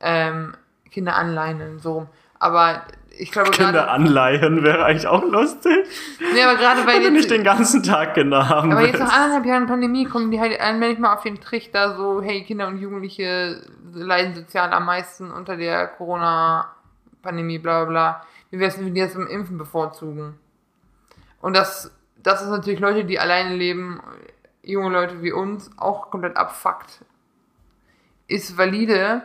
[0.00, 0.54] ähm,
[0.90, 2.06] Kinderanleihen, so rum.
[2.38, 2.82] Aber
[3.18, 5.86] ich glaube Kinderanleihen wäre eigentlich auch lustig.
[6.32, 9.66] Nee, aber gerade weil jetzt, nicht den ganzen Tag haben Aber jetzt nach anderthalb Jahren
[9.66, 13.62] Pandemie kommen die halt allmählich mal auf den Trichter, so, hey, Kinder und Jugendliche
[13.92, 18.26] leiden sozial am meisten unter der Corona-Pandemie, bla bla bla.
[18.50, 20.34] Wie wäre es, wenn die das im Impfen bevorzugen?
[21.40, 24.00] Und das, das ist natürlich Leute, die alleine leben,
[24.64, 27.04] junge Leute wie uns auch komplett abfuckt,
[28.26, 29.22] ist valide.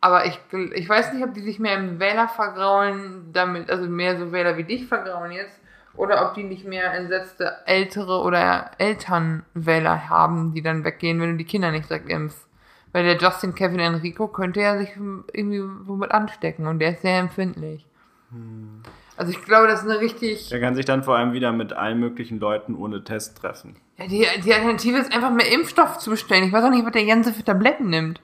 [0.00, 0.40] Aber ich,
[0.74, 4.56] ich weiß nicht, ob die sich mehr im Wähler vergraulen, damit, also mehr so Wähler
[4.56, 5.60] wie dich vergraulen jetzt,
[5.94, 11.36] oder ob die nicht mehr entsetzte ältere oder Elternwähler haben, die dann weggehen, wenn du
[11.36, 12.48] die Kinder nicht direkt impfst.
[12.92, 14.90] Weil der Justin Kevin Enrico könnte ja sich
[15.32, 17.86] irgendwie womit anstecken und der ist sehr empfindlich.
[18.30, 18.82] Hm.
[19.16, 20.48] Also ich glaube, das ist eine richtig.
[20.48, 23.76] Der kann sich dann vor allem wieder mit allen möglichen Leuten ohne Test treffen.
[23.98, 26.44] Ja, die, die Alternative ist einfach mehr Impfstoff zu bestellen.
[26.44, 28.20] Ich weiß auch nicht, was der Janse für Tabletten nimmt.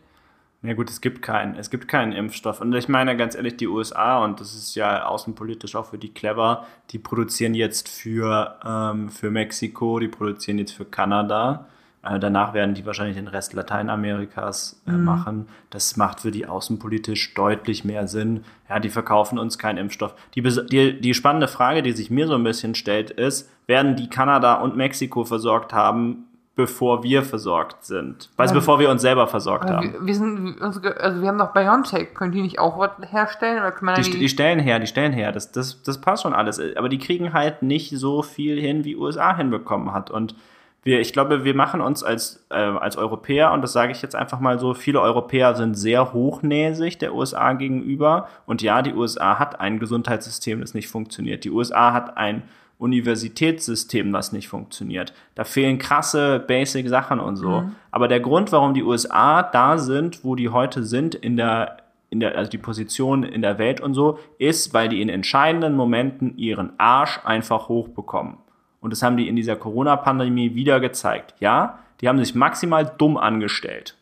[0.63, 1.55] Ja gut, es gibt keinen.
[1.55, 2.61] Es gibt keinen Impfstoff.
[2.61, 6.13] Und ich meine ganz ehrlich, die USA, und das ist ja außenpolitisch auch für die
[6.13, 11.67] clever, die produzieren jetzt für, ähm, für Mexiko, die produzieren jetzt für Kanada.
[12.03, 15.05] Äh, danach werden die wahrscheinlich den Rest Lateinamerikas äh, mhm.
[15.05, 15.49] machen.
[15.71, 18.45] Das macht für die außenpolitisch deutlich mehr Sinn.
[18.69, 20.15] Ja, die verkaufen uns keinen Impfstoff.
[20.35, 24.09] Die, die, die spannende Frage, die sich mir so ein bisschen stellt, ist, werden die
[24.09, 26.25] Kanada und Mexiko versorgt haben,
[26.57, 28.31] bevor wir versorgt sind?
[28.37, 28.61] Also ja.
[28.61, 29.93] bevor wir uns selber versorgt haben.
[29.93, 32.15] Wir, wir, sind, also wir haben noch BioNTech.
[32.15, 33.63] Können die nicht auch was herstellen?
[33.63, 35.31] Oder die, die, die stellen her, die stellen her.
[35.31, 36.61] Das, das, das passt schon alles.
[36.77, 40.11] Aber die kriegen halt nicht so viel hin, wie USA hinbekommen hat.
[40.11, 40.35] Und
[40.83, 44.15] Wir, ich glaube, wir machen uns als, äh, als Europäer, und das sage ich jetzt
[44.17, 48.29] einfach mal so, viele Europäer sind sehr hochnäsig der USA gegenüber.
[48.47, 51.45] Und ja, die USA hat ein Gesundheitssystem, das nicht funktioniert.
[51.45, 52.45] Die USA hat ein
[52.79, 55.13] Universitätssystem, was nicht funktioniert.
[55.35, 57.63] Da fehlen krasse Basic Sachen und so.
[57.63, 57.75] Mhm.
[57.91, 61.79] Aber der Grund, warum die USA da sind, wo die heute sind, in der,
[62.11, 65.75] in der, also die Position in der Welt und so, ist, weil die in entscheidenden
[65.75, 68.39] Momenten ihren Arsch einfach hochbekommen.
[68.81, 71.35] Und das haben die in dieser Corona-Pandemie wieder gezeigt.
[71.41, 73.97] Ja, die haben sich maximal dumm angestellt.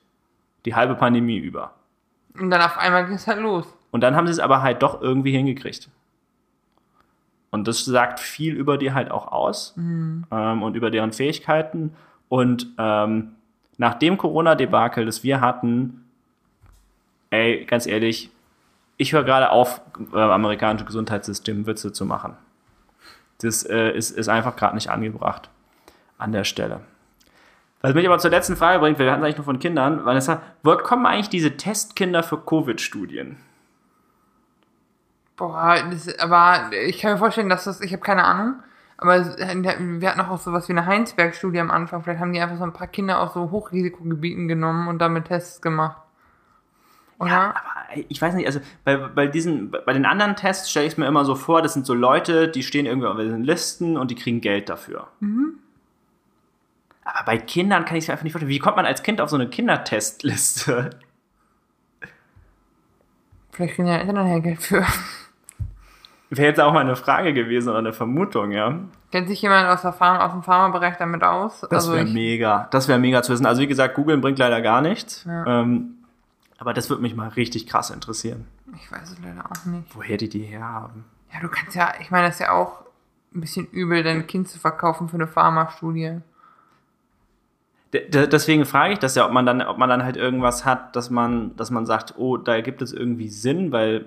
[0.66, 1.72] Die halbe Pandemie über.
[2.38, 3.66] Und dann auf einmal ging es halt los.
[3.90, 5.88] Und dann haben sie es aber halt doch irgendwie hingekriegt.
[7.50, 10.24] Und das sagt viel über die halt auch aus mhm.
[10.30, 11.94] ähm, und über deren Fähigkeiten.
[12.28, 13.32] Und ähm,
[13.78, 16.04] nach dem Corona-Debakel, das wir hatten,
[17.30, 18.30] ey, ganz ehrlich,
[18.96, 19.80] ich höre gerade auf,
[20.12, 22.34] äh, amerikanische Gesundheitssystem Witze zu machen.
[23.40, 25.50] Das äh, ist, ist einfach gerade nicht angebracht
[26.18, 26.80] an der Stelle.
[27.82, 30.40] Was mich aber zur letzten Frage bringt, wir hatten es eigentlich nur von Kindern, Vanessa,
[30.62, 33.36] woher kommen eigentlich diese Testkinder für Covid-Studien?
[35.36, 38.62] Boah, das, aber ich kann mir vorstellen, dass das, ich habe keine Ahnung,
[38.96, 42.02] aber wir hatten auch sowas wie eine Heinsberg-Studie am Anfang.
[42.02, 45.60] Vielleicht haben die einfach so ein paar Kinder aus so Hochrisikogebieten genommen und damit Tests
[45.60, 46.00] gemacht.
[47.18, 47.30] Oder?
[47.30, 50.92] Ja, aber ich weiß nicht, also bei, bei diesen, bei den anderen Tests stelle ich
[50.92, 53.96] es mir immer so vor, das sind so Leute, die stehen irgendwie auf diesen Listen
[53.96, 55.08] und die kriegen Geld dafür.
[55.20, 55.58] Mhm.
[57.04, 58.50] Aber bei Kindern kann ich es mir einfach nicht vorstellen.
[58.50, 60.90] Wie kommt man als Kind auf so eine Kindertestliste?
[63.52, 64.84] Vielleicht kriegen ja Eltern ja Geld für.
[66.28, 68.80] Wäre jetzt auch mal eine Frage gewesen oder eine Vermutung, ja.
[69.12, 71.60] Kennt sich jemand aus, der Farm, aus dem Pharmabereich damit aus?
[71.60, 72.66] Das also wäre mega.
[72.72, 73.46] Das wäre mega zu wissen.
[73.46, 75.24] Also wie gesagt, googeln bringt leider gar nichts.
[75.24, 75.62] Ja.
[75.62, 75.98] Ähm,
[76.58, 78.46] aber das würde mich mal richtig krass interessieren.
[78.74, 79.94] Ich weiß es leider auch nicht.
[79.94, 81.04] Woher die die herhaben.
[81.32, 82.82] Ja, du kannst ja, ich meine, das ist ja auch
[83.34, 86.20] ein bisschen übel, dein Kind zu verkaufen für eine Pharmastudie.
[87.92, 91.08] Deswegen frage ich das ja, ob man dann, ob man dann halt irgendwas hat, dass
[91.08, 94.06] man, dass man sagt, oh, da gibt es irgendwie Sinn, weil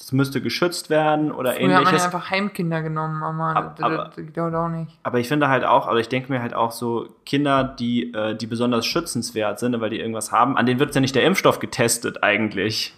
[0.00, 1.78] das müsste geschützt werden oder Früher ähnliches.
[1.78, 4.98] hat man ja einfach Heimkinder genommen, aber, aber das, das, geht auch nicht.
[5.02, 8.34] Aber ich finde halt auch, also ich denke mir halt auch so, Kinder, die, äh,
[8.34, 11.58] die besonders schützenswert sind, weil die irgendwas haben, an denen wird ja nicht der Impfstoff
[11.58, 12.94] getestet eigentlich.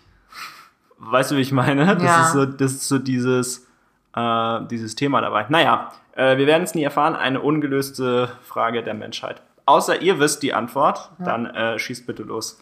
[0.99, 1.87] Weißt du, wie ich meine?
[1.97, 2.23] Das ja.
[2.23, 3.67] ist so, das ist so dieses,
[4.15, 5.47] äh, dieses Thema dabei.
[5.49, 9.43] Naja, äh, wir werden es nie erfahren, eine ungelöste Frage der Menschheit.
[9.67, 11.25] Außer ihr wisst die Antwort, ja.
[11.25, 12.61] dann äh, schießt bitte los.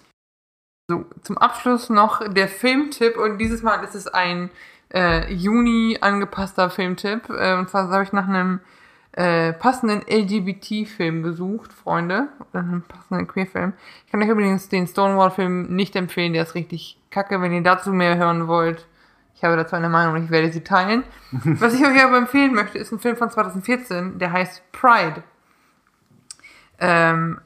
[0.90, 4.50] So, zum Abschluss noch der Filmtipp und dieses Mal ist es ein
[4.92, 7.30] äh, Juni angepasster Filmtipp.
[7.30, 8.58] Äh, und zwar habe ich nach einem
[9.12, 12.26] äh, passenden LGBT-Film gesucht, Freunde.
[12.40, 13.72] Oder einem passenden Queer-Film.
[14.04, 17.40] Ich kann euch übrigens den Stonewall-Film nicht empfehlen, der ist richtig kacke.
[17.40, 18.88] Wenn ihr dazu mehr hören wollt,
[19.36, 21.04] ich habe dazu eine Meinung und ich werde sie teilen.
[21.30, 25.22] Was ich euch aber empfehlen möchte, ist ein Film von 2014, der heißt Pride.
[26.80, 27.40] Ähm,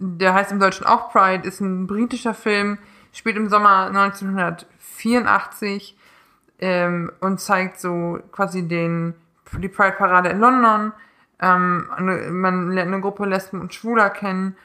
[0.00, 2.78] der heißt im Deutschen auch Pride, ist ein britischer Film,
[3.12, 5.96] spielt im Sommer 1984
[6.58, 9.14] ähm, und zeigt so quasi den,
[9.58, 10.92] die Pride-Parade in London.
[11.40, 11.86] Ähm,
[12.30, 14.56] man lernt eine Gruppe Lesben und Schwuler kennen.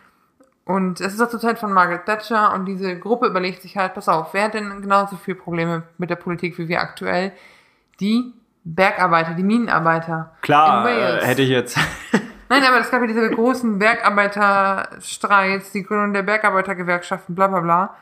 [0.64, 3.94] Und es ist auch zur Zeit von Margaret Thatcher und diese Gruppe überlegt sich halt,
[3.94, 7.34] pass auf, wer hat denn genauso viele Probleme mit der Politik wie wir aktuell?
[8.00, 8.34] Die
[8.64, 10.36] Bergarbeiter, die Minenarbeiter.
[10.42, 11.78] Klar, äh, hätte ich jetzt.
[12.56, 17.98] Nein, aber es gab ja diese großen Bergarbeiterstreits, die Gründung der Bergarbeitergewerkschaften, bla bla bla.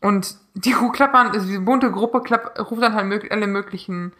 [0.00, 4.12] Und die klappern, also diese bunte Gruppe klapp, ruft dann halt alle möglichen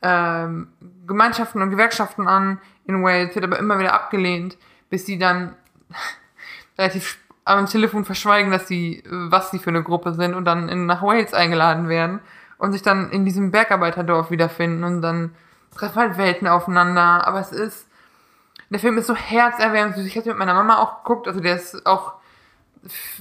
[0.00, 0.68] ähm,
[1.06, 4.56] Gemeinschaften und Gewerkschaften an in Wales, wird aber immer wieder abgelehnt,
[4.88, 5.56] bis sie dann
[6.78, 10.86] relativ am Telefon verschweigen, dass sie, was sie für eine Gruppe sind und dann in,
[10.86, 12.20] nach Wales eingeladen werden
[12.56, 15.34] und sich dann in diesem Bergarbeiterdorf wiederfinden und dann
[15.76, 17.26] treffen halt Welten aufeinander.
[17.26, 17.88] Aber es ist,
[18.72, 19.96] der Film ist so herzerwärmend.
[19.98, 22.14] Ich hatte mit meiner Mama auch geguckt, also der ist auch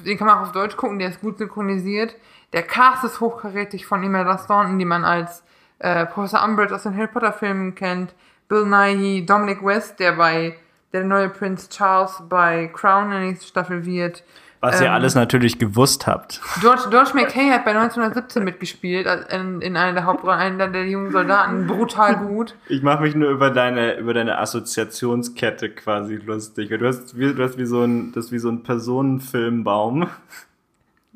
[0.05, 2.15] den kann man auch auf Deutsch gucken, der ist gut synchronisiert.
[2.53, 5.43] Der Cast ist hochkarätig von Imelda Staunton, die man als
[5.79, 8.13] äh, Professor Umbridge aus den Harry Potter Filmen kennt.
[8.47, 10.57] Bill Nighy, Dominic West, der bei
[10.93, 14.23] der neue Prinz Charles bei Crown in der nächsten Staffel wird.
[14.61, 16.39] Was ähm, ihr alles natürlich gewusst habt.
[16.61, 21.11] George, George McKay hat bei 1917 mitgespielt, in, in einer der Hauptrollen, einer der jungen
[21.11, 22.55] Soldaten, brutal gut.
[22.69, 26.69] Ich mache mich nur über deine, über deine Assoziationskette quasi lustig.
[26.69, 30.07] Du hast wie, du hast wie so ein, das wie so ein Personenfilmbaum.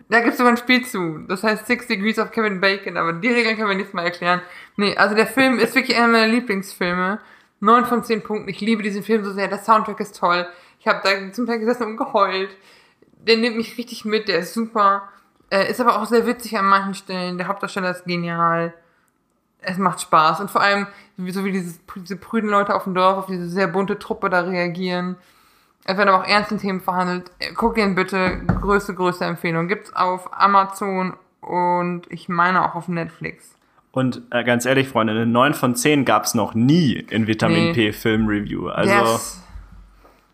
[0.10, 1.20] Da gibt es sogar ein Spiel zu.
[1.28, 4.42] Das heißt Six Degrees of Kevin Bacon, aber die Regeln können wir nächstes Mal erklären.
[4.76, 7.20] Nee, also der Film ist wirklich einer meiner Lieblingsfilme.
[7.60, 8.50] Neun von zehn Punkten.
[8.50, 9.48] Ich liebe diesen Film so sehr.
[9.48, 10.48] Der Soundtrack ist toll.
[10.80, 12.50] Ich habe da zum Teil gesessen und geheult
[13.28, 15.04] der nimmt mich richtig mit, der ist super.
[15.50, 17.38] Äh, ist aber auch sehr witzig an manchen Stellen.
[17.38, 18.74] Der Hauptdarsteller ist genial.
[19.62, 20.42] Es macht Spaß.
[20.42, 20.88] Und vor allem,
[21.18, 24.42] so wie dieses, diese prüden Leute auf dem Dorf auf diese sehr bunte Truppe da
[24.42, 25.18] reagieren.
[25.86, 27.32] Es werden aber auch ernste Themen verhandelt.
[27.56, 28.42] Guck ihn bitte.
[28.62, 29.68] Größte, größte Empfehlung.
[29.68, 33.56] Gibt's auf Amazon und ich meine auch auf Netflix.
[33.92, 37.74] Und äh, ganz ehrlich, Freunde, eine 9 von 10 gab's noch nie in Vitamin Nee.
[37.74, 38.68] P Film Review.
[38.68, 39.44] Also, ist,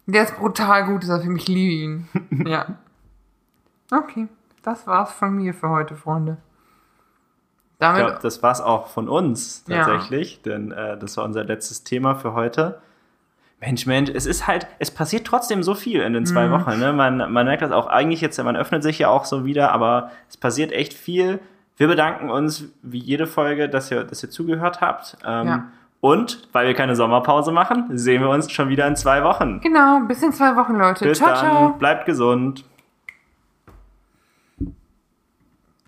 [0.05, 2.07] der ist brutal gut, ist er für mich liebe ihn.
[2.47, 2.65] ja.
[3.91, 4.27] Okay,
[4.63, 6.37] das war's von mir für heute, Freunde.
[7.73, 9.83] ich Damit, glaube, das war's auch von uns Ja.
[9.85, 12.81] tatsächlich, denn äh, das war unser letztes Thema für heute.
[13.59, 16.51] Mensch, Mensch, es ist halt, es passiert trotzdem so viel in den zwei Mhm.
[16.51, 16.79] Wochen.
[16.79, 16.93] Ne?
[16.93, 20.09] Man, man merkt das auch eigentlich jetzt, man öffnet sich ja auch so wieder, aber
[20.29, 21.39] es passiert echt viel.
[21.77, 25.17] Wir bedanken uns wie jede Folge, dass ihr, dass ihr zugehört habt.
[25.25, 25.65] Ähm, Ja.
[26.01, 29.61] Und weil wir keine Sommerpause machen, sehen wir uns schon wieder in zwei Wochen.
[29.61, 31.05] genau, bis in zwei Wochen, Leute.
[31.05, 31.69] Bis ciao, dann, ciao.
[31.77, 32.65] bleibt gesund.